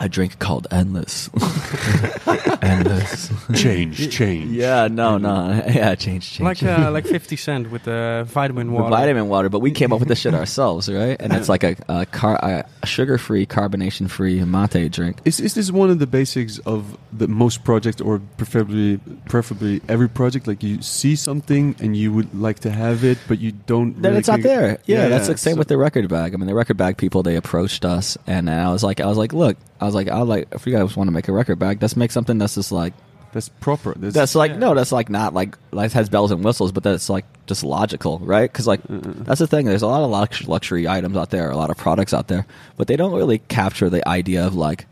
[0.00, 1.28] a drink called Endless.
[2.62, 3.32] Endless.
[3.54, 4.50] Change, change.
[4.50, 6.40] Yeah, no, no, yeah, change, change.
[6.40, 8.96] Like uh, like Fifty Cent with the vitamin With water.
[8.96, 11.16] vitamin water, but we came up with this shit ourselves, right?
[11.20, 15.18] And it's like a, a, car, a sugar-free, carbonation-free mate drink.
[15.24, 20.08] Is is this one of the basics of the most projects, or preferably preferably every
[20.08, 20.46] project?
[20.46, 23.94] Like you see something and you would like to have it, but you don't.
[23.94, 24.78] Then really it's not there.
[24.86, 26.34] Yeah, that's the same so- with the record bag.
[26.34, 29.18] I mean, the record bag people they approached us, and I was like, I was
[29.18, 31.58] like, look, I was like, I like if you guys want to make a record
[31.58, 32.92] bag, let's make something that's just like
[33.32, 33.94] That's proper.
[33.96, 34.58] That's, that's like yeah.
[34.58, 38.18] no, that's like not like like has bells and whistles, but that's like just logical,
[38.20, 38.50] right?
[38.50, 39.12] Because like Uh-uh.
[39.24, 39.66] that's the thing.
[39.66, 42.46] There's a lot of luxury items out there, a lot of products out there,
[42.76, 44.86] but they don't really capture the idea of like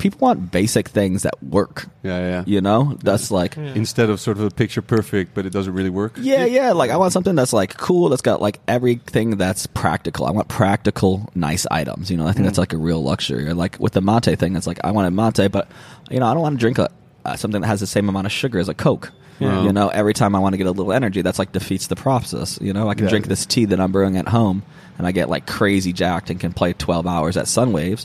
[0.00, 1.86] people want basic things that work.
[2.02, 2.44] yeah, yeah.
[2.46, 3.54] You know, that's like.
[3.56, 3.74] Yeah.
[3.74, 6.14] Instead of sort of a picture perfect, but it doesn't really work.
[6.18, 6.72] Yeah, yeah.
[6.72, 8.08] Like I want something that's like cool.
[8.08, 10.26] That's got like everything that's practical.
[10.26, 12.10] I want practical, nice items.
[12.10, 13.46] You know, I think that's like a real luxury.
[13.48, 15.68] Or like with the mate thing, it's like I want a mate, but
[16.10, 16.90] you know, I don't want to drink a
[17.24, 19.12] uh, something that has the same amount of sugar as a Coke.
[19.38, 19.62] Yeah.
[19.62, 21.96] You know, every time I want to get a little energy, that's like defeats the
[21.96, 22.58] process.
[22.60, 23.10] You know, I can Yeah.
[23.10, 24.62] drink this tea that I'm brewing at home,
[24.98, 28.04] and I get like crazy jacked and can play 12 hours at Sunwaves.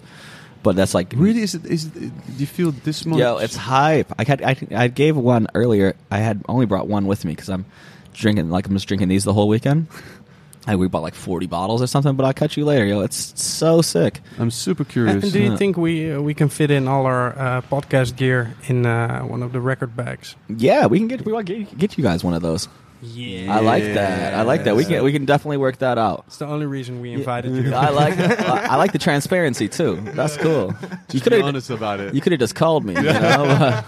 [0.66, 1.64] But that's like Really, is it?
[1.66, 3.20] Is it, do you feel this much?
[3.20, 4.12] Yo, it's hype.
[4.18, 5.94] I had I, I gave one earlier.
[6.10, 7.66] I had only brought one with me because I'm
[8.14, 9.86] drinking like I'm just drinking these the whole weekend.
[10.68, 12.84] I we bought like 40 bottles or something, but I'll catch you later.
[12.86, 14.22] Yo, it's so sick.
[14.40, 15.32] I'm super And curious.
[15.32, 18.88] do you think we uh, we can fit in all our uh, podcast gear in
[18.88, 20.36] uh, one of the record bags?
[20.50, 22.68] Yeah, we can get we want to get, get you guys one of those.
[23.02, 24.34] Yeah, I like that.
[24.34, 24.76] I like that.
[24.76, 26.24] We can we can definitely work that out.
[26.28, 27.74] It's the only reason we invited you.
[27.74, 30.00] I like I I like the transparency too.
[30.14, 30.74] That's cool.
[31.12, 32.14] You could be have honest about it.
[32.16, 32.94] you could have just called me.
[32.96, 33.84] You know?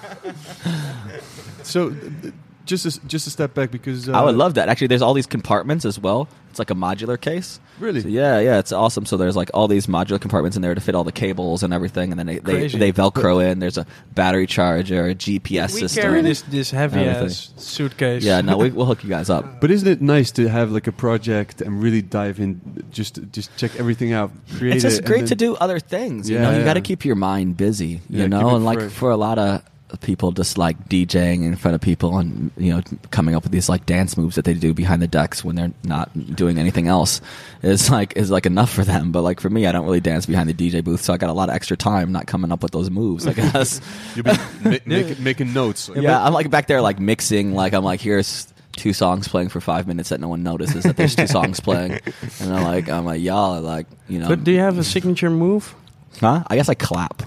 [1.64, 2.34] so, th-
[2.68, 4.69] just a, just a step back because uh, I would love that.
[4.69, 6.27] Actually, there's all these compartments as well.
[6.49, 7.60] It's like a modular case.
[7.80, 8.02] Really?
[8.02, 9.06] So yeah, yeah, it's awesome.
[9.06, 11.72] So there's like all these modular compartments in there to fit all the cables and
[11.73, 13.60] everything, and then they they, they Velcro in.
[13.60, 13.85] There's a
[14.15, 16.02] battery charger, a GPS we system.
[16.03, 17.26] carry this this heavy Everything.
[17.27, 18.23] ass suitcase.
[18.23, 19.61] Yeah, no, we, we'll hook you guys up.
[19.61, 22.60] But isn't it nice to have like a project and really dive in,
[22.91, 26.27] just just check everything out, create It's just it, great and to do other things.
[26.30, 26.65] You Yeah, know, you yeah.
[26.65, 28.02] got to keep your mind busy.
[28.10, 28.91] You Yeah, know, keep it and like fresh.
[28.94, 29.61] for a lot of
[30.02, 32.82] people, just like DJing in front of people and you know
[33.12, 35.72] coming up with these like dance moves that they do behind the decks when they're
[35.84, 37.22] not doing anything else
[37.62, 39.12] is like is like enough for them.
[39.14, 41.30] But like for me, I don't really dance behind the DJ booth, so I got
[41.30, 43.26] a lot of extra time not coming up with those moves.
[43.26, 43.80] I guess.
[44.16, 44.32] You'll be
[44.64, 45.90] ma- make, making notes.
[45.96, 47.54] yeah, I'm like back there like mixing.
[47.54, 48.48] Like I'm like here's.
[48.74, 51.94] Two songs playing for five minutes that no one notices that there's two songs playing,
[52.40, 54.84] and I'm like, I'm like, y'all are like, you know, But do you have a
[54.84, 55.74] signature move?
[56.20, 56.44] Huh?
[56.46, 57.24] I guess I clap.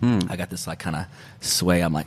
[0.00, 0.20] Hmm.
[0.28, 1.06] I got this like kind of
[1.40, 1.80] sway.
[1.82, 2.06] I'm like,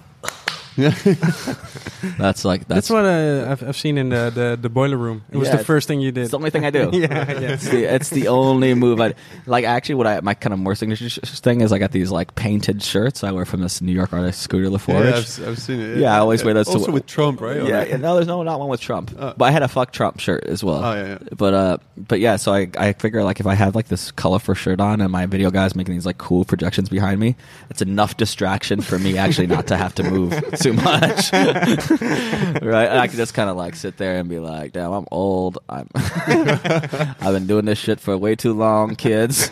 [2.17, 5.23] that's like That's, that's, what uh, I've, I've seen in the, the, the boiler room.
[5.31, 6.21] It was Yeah, the first thing you did.
[6.21, 6.89] it's the only thing I do.
[6.93, 7.07] yeah,
[7.39, 7.51] yeah.
[7.53, 9.13] It's the, it's the only move I
[9.45, 9.65] like.
[9.65, 12.35] Actually, what I my kind of more signature sh- thing is I got these like
[12.35, 15.97] painted shirts I wear from this New York artist Scooter Yeah, I've, I've seen it.
[15.97, 17.63] Yeah, I always wear those to- Also with Trump, right?
[17.63, 19.33] Yeah, yeah, no, there's no not one with Trump, Uh.
[19.37, 20.83] but I had a fuck Trump shirt as well.
[20.83, 21.17] Oh, yeah, yeah.
[21.35, 24.53] But uh, but yeah, so I I figure like if I have like this colorful
[24.55, 27.35] shirt on and my video guys making these like cool projections behind me,
[27.69, 30.31] it's enough distraction for me actually not to have to move
[30.61, 32.87] too much, right?
[32.89, 35.57] And I can just kind of like sit there and be like, damn, I'm old.
[35.67, 39.49] I'm I've been doing this shit for way too long, kids.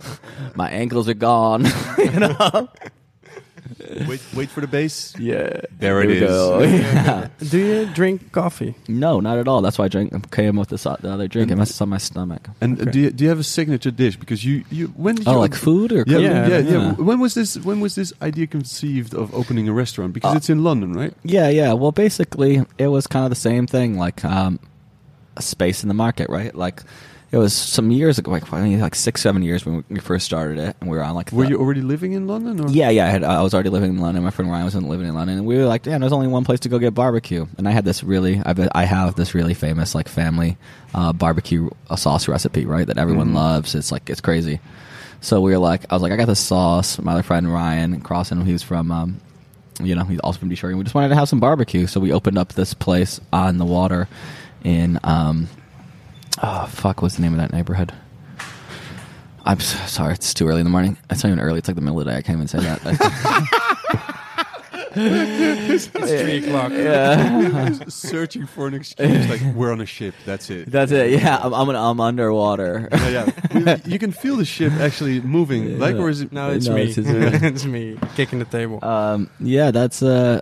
[0.54, 1.66] My ankles are gone.
[1.98, 2.68] you know?
[4.08, 5.14] Wait, wait for the bass.
[5.18, 6.20] Yeah, There it we is.
[6.20, 6.60] go.
[6.62, 7.28] Yeah.
[7.50, 8.74] Do you drink coffee?
[8.88, 9.60] No, not at all.
[9.60, 11.50] That's why I drink I came with this, the other drink.
[11.50, 12.48] It messes up my stomach.
[12.62, 12.90] And uh, Okay.
[12.90, 14.16] do you, do you have a signature dish?
[14.16, 16.92] Because you, you when did Oh, you like food or Yeah, Yeah, yeah, yeah, yeah.
[16.94, 17.56] When was this?
[17.58, 20.12] When was this idea conceived of opening a restaurant?
[20.14, 21.12] Because Uh, it's in London, right?
[21.22, 21.72] Yeah, yeah.
[21.74, 24.58] Well, basically, it was kind of the same thing, like um,
[25.36, 26.54] a space in the market, right?
[26.54, 26.82] Like
[27.36, 30.76] it was some years ago, like like six, seven years when we first started it,
[30.80, 31.30] and we were on like.
[31.32, 32.60] Were the- you already living in London?
[32.64, 32.68] Or?
[32.70, 33.06] Yeah, yeah.
[33.06, 34.24] I, had, I was already living in London.
[34.24, 36.44] My friend Ryan was living in London, and we were like, "Damn, there's only one
[36.44, 39.34] place to go get barbecue." And I had this really, I, bet- I have this
[39.34, 40.56] really famous like family
[40.94, 42.86] uh, barbecue uh, sauce recipe, right?
[42.86, 43.34] That everyone Mhm.
[43.34, 43.74] loves.
[43.74, 44.60] It's like it's crazy.
[45.20, 46.98] So we were like, I was like, I got this sauce.
[47.00, 49.20] My other friend Ryan Crosson, he was from, um,
[49.82, 50.70] you know, he's also from Detroit.
[50.72, 53.58] And we just wanted to have some barbecue, so we opened up this place on
[53.58, 54.08] the water
[54.62, 55.48] in, um,
[56.42, 57.92] oh fuck, what's the name of that neighborhood?
[59.44, 60.96] I'm so sorry, it's too early in the morning.
[61.08, 61.58] It's not even early.
[61.58, 62.16] It's like the middle of the day.
[62.16, 64.02] I can't even say that.
[64.98, 66.72] It's three o'clock.
[66.72, 67.78] yeah.
[67.88, 69.28] searching for an excuse.
[69.28, 70.14] Like we're on a ship.
[70.24, 70.70] That's it.
[70.70, 71.10] That's it.
[71.20, 72.88] Yeah, I'm I'm, I'm underwater.
[72.92, 73.76] yeah, yeah.
[73.84, 75.78] You can feel the ship actually moving.
[75.78, 76.32] Like, or is it?
[76.32, 76.84] No, it's No, me.
[76.84, 78.82] it's It's, me kicking the table.
[78.82, 80.40] um, yeah, that's uh.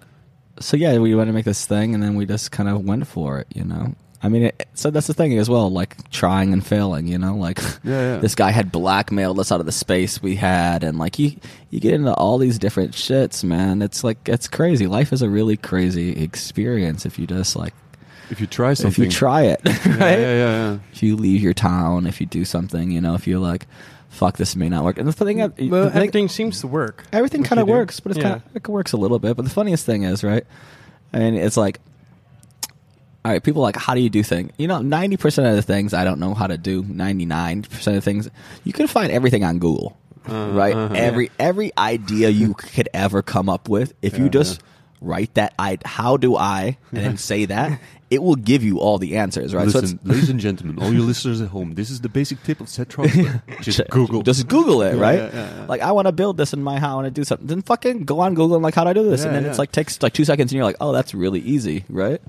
[0.60, 3.08] So yeah, we wanted to make this thing, and then we just kind of went
[3.08, 3.48] for it.
[3.56, 5.70] You know, I mean, it, so that's the thing as well.
[5.70, 7.06] Like trying and failing.
[7.06, 8.16] You know, like Yeah, yeah.
[8.22, 11.32] this guy had blackmailed us out of the space we had, and like you
[11.70, 13.82] you get into all these different shits, man.
[13.82, 14.86] It's like it's crazy.
[14.86, 17.74] Life is a really crazy experience if you just like
[18.30, 19.84] if you try something, if you try it, right?
[19.86, 20.36] yeah, yeah,
[20.72, 20.78] yeah.
[20.92, 23.66] if you leave your town, if you do something, you know, if you're like,
[24.08, 24.96] fuck, this may not work.
[24.96, 27.04] And the thing, the well, thing- everything seems to work.
[27.12, 27.78] everything kind of you do.
[27.78, 28.30] works, but it's Yeah.
[28.30, 29.36] kind of it works a little bit.
[29.36, 30.46] But the funniest thing is, right?
[31.12, 31.80] I mean, it's like,
[33.24, 34.52] all right, people are like, how do you do things?
[34.58, 36.82] You know, ninety percent of the things I don't know how to do.
[36.82, 38.28] Ninety nine percent of things
[38.64, 39.96] you can find everything on Google,
[40.28, 40.74] Uh, right?
[40.76, 40.94] uh-huh.
[40.94, 44.62] Every every idea you could ever come up with, if you Yeah, just
[45.00, 47.80] write that, I how do I, and then say that,
[48.14, 49.66] it will give you all the answers, right?
[49.66, 52.68] Listen, ladies and gentlemen, all your listeners at home, this is the basic tip of
[52.68, 52.84] Seth.
[53.60, 54.22] Just Google.
[54.22, 55.18] Just Google it, right?
[55.18, 55.66] yeah, yeah, yeah.
[55.66, 56.92] Like I want to build this in my house.
[56.92, 57.46] I want to do something.
[57.46, 59.24] Then fucking go on Google and like how do I do this?
[59.24, 61.84] and then it's like takes like two seconds, and you're like, oh, that's really easy,
[61.88, 62.20] right?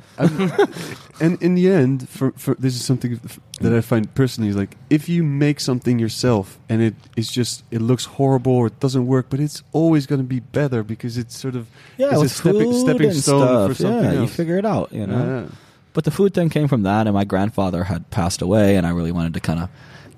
[1.19, 3.19] and in the end, for, for this is something
[3.61, 7.63] that I find personally is like if you make something yourself and it is just
[7.71, 11.17] it looks horrible or it doesn't work, but it's always going to be better because
[11.17, 11.67] it's sort of
[11.97, 13.69] Yeah, it's a stepping stepping stone stuff.
[13.69, 15.49] for something yeah, you figure it out, you know.
[15.95, 16.03] Yeah, yeah.
[16.03, 18.91] But the food thing came from that, and my grandfather had passed away, and I
[18.91, 19.69] really wanted to kind of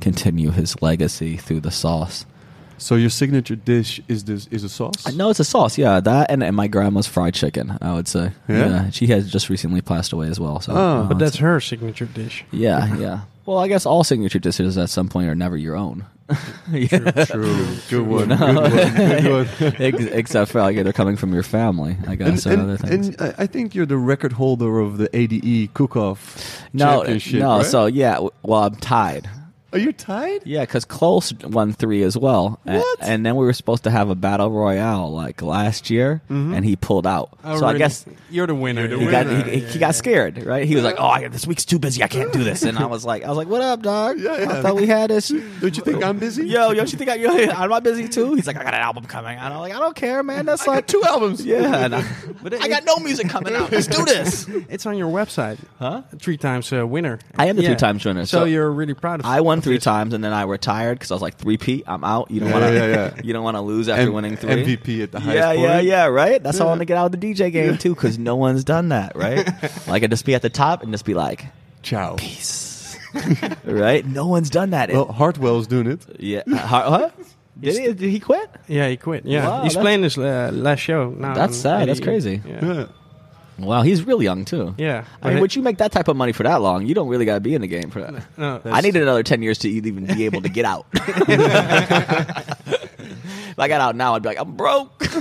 [0.01, 2.25] continue his legacy through the sauce.
[2.79, 5.07] So your signature dish is this is a sauce?
[5.07, 5.77] Uh, No, it's a sauce.
[5.79, 7.75] Yeah, that and, and my grandma's fried chicken.
[7.81, 8.31] I would say.
[8.47, 8.91] Yeah?
[8.91, 10.59] she has just recently passed away as well.
[10.61, 10.75] So, Oh.
[10.77, 12.45] uh, But that's her signature dish.
[12.51, 13.21] yeah, yeah.
[13.47, 16.05] Well, I guess all signature dishes at some point are never your own.
[16.69, 17.23] yeah.
[17.23, 17.77] True.
[17.89, 18.27] Good one.
[18.27, 18.35] No.
[18.35, 19.47] Good one.
[19.77, 20.07] Good one.
[20.11, 23.07] Except for like they're coming from your family, I guess, and, other and, things.
[23.07, 27.39] and I I think you're the record holder of the ADE cook-off no, championship.
[27.39, 27.57] no.
[27.59, 27.65] right?
[27.65, 29.29] So yeah, well, I'm tied.
[29.77, 30.41] Are you tied?
[30.45, 32.59] Yeah, because Close won three as well.
[32.65, 32.99] A- What?
[33.01, 36.55] And, then we were supposed to have a battle royale like last year, Mhm.
[36.55, 37.29] and he pulled out.
[37.43, 38.85] Oh, so I guess you're the winner.
[38.87, 40.65] You're he the got he, he, he got scared, right?
[40.67, 42.03] He was like, "Oh, I, this week's too busy.
[42.03, 44.19] I can't do this." And I was like, "I was like, what up, dog?
[44.19, 44.51] Yeah, yeah.
[44.57, 46.47] I thought we had this." Don't you think I'm busy?
[46.47, 48.33] Yo, don't you think I, yo, I'm not busy too?
[48.35, 49.37] He's like, I got an album coming.
[49.37, 50.45] And I'm like, I don't care, man.
[50.45, 51.45] That's I like got two albums.
[51.45, 52.03] Yeah, and I,
[52.43, 53.71] But it- I got no music coming out.
[53.71, 54.47] Let's do this.
[54.69, 55.57] It's on your website.
[55.79, 56.03] Huh?
[56.19, 57.19] Three times uh, winner.
[57.37, 57.69] I am the Yeah.
[57.69, 58.25] three times winner.
[58.25, 59.25] So, So, you're really proud of.
[59.25, 61.83] I won of three times, and then I retired because I was like three P.
[61.85, 62.31] I'm out.
[62.31, 62.73] You don't Yeah, want to.
[62.73, 63.13] yeah, yeah.
[63.23, 64.49] You don't want to lose after M- winning three.
[64.77, 65.85] MVP at the highest Yeah, yeah, point.
[65.85, 66.05] yeah.
[66.07, 66.41] Right.
[66.41, 68.63] That's how I want to get out of the DJ game too, because no one's
[68.63, 69.15] done that.
[69.15, 69.45] Right.
[69.87, 71.45] like I just be at the top and just be like,
[71.83, 72.15] Ciao.
[72.15, 72.97] peace.
[73.65, 74.05] right.
[74.05, 74.91] No one's done that.
[74.91, 76.05] Well, Hardwell's doing it.
[76.19, 76.41] yeah.
[76.47, 76.89] Huh?
[76.89, 77.09] huh?
[77.59, 77.85] Did he?
[77.93, 78.49] Did he quit?
[78.67, 79.25] Yeah, he quit.
[79.25, 81.33] Yeah, Wow, he's that's- playing his uh, last show now.
[81.33, 81.89] That's on sad.
[81.89, 82.41] That's crazy.
[82.45, 82.65] Yeah.
[82.65, 82.85] Yeah.
[83.59, 84.75] Wow, he's really young too.
[84.77, 85.05] Yeah.
[85.21, 86.85] I mean, would you make that type of money for that long?
[86.85, 88.23] You don't really got to be in the game for that.
[88.37, 90.85] No, I needed another 10 years to even be able to get out.
[90.93, 91.03] if
[93.57, 95.03] I got out now, I'd be like, I'm broke.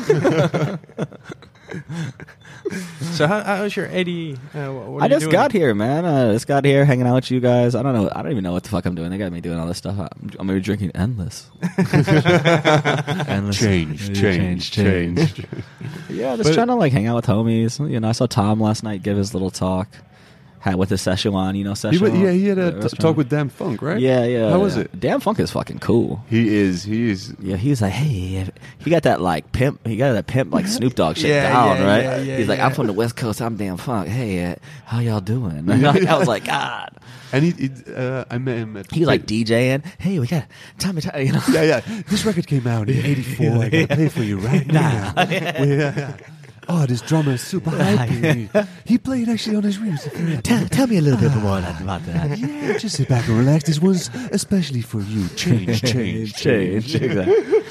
[3.13, 4.39] So how, how's your ADE?
[4.55, 5.33] Uh, what, what are I you just doing?
[5.33, 6.05] got here, man.
[6.05, 7.75] I just got here hanging out with you guys.
[7.75, 8.11] I don't know.
[8.15, 9.11] I don't even know what the fuck I'm doing.
[9.11, 9.99] They got me doing all this stuff.
[9.99, 11.49] I'm, I'm gonna be drinking endless.
[13.29, 13.59] endless.
[13.59, 15.45] Change, change, change.
[16.09, 17.79] Yeah, just But- trying to like hang out with homies.
[17.91, 19.89] You know, I saw Tom last night give his little talk.
[20.67, 21.93] Had with the Szechuan, you know, Szechuan.
[21.93, 24.01] He, went- yeah, he had a t- talk with Dam-Funk, right?
[24.01, 24.51] Yeah, yeah.
[24.51, 24.83] How was yeah.
[24.83, 24.99] it?
[24.99, 26.25] Dam-Funk is fucking cool.
[26.29, 26.83] He is.
[26.83, 27.33] He is.
[27.39, 30.67] Yeah, he was like, hey, he got that like pimp, he got that pimp like
[30.67, 32.03] Snoop Dogg shit Yeah, down, yeah, right?
[32.03, 32.59] yeah, yeah, He's like.
[32.59, 34.09] I'm from the West Coast, I'm Dam-Funk.
[34.09, 34.55] Hey, uh,
[34.87, 35.71] how y'all doing?
[36.09, 36.91] I was like, God.
[37.33, 38.91] And he, he uh, I met him at.
[38.91, 39.85] He was like DJing.
[40.01, 40.47] Hey, we got
[40.79, 41.43] Tommy, Tommy you know.
[41.53, 41.81] yeah, yeah.
[42.09, 43.47] This record came out in '84.
[43.47, 45.13] I gotta play for you right now.
[45.17, 46.17] yeah, yeah.
[46.69, 48.69] Oh, this drummer is super hypey.
[48.85, 50.09] he played actually on his roots.
[50.43, 51.41] Tell, tell me a little bit ah.
[51.41, 52.39] more about that.
[52.39, 53.65] Yeah, just sit back and relax.
[53.65, 55.29] This one's especially for you.
[55.31, 56.95] Change, change, change.
[56.95, 57.63] Exactly.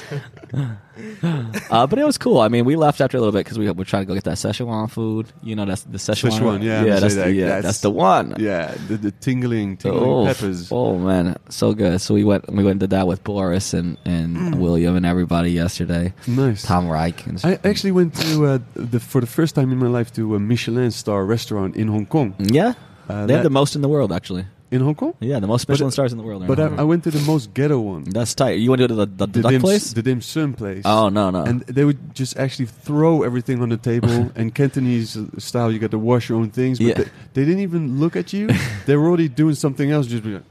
[1.70, 2.40] Uh, but it was cool.
[2.40, 4.24] I mean, we left after a little bit because we were trying to go get
[4.24, 5.26] that Szechuan food.
[5.42, 6.30] You know, that's the Szechuan.
[6.38, 7.32] Szechuan, yeah, yeah, that's say the, that.
[7.34, 8.34] yeah, That's- that's the one.
[8.38, 10.68] Yeah, the, the tingling, tingling Oh, peppers.
[10.72, 12.00] oh man, so good.
[12.00, 15.50] So we went, we went and did that with Boris and and William and everybody
[15.50, 16.12] yesterday.
[16.26, 16.62] Nice.
[16.62, 17.26] Tom Reich.
[17.26, 20.34] And I actually went to uh, the for the first time in my life to
[20.34, 22.34] a Michelin star restaurant in Hong Kong.
[22.38, 22.74] yeah,
[23.08, 24.46] Uh, they have the most in the world actually.
[24.70, 26.42] In Hong Kong, Yeah, the most But- stars in the world.
[26.42, 28.04] are but I, I went to the most ghetto one.
[28.04, 28.58] That's tight.
[28.58, 29.92] You want to go to the, the, the duck dim, place?
[29.92, 30.82] the dim sum place.
[30.84, 31.44] oh no no.
[31.44, 34.30] And they would just actually throw everything on the table.
[34.34, 36.78] and Cantonese style, you got to wash your own things.
[36.78, 36.94] But Yeah.
[36.94, 38.48] they, they didn't even look at you.
[38.86, 40.06] they were already doing something else.
[40.08, 40.42] Just like,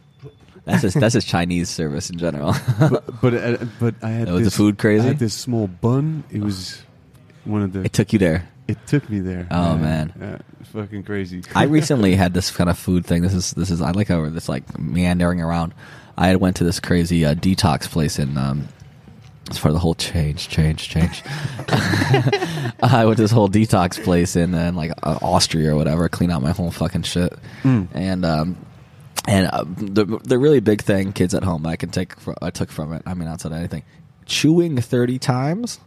[0.63, 2.53] that's just, that's just Chinese service in general.
[2.79, 5.03] but but, uh, but I had Was the this, food crazy?
[5.03, 6.23] I had this small bun.
[6.31, 6.81] It was
[7.43, 7.83] one of the.
[7.83, 8.47] it took you there.
[8.67, 9.47] It took me there.
[9.51, 10.13] Oh, Yeah, man.
[10.19, 10.37] yeah,
[10.73, 11.43] fucking crazy.
[11.53, 13.21] I recently had this kind of food thing.
[13.21, 15.73] This is this is I like how this like meandering around.
[16.17, 18.67] I had went to this crazy uh, detox place in um,
[19.47, 21.21] it's for the whole change, change, change.
[22.81, 26.31] I went to this whole detox place in, uh, like uh, Austria or whatever, clean
[26.31, 27.33] out my whole fucking shit,
[27.63, 27.87] Mm.
[27.93, 28.57] and um,
[29.27, 32.71] and uh, the the really big thing, kids at home, I can take I took
[32.71, 33.03] from it.
[33.05, 33.83] I mean, outside of anything,
[34.25, 35.79] chewing thirty times,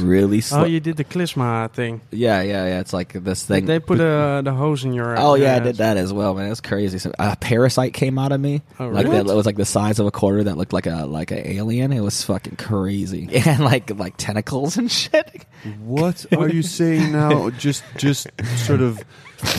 [0.00, 0.40] really.
[0.40, 0.62] Slow.
[0.62, 2.00] Oh, you did the Klisma thing.
[2.10, 2.80] yeah, yeah, yeah.
[2.80, 3.66] It's like this thing.
[3.66, 5.18] They put uh, the hose in your.
[5.18, 6.46] Oh yeah, I uh, did that as well, man.
[6.46, 6.98] It was crazy.
[6.98, 8.62] So, a parasite came out of me.
[8.78, 9.22] Oh, like really?
[9.22, 11.46] that, it was like the size of a quarter that looked like a like an
[11.46, 11.92] alien.
[11.92, 15.46] It was fucking crazy, and like like tentacles and shit.
[15.80, 17.50] What are you saying now?
[17.58, 19.02] just just sort of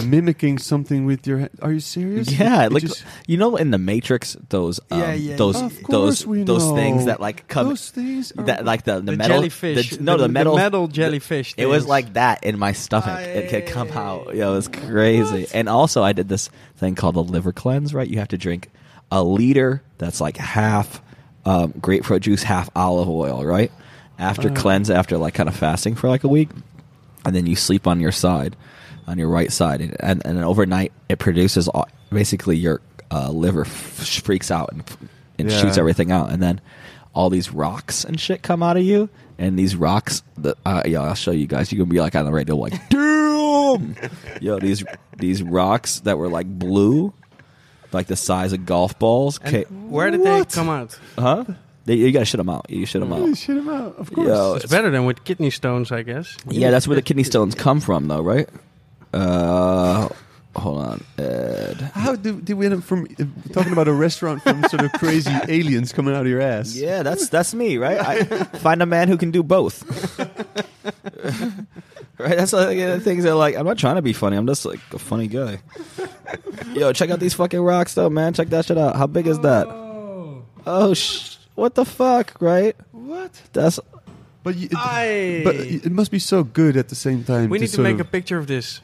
[0.03, 1.40] mimicking something with your.
[1.40, 1.49] hand.
[1.61, 2.32] Are you serious?
[2.32, 5.72] Yeah, It like just- you know, in the Matrix, those um, Yeah, yeah, those Of
[5.88, 6.76] those course we those know.
[6.76, 9.90] things that like come Those things are- that like the the, The metal jellyfish.
[9.91, 11.53] the- no, the, metal metal jellyfish.
[11.57, 11.90] It was things.
[11.90, 13.07] like that in my stomach.
[13.10, 14.28] Ah, it yeah, could come out.
[14.30, 14.34] yeah.
[14.45, 15.48] Yeah, it was crazy.
[15.53, 17.94] And also, I did this thing called the liver cleanse.
[17.94, 18.70] Right, you have to drink
[19.11, 21.02] a liter that's like half
[21.45, 23.44] um, grapefruit juice, half olive oil.
[23.45, 23.72] Right,
[24.18, 24.56] after Uh-huh.
[24.61, 26.49] cleanse, after like kind of fasting for like a week,
[27.26, 28.56] and then you sleep on your side,
[29.10, 32.80] on your right side, and and, and overnight it produces all, basically your
[33.11, 33.72] uh, liver f-
[34.23, 34.84] freaks out and,
[35.40, 35.60] and Yeah.
[35.61, 36.61] shoots everything out, and then
[37.14, 39.10] all these rocks and shit come out of you,
[39.40, 41.72] and these rocks, the, uh, yeah, I'll show you guys.
[41.72, 43.95] You can be like on the radio, like, damn,
[44.41, 44.84] yo, these
[45.18, 47.14] these rocks that were like blue,
[47.91, 49.40] like the size of golf balls.
[49.44, 50.98] And Okay, where did they come out?
[51.18, 51.45] huh?
[51.86, 52.69] They, you gotta shit them out.
[52.69, 53.38] You shit them Holy out.
[53.38, 53.95] shit him out.
[53.98, 54.27] Of course.
[54.27, 56.38] Yo, It's better than with kidney stones, I guess.
[56.48, 58.48] Yeah, that's where the kidney stones come from, though, right?
[59.14, 60.10] Uh,
[60.56, 61.91] hold on, Ed.
[61.94, 63.23] How did, did we end up from uh,
[63.53, 66.76] talking about a restaurant from sort of crazy aliens coming out of your ass?
[66.76, 67.99] Yeah, that's that's me, right?
[67.99, 68.23] I
[68.60, 69.84] find a man who can do both.
[72.18, 72.38] right?
[72.38, 74.38] That's like the things that like I'm not trying to be funny.
[74.38, 75.60] I'm just like a funny guy.
[76.73, 78.34] Yo, check out these fucking rocks, though, man.
[78.34, 78.95] Check that shit out.
[78.95, 79.68] How big is that?
[80.65, 82.76] Oh, sh- what the fuck, right?
[82.91, 83.31] What?
[83.53, 83.80] That's
[84.44, 85.41] But you, Aye.
[85.44, 87.49] but it must be so good at the same time.
[87.49, 88.81] we need to sort make a picture of this.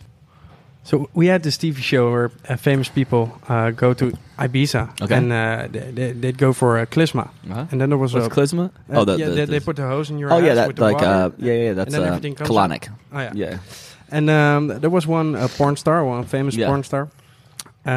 [0.88, 5.16] So we had this TV show where uh, famous people uh, go to Ibiza Okay.
[5.18, 7.30] and uh, they, they, they'd go for a klizma.
[7.50, 8.66] uh And then there was what's a klizma?
[8.66, 10.44] uh, oh, the, yeah, the, they, the- they put the hose in your oh ass
[10.44, 11.08] yeah, with that the like water.
[11.08, 12.88] uh, yeah, yeah, that's uh, colonic.
[13.12, 13.32] Oh, yeah.
[13.34, 13.58] Yeah,
[14.12, 16.68] And um, there was one uh, porn star, one famous Yeah.
[16.68, 17.08] porn star.
[17.88, 17.90] Uh,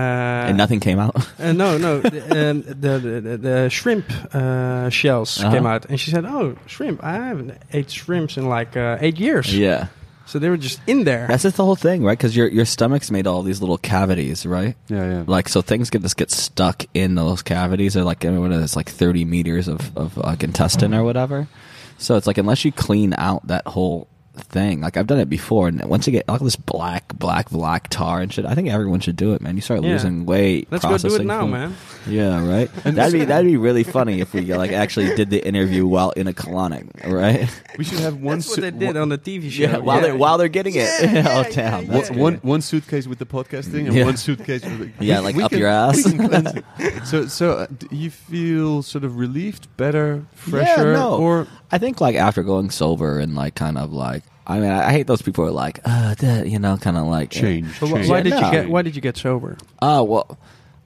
[0.49, 1.15] and nothing came out.
[1.39, 2.01] Uh, no, no.
[2.01, 4.05] the, um, the, the, the, the shrimp
[4.35, 5.51] uh, shells Uh-huh.
[5.53, 7.01] came out, and she said, "Oh, shrimp!
[7.03, 9.87] I haven't ate shrimps in like uh, eight years." yeah.
[10.29, 11.27] So they were just in there.
[11.27, 12.17] That's just the whole thing, right?
[12.17, 14.77] Because your your stomach's made all these little cavities, right?
[14.89, 15.25] Yeah, yeah.
[15.27, 17.95] Like so, things get just get stuck in those cavities.
[17.95, 18.65] They're like I mean, what is it?
[18.65, 21.49] It's like thirty meters of of like intestine or whatever.
[21.97, 24.07] So it's like unless you clean out that whole
[24.41, 27.89] thing, like I've done it before, and once you get all this black, black, black
[27.89, 29.57] tar and shit, I think everyone should do it, man.
[29.57, 29.91] You start Yeah.
[29.93, 30.69] losing weight.
[30.71, 31.51] Let's go do it now, food.
[31.51, 31.75] man.
[32.09, 32.73] Yeah, right.
[32.85, 36.27] that'd be that'd be really funny if we like actually did the interview while in
[36.29, 37.49] a colonic, right?
[37.77, 38.39] we should have one.
[38.39, 39.63] That's what they did on the TV show.
[39.65, 40.89] Yeah, while they're while they're getting it.
[41.27, 42.45] oh damn, one, that's one, good.
[42.45, 44.05] one suitcase with the podcasting and Yeah.
[44.05, 45.97] one suitcase with the, Yeah, we- like we up can- your ass.
[46.07, 46.65] we can cleanse it.
[47.07, 51.17] so, so uh, you feel sort of relieved, better, fresher, Yeah, no.
[51.19, 54.89] or I think like after going sober and like kind of like I mean I,
[54.89, 57.79] I hate those people who are like uh that, you know kind of like change?
[57.79, 58.09] But wh- change.
[58.09, 58.41] why did no.
[58.41, 58.69] you get?
[58.69, 59.59] Why did you get sober?
[59.81, 60.39] Oh well,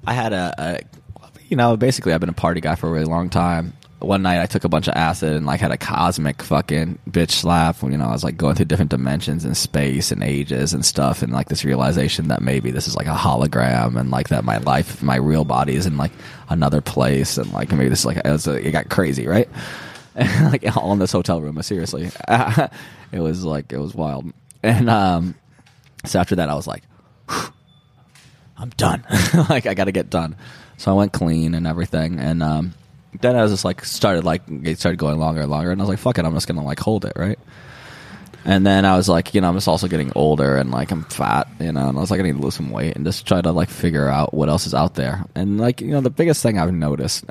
[0.07, 0.81] I had a, a,
[1.49, 3.75] you know, basically I've been a party guy for a really long time.
[4.01, 7.31] One night I took a bunch of acid and like had a cosmic fucking bitch
[7.31, 7.83] slap.
[7.85, 10.85] when You know, I was like going through different dimensions and space and ages and
[10.85, 14.43] stuff, and like this realization that maybe this is like a hologram and like that
[14.43, 16.11] my life, my real body is in like
[16.49, 19.49] another place, and like maybe this is like it, was, it got crazy, right?
[20.51, 21.61] like all in this hotel room.
[21.63, 24.33] Seriously, it was like it was wild.
[24.63, 25.35] And um,
[26.05, 26.83] so after that, I was like.
[28.59, 29.05] I'm done.
[29.49, 30.37] like I got to get done.
[30.77, 32.75] So I went clean and everything, and um,
[33.21, 35.83] then I was just like started like it started going longer and longer, and I
[35.83, 37.39] was like, fuck it, I'm just gonna like hold it, right?
[38.45, 41.05] And then I was like, you know, I'm just also getting older and like I'm
[41.05, 43.25] fat, you know, and I was like, I need to lose some weight and just
[43.27, 45.25] try to like figure out what else is out there.
[45.37, 47.25] And like, you know, the biggest thing I've noticed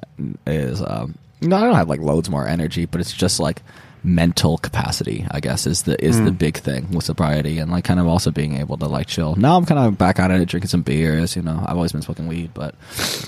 [0.48, 3.62] is, um, you know, I don't have like loads more energy, but it's just like
[4.04, 8.00] mental capacity, I guess, is the is the big thing with sobriety and like kind
[8.00, 9.36] of also being able to like chill.
[9.36, 11.36] Now I'm kind of back on it, drinking some beers.
[11.36, 12.76] You know, I've always been smoking weed, but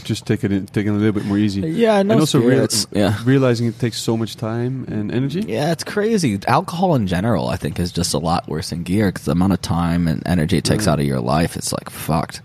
[0.04, 1.62] just taking it, in, taking it a little bit more easy.
[1.62, 3.18] Yeah, no and also rea- yeah.
[3.24, 5.42] realizing it takes so much time and energy.
[5.42, 6.40] Yeah, it's crazy.
[6.48, 9.54] Alcohol in general, I think, is just a lot worse than gear because the amount
[9.54, 12.42] of time and energy it takes out of your life, it's like fucked.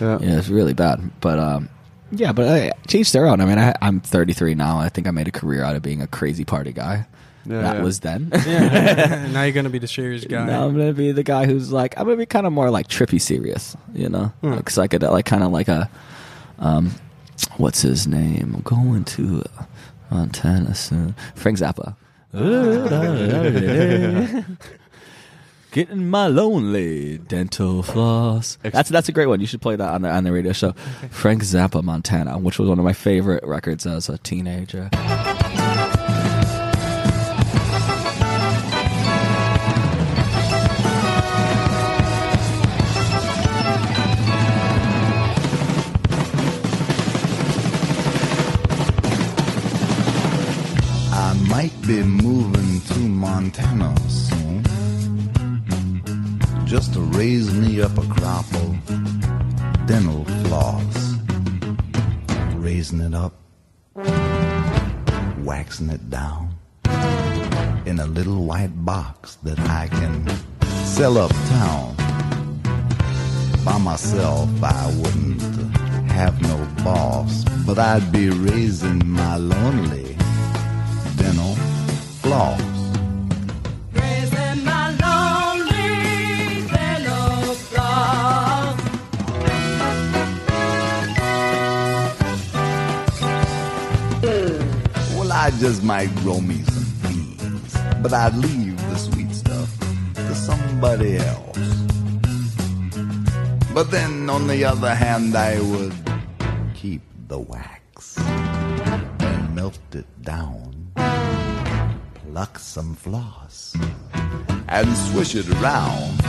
[0.00, 0.18] Yeah.
[0.20, 1.10] Yeah, it's really bad.
[1.20, 1.68] But um,
[2.10, 3.40] yeah, but I, teach their own.
[3.40, 4.78] I mean, I, I'm 33 now.
[4.78, 7.06] I think I made a career out of being a crazy party guy.
[7.46, 7.82] Yeah, that yeah.
[7.82, 8.30] was then.
[8.46, 9.26] Yeah.
[9.32, 10.44] now you're gonna be the serious guy.
[10.44, 12.88] Now I'm gonna be the guy who's like I'm gonna be kind of more like
[12.88, 14.52] trippy serious, you know, Hmm.
[14.54, 15.88] like psychedelic, like kind of like a,
[16.58, 16.90] um,
[17.56, 18.52] what's his name?
[18.56, 19.44] I'm going to
[20.10, 21.14] Montana soon.
[21.34, 21.96] Frank Zappa.
[25.78, 28.58] Getting my lonely dental floss.
[28.62, 29.40] That's that's a great one.
[29.40, 30.72] You should play that on the on the radio show.
[31.10, 34.90] Frank Zappa, Montana, which was one of my favorite records as a teenager.
[51.12, 54.27] I might be moving to Montana soon.
[56.68, 61.14] Just to raise me up a crop of dental floss.
[62.56, 63.32] Raising it up,
[65.38, 66.54] waxing it down
[67.86, 70.28] in a little white box that I can
[70.84, 71.96] sell uptown.
[73.64, 75.40] By myself, I wouldn't
[76.10, 80.16] have no boss, but I'd be raising my lonely
[81.16, 81.54] dental
[82.20, 82.77] floss.
[95.40, 99.70] I just might grow me some beans, but I'd leave the sweet stuff
[100.14, 101.58] to somebody else.
[103.72, 105.94] But then, on the other hand, I would
[106.74, 110.90] keep the wax and melt it down,
[112.14, 113.76] pluck some floss,
[114.66, 116.20] and swish it around.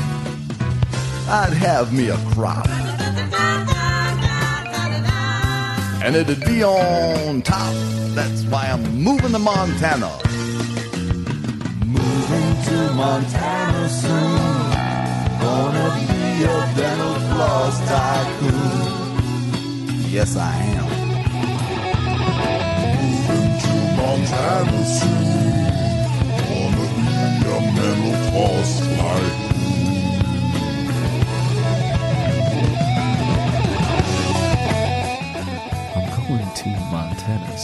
[1.27, 2.68] I'd have me a crop.
[6.02, 7.74] And it'd be on top.
[8.16, 10.10] That's why I'm moving to Montana.
[11.86, 14.70] Moving to Montana soon.
[15.42, 19.10] Gonna be a dental floss tycoon.
[20.10, 20.88] Yes, I am.
[23.02, 25.39] Moving to Montana soon.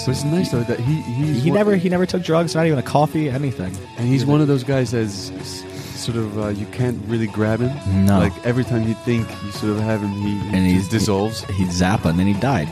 [0.06, 2.66] But it's nice though that he he's He one- never he never took drugs, not
[2.68, 3.76] even a coffee, anything.
[3.98, 5.64] and he's one of those guys that's s-
[6.00, 8.06] sort of uh, you can't really grab him.
[8.06, 8.20] No.
[8.20, 11.44] Like every time you think you sort of have him, he, he And just dissolves.
[11.46, 12.68] He zappa and then he died.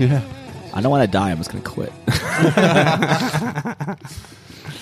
[0.00, 0.20] yeah.
[0.74, 1.92] I don't want to die, I'm just gonna quit.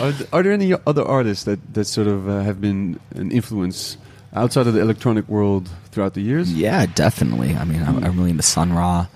[0.01, 3.31] Are, th- are there any other artists that that sort of uh, have been an
[3.31, 3.99] influence
[4.33, 6.53] outside of the electronic world throughout the years?
[6.55, 7.55] yeah, definitely.
[7.55, 9.07] I mean, I'm, I'm really into Sun Ra,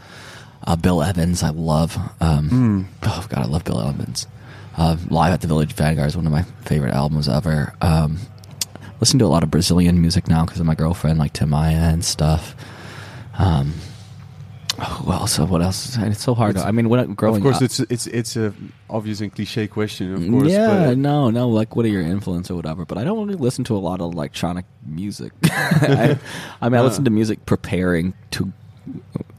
[0.65, 1.43] uh, Bill Evans.
[1.43, 1.97] I love.
[2.21, 4.27] Um, Oh God, I love Bill Evans.
[4.77, 7.75] Uh, Live at the Village Vanguard is one of my favorite albums ever.
[7.81, 8.19] Um,
[9.01, 11.75] listen to a lot of Brazilian music now because of my girlfriend, like Tim Maia
[11.93, 12.57] and stuff.
[13.39, 13.75] Um,
[14.85, 15.39] who else?
[15.39, 15.97] What else?
[15.97, 16.51] It's so hard.
[16.57, 18.53] It's- I mean, when growing of course, up, it's it's it's a
[18.91, 20.49] obvious and cliche question, of course.
[20.49, 21.49] yeah, no, no.
[21.49, 22.85] Like, what are your influence or whatever?
[22.85, 25.31] But I don't really listen to a lot of electronic music.
[25.45, 26.19] I,
[26.61, 28.53] I mean, I listen to music preparing to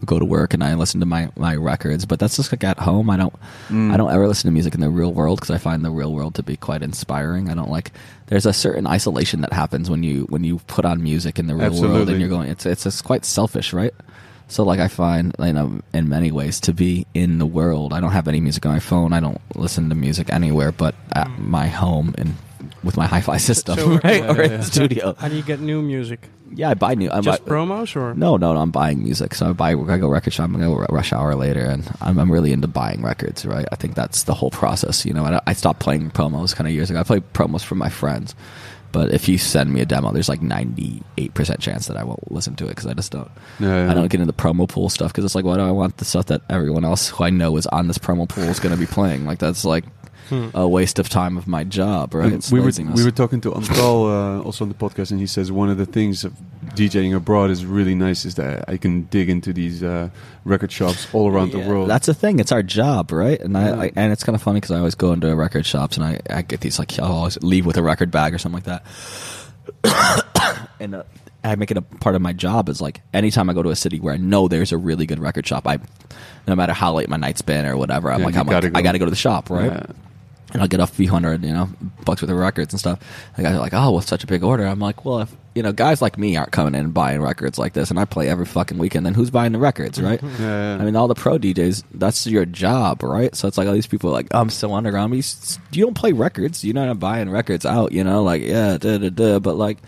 [0.05, 2.05] go to work, and I listen to my my records.
[2.05, 3.09] But that's just like at home.
[3.09, 3.33] I don't
[3.69, 6.13] I don't ever listen to music in the real world because I find the real
[6.13, 7.49] world to be quite inspiring.
[7.49, 7.91] I don't like.
[8.27, 11.55] There's a certain isolation that happens when you when you put on music in the
[11.55, 12.49] real world, and you're going.
[12.49, 13.93] It's it's it's quite selfish, right?
[14.47, 17.93] So like I find you know in many ways to be in the world.
[17.93, 19.13] I don't have any music on my phone.
[19.13, 21.39] I don't listen to music anywhere but at mm.
[21.39, 22.35] my home and
[22.83, 24.23] with my hi-fi system, So- right?
[24.23, 24.57] Yeah, or in yeah.
[24.57, 25.15] the studio.
[25.17, 26.29] How do you get new music?
[26.53, 27.09] Yeah, I buy new.
[27.11, 28.13] I Just buy, promos or?
[28.13, 29.33] no, no, no, I'm buying music.
[29.35, 29.71] So I buy.
[29.71, 30.45] I go record shop.
[30.45, 33.45] I'm gonna rush hour later, and I'm, I'm really into buying records.
[33.45, 33.65] Right.
[33.71, 35.05] I think that's the whole process.
[35.05, 36.99] You know, I, I stopped playing promos kind of years ago.
[36.99, 38.35] I play promos for my friends,
[38.91, 42.31] but if you send me a demo, there's like 98 percent chance that I won't
[42.31, 43.29] listen to it because I just don't.
[43.59, 43.91] Yeah, yeah.
[43.91, 46.05] I don't get into promo pool stuff because it's like, why do I want the
[46.05, 48.79] stuff that everyone else who I know is on this promo pool is going to
[48.79, 49.25] be playing?
[49.25, 49.83] Like that's like
[50.53, 52.25] a waste of time of my job, right?
[52.25, 55.19] And It's we were we were talking to Antal uh, also on the podcast, and
[55.19, 56.33] he says one of the things of
[56.75, 60.09] DJing abroad is really nice is that I can dig into these uh,
[60.43, 61.89] record shops all around the world.
[61.89, 62.39] That's the thing.
[62.39, 63.39] It's our job, right?
[63.39, 63.81] And I, Yeah.
[63.81, 66.19] I and it's kind of funny because I always go into record shops and I,
[66.29, 68.83] I get these like I'll always leave with a record bag or something like that.
[70.79, 71.03] and uh,
[71.43, 73.75] I make it a part of my job is like anytime I go to a
[73.75, 75.79] city where I know there's a really good record shop, I
[76.47, 78.69] no matter how late my night's been or whatever, I'm Yeah, like I'm like gotta
[78.69, 78.79] go.
[78.79, 79.71] I got to go to the shop, right?
[79.71, 79.85] Yeah.
[80.55, 81.69] And I'll get a few hundred, you know,
[82.05, 82.99] bucks worth of records and stuff.
[83.35, 85.61] The guys are like, "Oh, well, such a big order." I'm like, "Well, if you
[85.61, 88.29] know, guys like me aren't coming in and buying records like this, and I play
[88.29, 90.81] every fucking weekend, then who's buying the records, right?" Yeah, yeah.
[90.81, 93.35] I mean, all the pro DJs, that's your job, right?
[93.35, 95.23] So it's like all these people are like, "I'm still underground." You,
[95.73, 96.63] you don't play records.
[96.63, 99.39] You're not buying records out, you know, like yeah, da da da.
[99.39, 99.79] But like.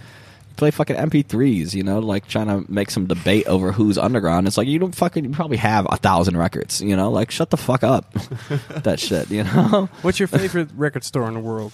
[0.58, 4.48] You Play fucking MP3s, you know, like trying to make some debate over who's underground.
[4.48, 7.52] It's like you don't fucking, you probably have a thousand records, you know, like shut
[7.52, 8.12] the fuck up,
[8.84, 9.88] that shit, you know.
[10.02, 11.74] What's your favorite record store in the world?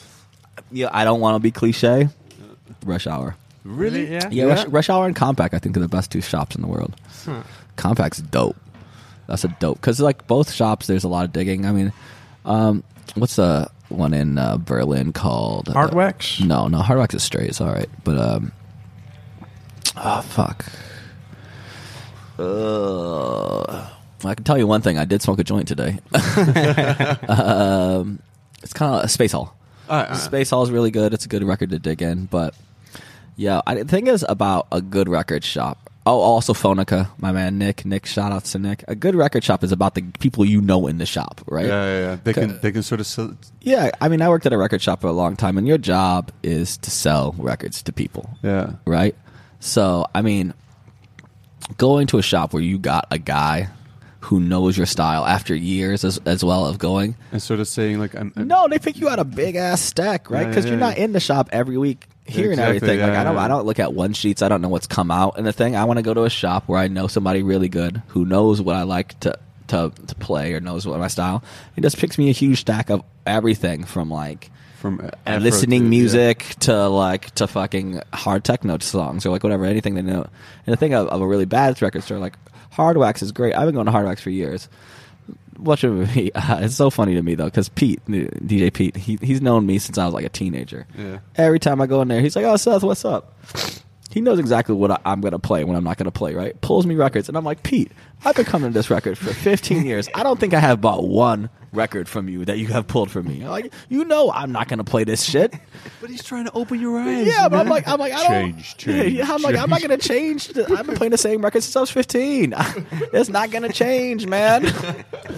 [0.70, 2.10] Yeah, I don't want to be cliche.
[2.86, 3.38] Rush Hour.
[3.64, 4.12] Really?
[4.12, 4.28] Yeah.
[4.30, 6.68] Yeah, Rush, Rush Hour and Kompakt, I think, are the best two shops in the
[6.68, 6.94] world.
[7.24, 7.44] Huh.
[7.78, 8.58] Kompakt's dope.
[9.28, 11.66] That's a dope because like both shops, there's a lot of digging.
[11.66, 11.94] I mean,
[12.44, 12.84] um,
[13.16, 16.46] what's the one in uh, Berlin called uh, Hardwax?
[16.46, 17.48] No, no, Hardwax is straight.
[17.48, 18.52] It's all right, but um,
[19.98, 20.66] oh fuck.
[22.40, 23.90] Uh,
[24.26, 24.98] I can tell you one thing.
[24.98, 26.00] I did smoke a joint today.
[27.28, 28.20] um,
[28.62, 29.56] it's kind of a Space Hall.
[29.90, 30.14] Ah, ah.
[30.16, 31.14] Space Hall is really good.
[31.14, 32.56] It's a good record to dig in, but
[33.36, 35.90] Yeah, I, the thing is about a good record shop.
[36.06, 37.86] Oh, also Phonica, my man Nick.
[37.86, 38.84] Nick, shout outs to Nick.
[38.90, 41.66] A good record shop is about the people you know in the shop, right?
[41.66, 42.18] Yeah, yeah, yeah.
[42.22, 44.82] They can they can sort of sell, Yeah, I mean, I worked at a record
[44.82, 48.74] shop for a long time, and your job is to sell records to people, yeah.
[48.86, 49.16] right?
[49.64, 50.54] So, I mean,
[51.78, 53.70] going to a shop where you got a guy
[54.20, 57.16] who knows your style after years as, as well of going.
[57.32, 59.82] And sort of saying like I'm, I'm No, they pick you out a big ass
[59.82, 60.46] stack, right?
[60.48, 60.88] Because yeah, you're yeah.
[60.88, 63.00] not in the shop every week hearing Exactly, everything.
[63.00, 63.38] like yeah, I don't.
[63.38, 64.42] I don't look at one sheets.
[64.42, 65.38] I don't know what's come out.
[65.38, 67.70] And the thing, I want to go to a shop where I know somebody really
[67.70, 69.38] good who knows what I like to
[69.68, 71.42] to to play or knows what my style.
[71.76, 74.52] He just picks me a huge stack of everything from like
[74.84, 75.90] from Afro listening to- yeah.
[75.90, 80.28] music to like to fucking hard techno songs or like whatever anything they know.
[80.66, 82.34] And the thing of, of a really bad record store like
[82.72, 83.56] Hard Wax is great.
[83.56, 84.68] I've been going to Hard Wax for years.
[85.58, 86.32] Watch it me.
[86.36, 89.80] Uh, it's so funny to me though because Pete, DJ Pete, he he's known me
[89.80, 90.86] since I was like a teenager.
[90.98, 91.20] Yeah.
[91.38, 93.34] Every time I go in there, he's like, "Oh Seth, what's up?"
[94.12, 96.34] He knows exactly what I, I'm going to play when I'm not going to play.
[96.36, 96.60] Right?
[96.60, 97.92] Pulls me records, and I'm like, Pete,
[98.26, 100.10] I've been coming to this record for 15 years.
[100.14, 103.28] I don't think I have bought one record from you that you have pulled from
[103.28, 103.48] me.
[103.48, 105.54] Like, you know, I'm not going to play this shit.
[106.00, 107.28] But he's trying to open your eyes.
[107.28, 108.54] Yeah, but I'm like, I'm like, I don't.
[108.54, 110.48] Change, change, Yeah, I'm like, I'm not gonna change.
[110.50, 112.54] the- I've been playing the same record since I was 15.
[113.14, 114.66] it's not gonna change, man.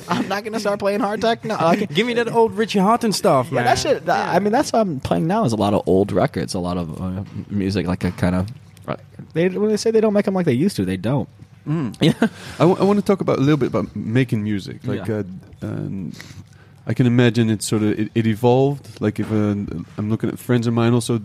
[0.07, 1.45] I'm not gonna start playing hard tech.
[1.45, 3.65] No, like, Give me that old Richie Hawtin stuff, yeah, man.
[3.65, 4.05] that shit.
[4.05, 5.45] that- I mean, that's what I'm playing now.
[5.45, 8.47] Is a lot of old records, a lot of uh, music, like a kind of.
[9.33, 11.27] They when they say they don't make them like they used to, they don't.
[12.01, 12.13] Yeah,
[12.59, 14.85] I want to talk about a little bit about making music.
[14.85, 15.23] Like, Yeah.
[15.63, 16.11] uh, um,
[16.87, 19.01] I can imagine it sort of it, it evolved.
[19.01, 19.35] Like, if uh,
[19.97, 21.19] I'm looking at friends of mine also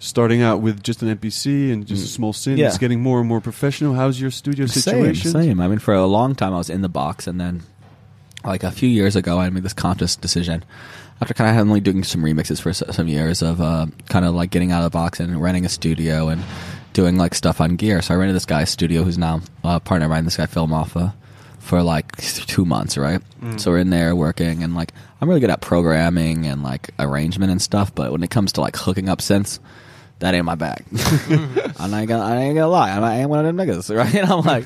[0.00, 2.10] starting out with just an MPC and just a Mm.
[2.16, 2.66] small synth, Yeah.
[2.68, 3.94] it's getting more and more professional.
[3.94, 5.30] How's your studio situation?
[5.32, 5.60] Same, same.
[5.60, 7.62] I mean, for a long time, I was in the box, and then,
[8.44, 10.62] like a few years ago, I made this conscious decision
[11.20, 14.50] after kind of only doing some remixes for some years of uh, kind of like
[14.50, 16.42] getting out of the box and renting a studio and
[16.92, 18.02] doing like stuff on gear.
[18.02, 20.24] So I rented this guy's studio, who's now a partner of mine.
[20.24, 21.08] This guy Phil Moffa.
[21.08, 21.12] Uh,
[21.68, 23.20] for like two months, right?
[23.42, 23.60] Mm.
[23.60, 27.52] So we're in there working, and like I'm really good at programming and like arrangement
[27.52, 27.94] and stuff.
[27.94, 29.58] But when it comes to like hooking up synths,
[30.20, 30.84] that ain't my bag.
[31.28, 31.82] Mm-hmm.
[31.82, 32.90] I'm not gonna, I ain't gonna lie.
[32.90, 34.14] I'm, I ain't one of them niggas, right?
[34.14, 34.64] And I'm like,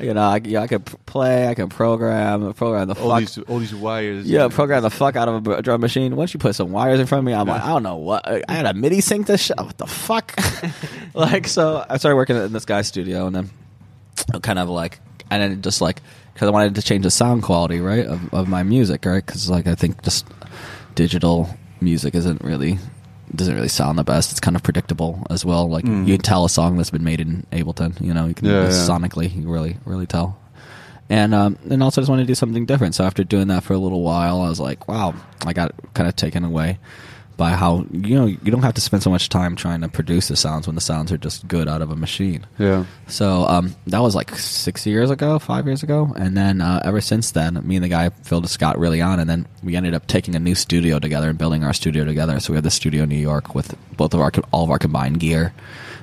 [0.00, 3.20] you know, I, yeah, I can play, I can program, program the All fuck.
[3.20, 4.28] these all these wires.
[4.28, 6.16] yeah, program the fuck out of a drum machine.
[6.16, 8.26] Once you put some wires in front of me, I'm like, I don't know what.
[8.26, 9.56] I had a MIDI sync this shit.
[9.58, 10.34] What the fuck?
[11.14, 13.50] like, so I started working in this guy's studio, and then
[14.42, 15.00] kind of like,
[15.30, 16.00] and then just like,
[16.34, 19.24] because I wanted to change the sound quality, right, of, of my music, right?
[19.24, 20.26] Because like I think just
[20.94, 21.48] digital
[21.80, 22.78] music isn't really
[23.34, 24.30] doesn't really sound the best.
[24.30, 25.68] It's kind of predictable as well.
[25.68, 26.06] Like Mm.
[26.06, 28.00] you can tell a song that's been made in Ableton.
[28.00, 28.68] You know, you can Yeah, yeah.
[28.68, 30.38] sonically you can really really tell.
[31.08, 32.94] And um, and also I just wanted to do something different.
[32.94, 36.08] So after doing that for a little while, I was like, wow, I got kind
[36.08, 36.78] of taken away
[37.40, 40.28] by how you know you don't have to spend so much time trying to produce
[40.28, 42.44] the sounds when the sounds are just good out of a machine.
[42.58, 42.84] Yeah.
[43.08, 47.00] So um, that was like six years ago, five years ago, and then uh, ever
[47.00, 49.94] since then, me and the guy Phil just got really on, and then we ended
[49.94, 52.38] up taking a new studio together and building our studio together.
[52.40, 54.78] So we have the studio in New York with both of our all of our
[54.78, 55.52] combined gear,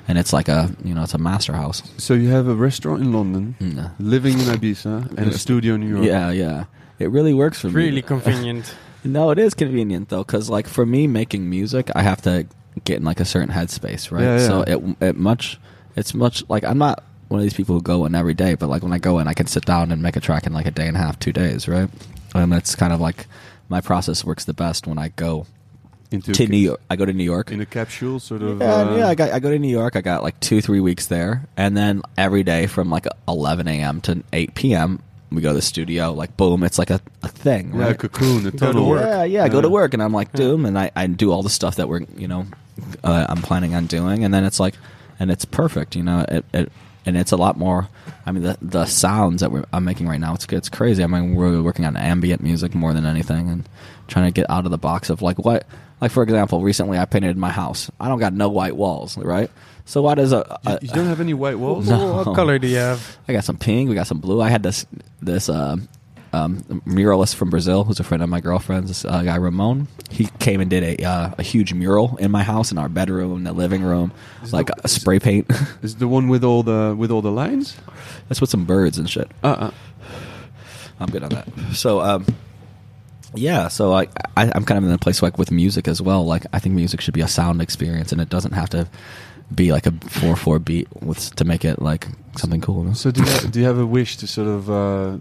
[0.07, 1.83] and it's like a you know it's a master house.
[1.97, 3.91] So you have a restaurant in London, Mm.
[3.99, 6.05] living in Ibiza, and a studio in New York.
[6.05, 6.65] Yeah, yeah,
[6.97, 7.73] it really works for me.
[7.85, 8.73] really convenient.
[9.03, 12.47] No, it is convenient though, because like for me making music, I have to
[12.83, 14.23] get in like a certain headspace, right?
[14.23, 14.47] Yeah, yeah.
[14.47, 15.59] So it it much
[15.95, 18.67] it's much like I'm not one of these people who go in every day, but
[18.69, 20.65] like when I go in, I can sit down and make a track in like
[20.65, 21.89] a day and a half, two days, right?
[22.33, 23.27] And that's kind of like
[23.69, 25.45] my process works the best when I go
[26.11, 26.81] Into to New York.
[26.89, 27.51] I go to New York.
[27.51, 28.59] in a capsule, sort of.
[28.61, 29.07] Yeah, uh, yeah.
[29.09, 29.95] I got I go to New York.
[29.95, 33.99] I got like two three weeks there, and then every day from like 11 a.m.
[34.01, 34.99] to 8 p.m.
[35.31, 36.13] we go to the studio.
[36.13, 37.73] Like boom, it's like a, a thing.
[37.75, 38.89] yeah, a cocoon, a to tunnel.
[38.89, 39.01] work.
[39.01, 39.43] Yeah, yeah.
[39.43, 41.75] I go to work and I'm like, doom, and I, I do all the stuff
[41.77, 42.45] that we're, you know,
[43.03, 44.75] uh, I'm planning on doing, and then it's like,
[45.19, 46.71] and it's perfect, you know, it, it
[47.05, 47.87] and it's a lot more.
[48.25, 51.03] I mean, the the sounds that we're, I'm making right now, it's it's crazy.
[51.03, 53.67] I mean, we're working on ambient music more than anything, and
[54.07, 55.65] trying to get out of the box of like what,
[56.01, 57.89] like for example, recently I painted my house.
[57.99, 59.49] I don't got no white walls, right?
[59.87, 61.87] So why does a, You, a you don't have any white walls.
[61.87, 62.15] No.
[62.23, 63.17] What color do you have?
[63.27, 63.87] I got some pink.
[63.87, 64.41] We got some blue.
[64.41, 64.85] I had this
[65.21, 65.77] this uh,
[66.33, 68.89] um, muralist from Brazil, who's a friend of my girlfriend's.
[68.89, 69.87] This uh, guy Ramon.
[70.11, 73.37] He came and did a uh, a huge mural in my house, in our bedroom,
[73.37, 74.11] in the living room,
[74.43, 75.49] Is like the- a spray paint.
[75.81, 77.77] Is the one with all the with all the lines?
[78.27, 79.31] That's with some birds and shit.
[79.41, 79.71] Uh, uh
[80.99, 81.47] I'm good on that.
[81.73, 82.25] So, um,
[83.35, 83.67] yeah.
[83.67, 86.25] So I, I I'm kind of in a place like with music as well.
[86.25, 88.87] Like I think music should be a sound experience, and it doesn't have to
[89.53, 92.83] be like a four four beat with to make it like something cool.
[92.83, 92.93] know?
[92.93, 95.17] So do you, have, do you have a wish to sort of uh, uh,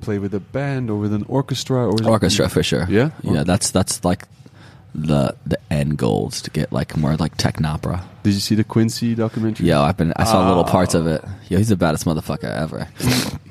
[0.00, 2.86] play with a band or with an orchestra or Orchestra for sure.
[2.88, 3.10] Yeah?
[3.22, 3.44] yeah.
[3.44, 4.26] That's that's like
[4.94, 8.02] the the end goal is to get like more like technopera.
[8.22, 9.66] Did you see the Quincy documentary?
[9.66, 11.22] Yeah, I've been I saw little parts of it.
[11.48, 12.88] Yo, he's the baddest motherfucker ever.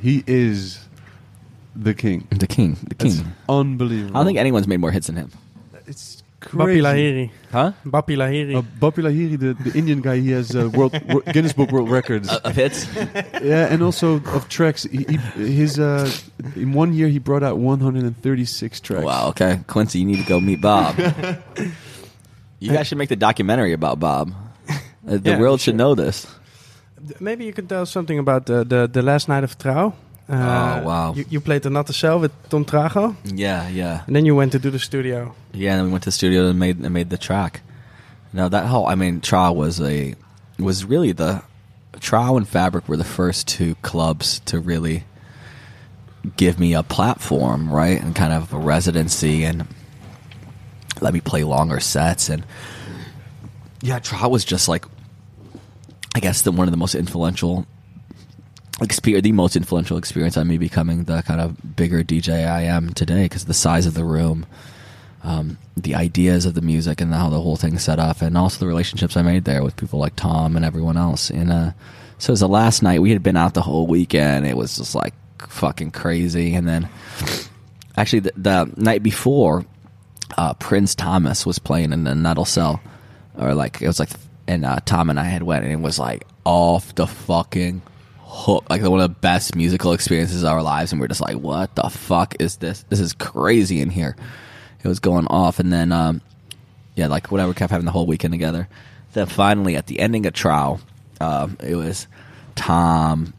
[0.01, 0.79] He is
[1.75, 2.27] the king.
[2.31, 3.11] the king, the king.
[3.11, 4.15] It's unbelievable.
[4.15, 5.31] I don't think anyone's made more hits than him.
[5.87, 6.14] it's
[6.45, 6.81] Bappi crazy.
[6.81, 7.31] Lahiri.
[7.51, 7.71] Huh?
[7.85, 8.55] Bappi Lahiri.
[8.55, 11.89] Uh, Bappi Lahiri, the, the Indian guy, he has uh, world, wor- Guinness Book World
[11.89, 12.29] Records.
[12.29, 12.87] Of hits?
[13.41, 14.83] yeah, and also of tracks.
[14.83, 16.09] He, he, his uh,
[16.55, 19.03] in one year he brought out 136 tracks.
[19.03, 19.29] wow.
[19.29, 20.97] Okay, Quincy, you need to go meet Bob.
[22.59, 24.33] you guys should make the documentary about Bob.
[25.07, 25.75] Uh, the Yeah, world we should should.
[25.75, 26.25] know this.
[27.19, 29.93] Maybe you could tell us something about the, the, the last night of Trouw.
[30.27, 31.13] Uh, Oh, wow.
[31.13, 33.15] You, you played the Natte Cel with Tom Trago.
[33.25, 34.03] Yeah, yeah.
[34.07, 35.35] And then you went to do the studio.
[35.53, 37.61] Yeah, and then we went to the studio and made and made the track.
[38.33, 40.15] Now that whole, I mean, Trouw was a
[40.57, 41.43] was really the
[41.99, 45.03] Trouw and Fabric were the first two clubs to really
[46.37, 49.67] give me a platform, right, and kind of a residency, and
[51.01, 52.29] let me play longer sets.
[52.29, 52.43] And
[53.81, 54.85] yeah, Trouw was just like,
[56.15, 57.65] I guess, the one of the most influential
[58.81, 62.93] experience, the most influential experience on me becoming the kind of bigger DJ I am
[62.93, 64.45] today because the size of the room
[65.25, 68.59] um, the ideas of the music and how the whole thing set up, and also
[68.59, 71.31] the relationships I made there with people like Tom and everyone else.
[71.31, 71.71] And uh,
[72.19, 73.01] so it was the last night.
[73.01, 74.45] We had been out the whole weekend.
[74.45, 76.53] It was just like fucking crazy.
[76.53, 76.87] And then
[77.97, 79.65] actually, the, the night before,
[80.37, 82.79] uh, Prince Thomas was playing in the Natte Cel,
[83.35, 84.09] or like it was like,
[84.47, 87.81] and uh, Tom and I had went, and it was like off the fucking
[88.35, 90.91] hook, like one of the best musical experiences of our lives.
[90.91, 92.83] And we are just like, what the fuck is this?
[92.89, 94.15] This is crazy in here.
[94.83, 96.21] It was going off, and then um,
[96.95, 98.67] yeah, like whatever, kept having the whole weekend together.
[99.13, 100.79] Then finally, at the ending of Trouw,
[101.19, 102.07] um, it was
[102.55, 103.33] Tom,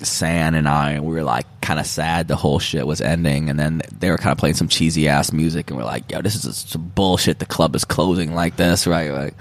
[0.00, 3.50] San, and I, and we were like kind of sad the whole shit was ending.
[3.50, 6.22] And then they were kind of playing some cheesy ass music, and we're like, yo,
[6.22, 7.38] this is some bullshit.
[7.38, 9.10] The club is closing like this, right?
[9.10, 9.34] Like,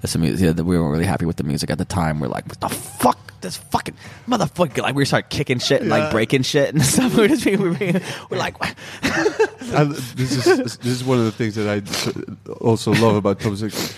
[0.00, 0.44] that's some music.
[0.56, 2.20] Yeah, we weren't really happy with the music at the time.
[2.20, 3.18] We're like, what the fuck?
[3.40, 3.94] This fucking
[4.28, 4.82] motherfucker!
[4.82, 6.10] Like we started kicking shit and like Yeah.
[6.12, 7.16] breaking shit and stuff.
[7.16, 7.98] We're just being, we're, being,
[8.28, 8.54] we're like?
[9.02, 13.56] I, this is this is one of the things that I also love about Tom
[13.56, 13.94] Six.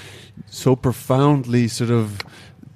[0.46, 2.20] So profoundly, sort of,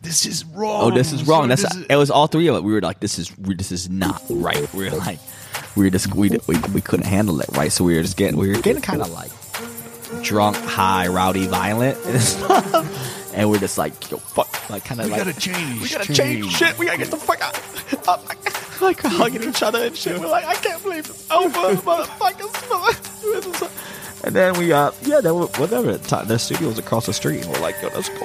[0.03, 0.91] this is wrong.
[0.91, 1.49] oh, this is wrong.
[1.49, 1.95] That's it.
[1.97, 2.65] Was all three of it.
[2.65, 4.73] We were like, this is we, this is not right.
[4.75, 5.21] We were like,
[5.77, 7.71] we were just we, we we couldn't handle it right.
[7.71, 9.31] So we were just getting we were getting kind of like
[10.23, 13.33] drunk, high, rowdy, violent, and stuff.
[13.35, 16.13] And we're just like, yo, fuck, like kind of like We gotta change, We gotta
[16.13, 16.51] change.
[16.53, 16.79] shit.
[16.79, 17.59] We gotta get the fuck out.
[18.09, 20.19] Up, like, like hugging each other and shit.
[20.19, 21.51] We're like, I can't believe it's over,
[21.83, 23.71] motherfuckers.
[24.25, 25.99] And then we, uh, yeah, then whatever.
[25.99, 28.21] T- The studio was across the street, and we're like, yo, let's go,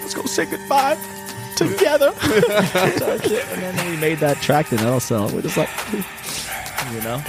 [0.00, 0.96] let's go say goodbye
[1.56, 2.12] together.
[2.22, 5.28] And then we made that track in also.
[5.34, 5.70] We're just like,
[6.92, 7.22] you know.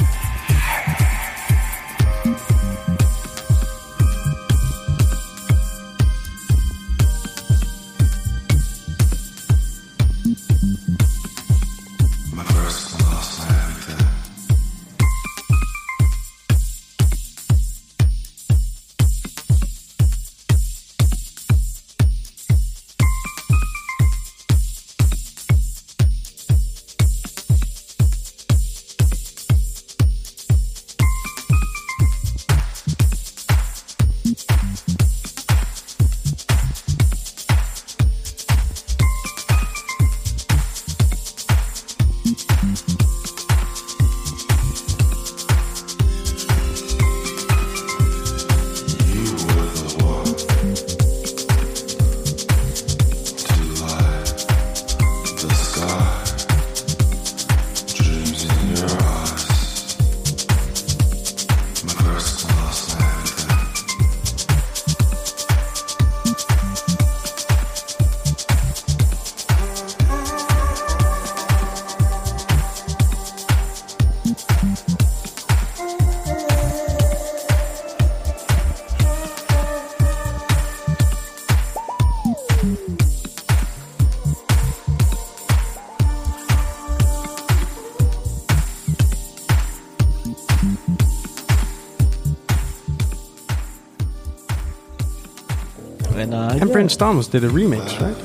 [96.15, 96.73] And, uh, And yeah.
[96.73, 98.15] Prince Thomas did a remix, right?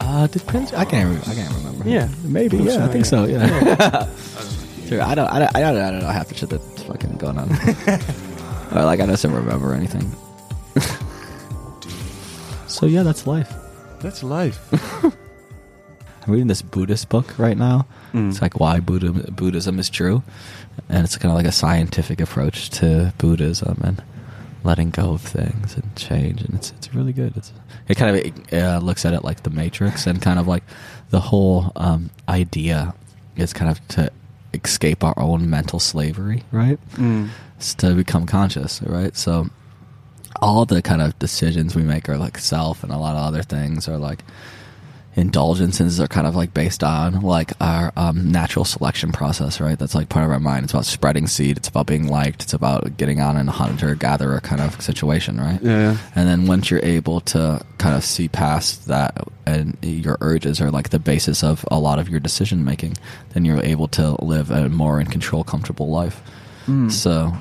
[0.00, 0.72] Uh, did Prince?
[0.72, 1.08] I can't.
[1.08, 1.88] Re- I can't remember.
[1.88, 2.08] Yeah.
[2.24, 2.58] maybe.
[2.58, 3.24] think Yeah, I think so.
[3.24, 3.46] Yeah.
[4.88, 5.02] sure.
[5.02, 5.28] I don't.
[5.28, 5.56] I don't.
[5.56, 7.50] I don't, I don't know half the shit that's fucking going on.
[8.74, 10.10] or like I just don't remember anything.
[12.66, 13.52] so yeah, that's life.
[14.00, 14.58] That's life.
[16.24, 17.86] I'm reading this Buddhist book right now.
[18.12, 18.30] Mm.
[18.30, 20.22] It's like why Buddha, Buddhism is true,
[20.88, 23.80] and it's kind of like a scientific approach to Buddhism.
[23.82, 24.02] And
[24.64, 27.36] letting go of things and change, and it's it's really good.
[27.36, 27.52] It's
[27.88, 30.62] it kind of uh, looks at it like the Matrix, and kind of like
[31.10, 32.94] the whole um, idea
[33.36, 34.10] is kind of to
[34.54, 36.78] escape our own mental slavery, right?
[36.94, 37.30] Mm.
[37.56, 39.16] It's to become conscious, right?
[39.16, 39.48] So
[40.40, 43.42] all the kind of decisions we make are like self, and a lot of other
[43.42, 44.24] things are like
[45.14, 49.78] indulgences are kind of like based on like our um, natural selection process, right?
[49.78, 50.64] That's like part of our mind.
[50.64, 51.56] It's about spreading seed.
[51.56, 52.44] It's about being liked.
[52.44, 55.60] It's about getting on in a hunter gatherer kind of situation, right?
[55.62, 55.96] Yeah, yeah.
[56.14, 60.70] And then once you're able to kind of see past that and your urges are
[60.70, 62.96] like the basis of a lot of your decision making,
[63.34, 66.22] then you're able to live a more in control, comfortable life.
[66.66, 66.90] Mm.
[66.90, 67.36] So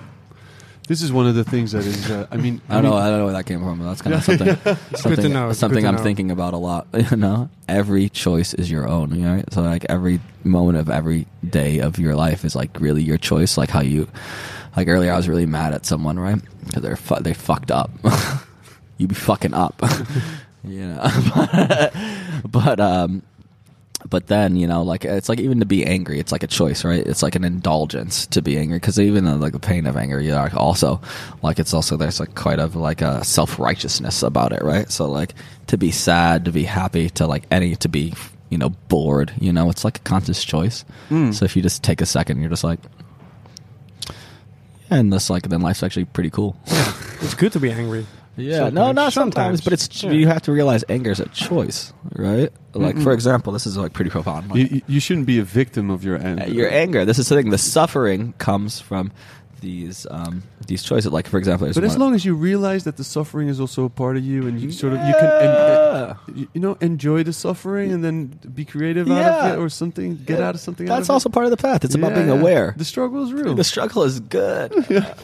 [0.87, 2.09] This is one of the things that is.
[2.09, 2.97] Uh, I mean, I don't mean, know.
[2.97, 3.79] I don't know where that came from.
[3.79, 4.55] But that's kind of something.
[4.97, 6.03] something, good to know, something I'm know.
[6.03, 6.87] thinking about a lot.
[7.11, 9.15] You know, every choice is your own.
[9.15, 13.03] You know, so like every moment of every day of your life is like really
[13.03, 13.57] your choice.
[13.57, 14.07] Like how you,
[14.75, 16.41] like earlier, I was really mad at someone, right?
[16.65, 17.91] Because they're fu- they fucked up.
[18.97, 19.81] you be fucking up.
[20.63, 21.01] you know,
[21.35, 21.93] but,
[22.49, 23.23] but um,
[24.11, 26.85] but then you know like it's like even to be angry it's like a choice
[26.85, 27.07] right?
[27.07, 30.29] It's like an indulgence to be angry because even like the pain of anger you
[30.29, 31.01] know also
[31.41, 34.91] like it's also there's like quite of like a self-righteousness about it right?
[34.91, 35.33] So like
[35.67, 38.13] to be sad to be happy to like any to be
[38.49, 40.85] you know bored you know it's like a conscious choice.
[41.09, 41.33] Mm.
[41.33, 42.79] so if you just take a second you're just like
[44.91, 46.57] yeah, and this like then life's actually pretty cool.
[47.21, 48.05] It's good to be angry.
[48.37, 49.61] Yeah, no, not sometimes, Sometimes.
[49.61, 50.11] but it's Yeah.
[50.11, 52.51] you have to realize anger is a choice, right?
[52.73, 53.03] Like Mm-mm.
[53.03, 54.49] for example, this is like pretty profound.
[54.49, 56.47] Like, you, you- you shouldn't be a victim of your anger.
[56.47, 57.05] your anger.
[57.05, 57.49] This is the thing.
[57.49, 59.11] The suffering comes from
[59.59, 61.11] these um, these choices.
[61.11, 63.89] Like for example, But as long as you realize that the suffering is also a
[63.89, 66.13] part of you, and you sort of you can, en- Yeah.
[66.33, 70.17] you- you know, enjoy the suffering, and then be creative out of it, or something,
[70.25, 70.47] get Yeah.
[70.47, 70.89] out of something.
[70.89, 71.33] out that's of also it.
[71.33, 71.85] part of the path.
[71.85, 72.73] It's about being aware.
[72.75, 73.53] The struggle is real.
[73.53, 74.73] The struggle is good.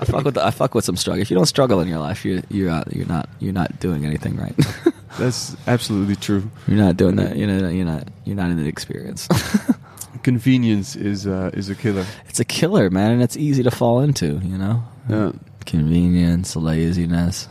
[0.00, 1.22] I fuck with the, I fuck with some struggle.
[1.22, 4.04] If you don't struggle in your life, you you're out, you're not you're not doing
[4.04, 4.54] anything right.
[5.18, 6.50] That's absolutely true.
[6.68, 7.36] you're not doing that.
[7.36, 9.26] You know, you're not you're not in the experience.
[10.22, 12.04] Convenience is uh, is a killer.
[12.28, 14.38] it's a killer, man, and it's easy to fall into.
[14.42, 15.32] You know, Yeah.
[15.64, 17.48] convenience, laziness,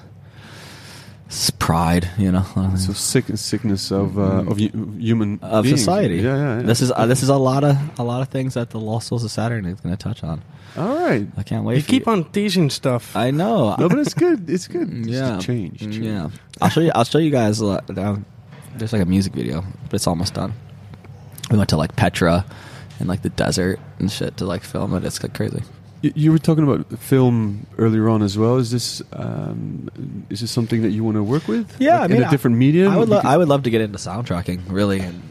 [1.30, 2.10] s- pride.
[2.18, 2.46] You know,
[2.78, 5.80] So sick sickness of uh, of hu- human of beings.
[5.80, 6.18] society.
[6.18, 6.56] Yeah, yeah.
[6.58, 6.62] yeah.
[6.64, 9.08] This is uh, this is a lot of a lot of things that the Lost
[9.08, 10.42] Souls of Saturn is going to touch on.
[10.78, 11.28] all right.
[11.38, 11.76] I can't wait.
[11.78, 13.16] You for keep on teasing stuff.
[13.16, 13.76] I know.
[13.78, 14.50] No, but it's good.
[14.50, 14.90] It's good.
[15.06, 15.38] Yeah.
[15.38, 15.80] to change.
[15.80, 15.98] change.
[15.98, 16.30] Yeah.
[16.62, 16.92] I'll show you.
[16.96, 17.62] I'll show you guys.
[17.62, 18.26] Uh, down.
[18.76, 20.54] There's like a music video, but it's almost done.
[21.50, 22.44] We went to like Petra,
[23.00, 25.06] and like the desert and shit to like film it.
[25.06, 25.64] It's like crazy.
[26.02, 28.58] You, you were talking about film earlier on as well.
[28.58, 29.90] Is this um,
[30.30, 31.76] is this something that you want to work with?
[31.80, 32.92] Yeah, Like I mean, in a different medium.
[32.94, 33.10] I would.
[33.10, 34.62] Lo- could- I would love to get into soundtracking.
[34.68, 35.22] Really, and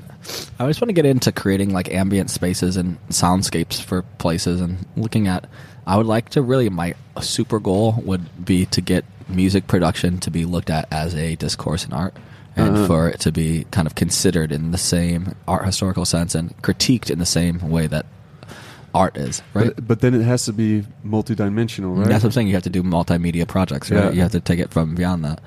[0.58, 4.84] I just want to get into creating like ambient spaces and soundscapes for places and
[4.96, 5.48] looking at.
[5.86, 6.68] I would like to really.
[6.70, 11.36] My super goal would be to get music production to be looked at as a
[11.36, 12.14] discourse in art.
[12.56, 12.86] And Uh-huh.
[12.86, 17.10] for it to be kind of considered in the same art historical sense and critiqued
[17.10, 18.06] in the same way that
[18.94, 19.74] art is, right?
[19.74, 22.08] But, but then it has to be multidimensional, right?
[22.08, 22.48] That's what I'm saying.
[22.48, 24.04] You have to do multimedia projects, right?
[24.04, 24.10] Yeah.
[24.10, 25.40] You have to take it from beyond that.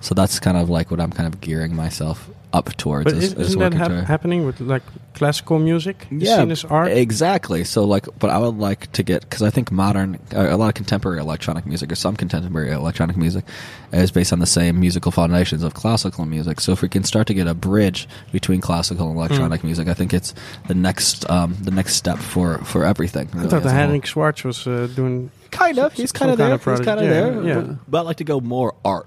[0.00, 3.04] So that's kind of like what I'm kind of gearing myself up towards.
[3.04, 4.82] but is, is, is isn't that hap- happening with like
[5.14, 6.06] classical music?
[6.10, 6.90] Yeah, seen as art.
[6.92, 7.64] exactly.
[7.64, 10.68] So like, but I would like to get because I think modern, uh, a lot
[10.68, 13.44] of contemporary electronic music, or some contemporary electronic music,
[13.92, 16.60] is based on the same musical foundations of classical music.
[16.60, 19.94] So if we can start to get a bridge between classical and electronic music, I
[19.94, 20.34] think it's
[20.68, 23.28] the next, um, the next step for for everything.
[23.32, 23.70] I really, thought as the.
[23.72, 25.30] Henrik Schwarz was uh, doing.
[25.50, 25.92] Kind of.
[25.94, 26.74] He's kind of kind there.
[26.74, 27.42] of He's kind of Yeah, there.
[27.42, 27.54] yeah.
[27.60, 29.06] But, but I'd like to go more art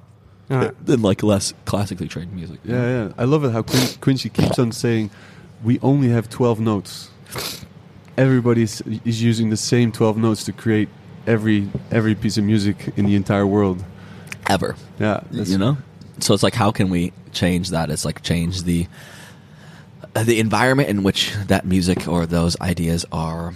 [0.86, 2.60] Than like less classically trained music.
[2.66, 2.76] Yeah,
[3.06, 3.14] yeah.
[3.18, 5.10] I love it how Quin- Quincy keeps on saying,
[5.64, 7.10] "We only have twelve notes."
[8.18, 10.90] Everybody is is using the same twelve notes to create
[11.26, 13.84] every every piece of music in the entire world.
[14.50, 14.76] Ever.
[15.00, 15.78] Yeah, you know.
[16.20, 17.90] So it's like, how can we change that?
[17.90, 18.88] It's like change the
[20.16, 23.54] uh, the environment in which that music or those ideas are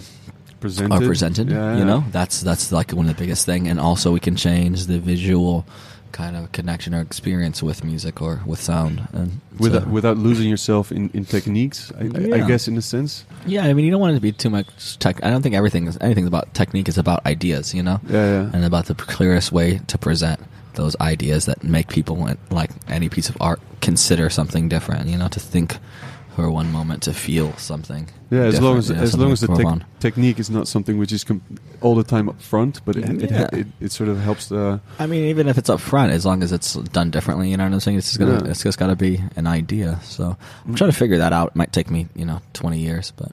[0.60, 0.94] presented.
[0.94, 1.50] are presented.
[1.50, 3.68] Yeah, You know, that's that's like one of the biggest thing.
[3.68, 5.66] And also, we can change the visual
[6.16, 9.06] kind of connection or experience with music or with sound.
[9.12, 11.92] And without so- without losing yourself in, in techniques.
[12.00, 13.24] I, I, I guess in a sense.
[13.46, 15.22] yeah, I mean, you don't want it to be too much tech.
[15.22, 16.88] I don't think everything is anything about technique.
[16.88, 17.74] is about ideas.
[17.74, 18.00] You know.
[18.08, 18.50] Yeah, yeah.
[18.54, 20.40] and about the clearest way to present
[20.74, 22.16] those ideas that make people
[22.50, 25.78] like any piece of art consider something different you know to think
[26.36, 29.32] for one moment to feel something Yeah, as long as different, you know, as long
[29.32, 31.40] as the something tec- technique is not something which is com-
[31.80, 33.48] all the time up front, but it, it, Yeah.
[33.52, 34.80] it, it sort of helps the.
[34.98, 37.64] I mean, even if it's up front, as long as it's done differently, you know
[37.64, 37.96] what I'm saying?
[37.96, 38.50] It's just gonna, Yeah.
[38.50, 39.98] it's just got to be an idea.
[40.04, 40.36] So
[40.66, 41.48] I'm trying to figure that out.
[41.48, 43.32] It might take me, you know, 20 years, but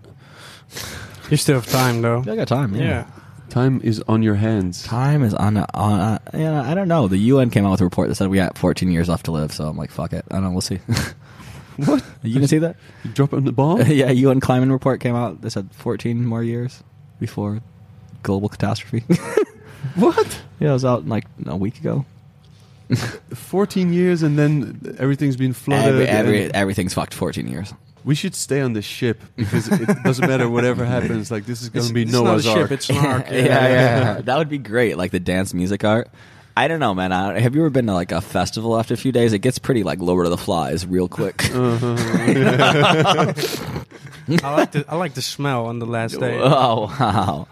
[1.30, 2.20] you still have time though.
[2.26, 2.74] I got time.
[2.74, 2.84] Yeah.
[2.84, 3.06] Yeah,
[3.50, 4.84] Time is on your hands.
[4.84, 5.58] Time is on.
[5.58, 5.66] on
[6.00, 7.08] uh, yeah, I don't know.
[7.10, 9.32] The UN came out with a report that said we got 14 years left to
[9.32, 9.52] live.
[9.52, 10.24] So I'm like, fuck it.
[10.32, 10.52] I don't know.
[10.52, 10.80] We'll see.
[11.86, 12.04] What?
[12.22, 12.76] you can see that?
[13.14, 13.82] Dropping the bomb?
[13.88, 15.42] yeah, UN climate report came out.
[15.42, 16.84] They said 14 more years
[17.20, 17.62] before
[18.22, 19.00] global catastrophe.
[19.96, 20.42] what?
[20.60, 22.06] yeah, it was out like a week ago.
[23.34, 25.94] 14 years and then everything's been flooded.
[25.94, 27.74] Every, every, everything's fucked 14 years.
[28.04, 31.32] we should stay on this ship because it doesn't matter whatever happens.
[31.32, 32.70] Like this is going to be it's Noah's not a Ark.
[32.70, 33.26] ship, it's an ark.
[33.32, 34.22] yeah, yeah, yeah.
[34.22, 34.98] that would be great.
[34.98, 36.10] Like the dance music art.
[36.56, 37.12] I don't know, man.
[37.12, 39.34] I, have you ever been to like a festival after a few days?
[39.34, 41.44] It gets pretty like Lord of the Flies real quick.
[41.54, 43.34] I
[44.56, 46.40] like the I like the smell on the last day.
[46.42, 47.48] oh wow!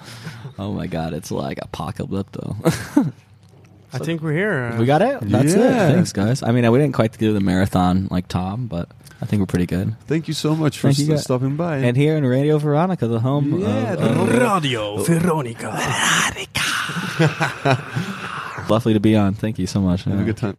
[0.59, 1.13] Oh my god!
[1.13, 3.13] It's like apocalypse apocalypto.
[3.93, 4.73] I think we're here.
[4.79, 5.19] we got it.
[5.21, 5.89] That's Yeah.
[5.89, 5.93] it.
[5.95, 6.41] Thanks, guys.
[6.43, 8.87] I mean, we didn't quite do the marathon like Tom, but
[9.21, 9.97] I think we're pretty good.
[10.07, 11.23] Thank you so much for Thank you, st- guys.
[11.25, 11.77] stopping by.
[11.79, 13.59] And here in Radio Veronica, the home.
[13.59, 15.77] Yeah, of, the of- home- Radio Veronica.
[18.71, 19.33] Lovely to be on.
[19.33, 20.03] Thank you so much.
[20.05, 20.49] have a good time.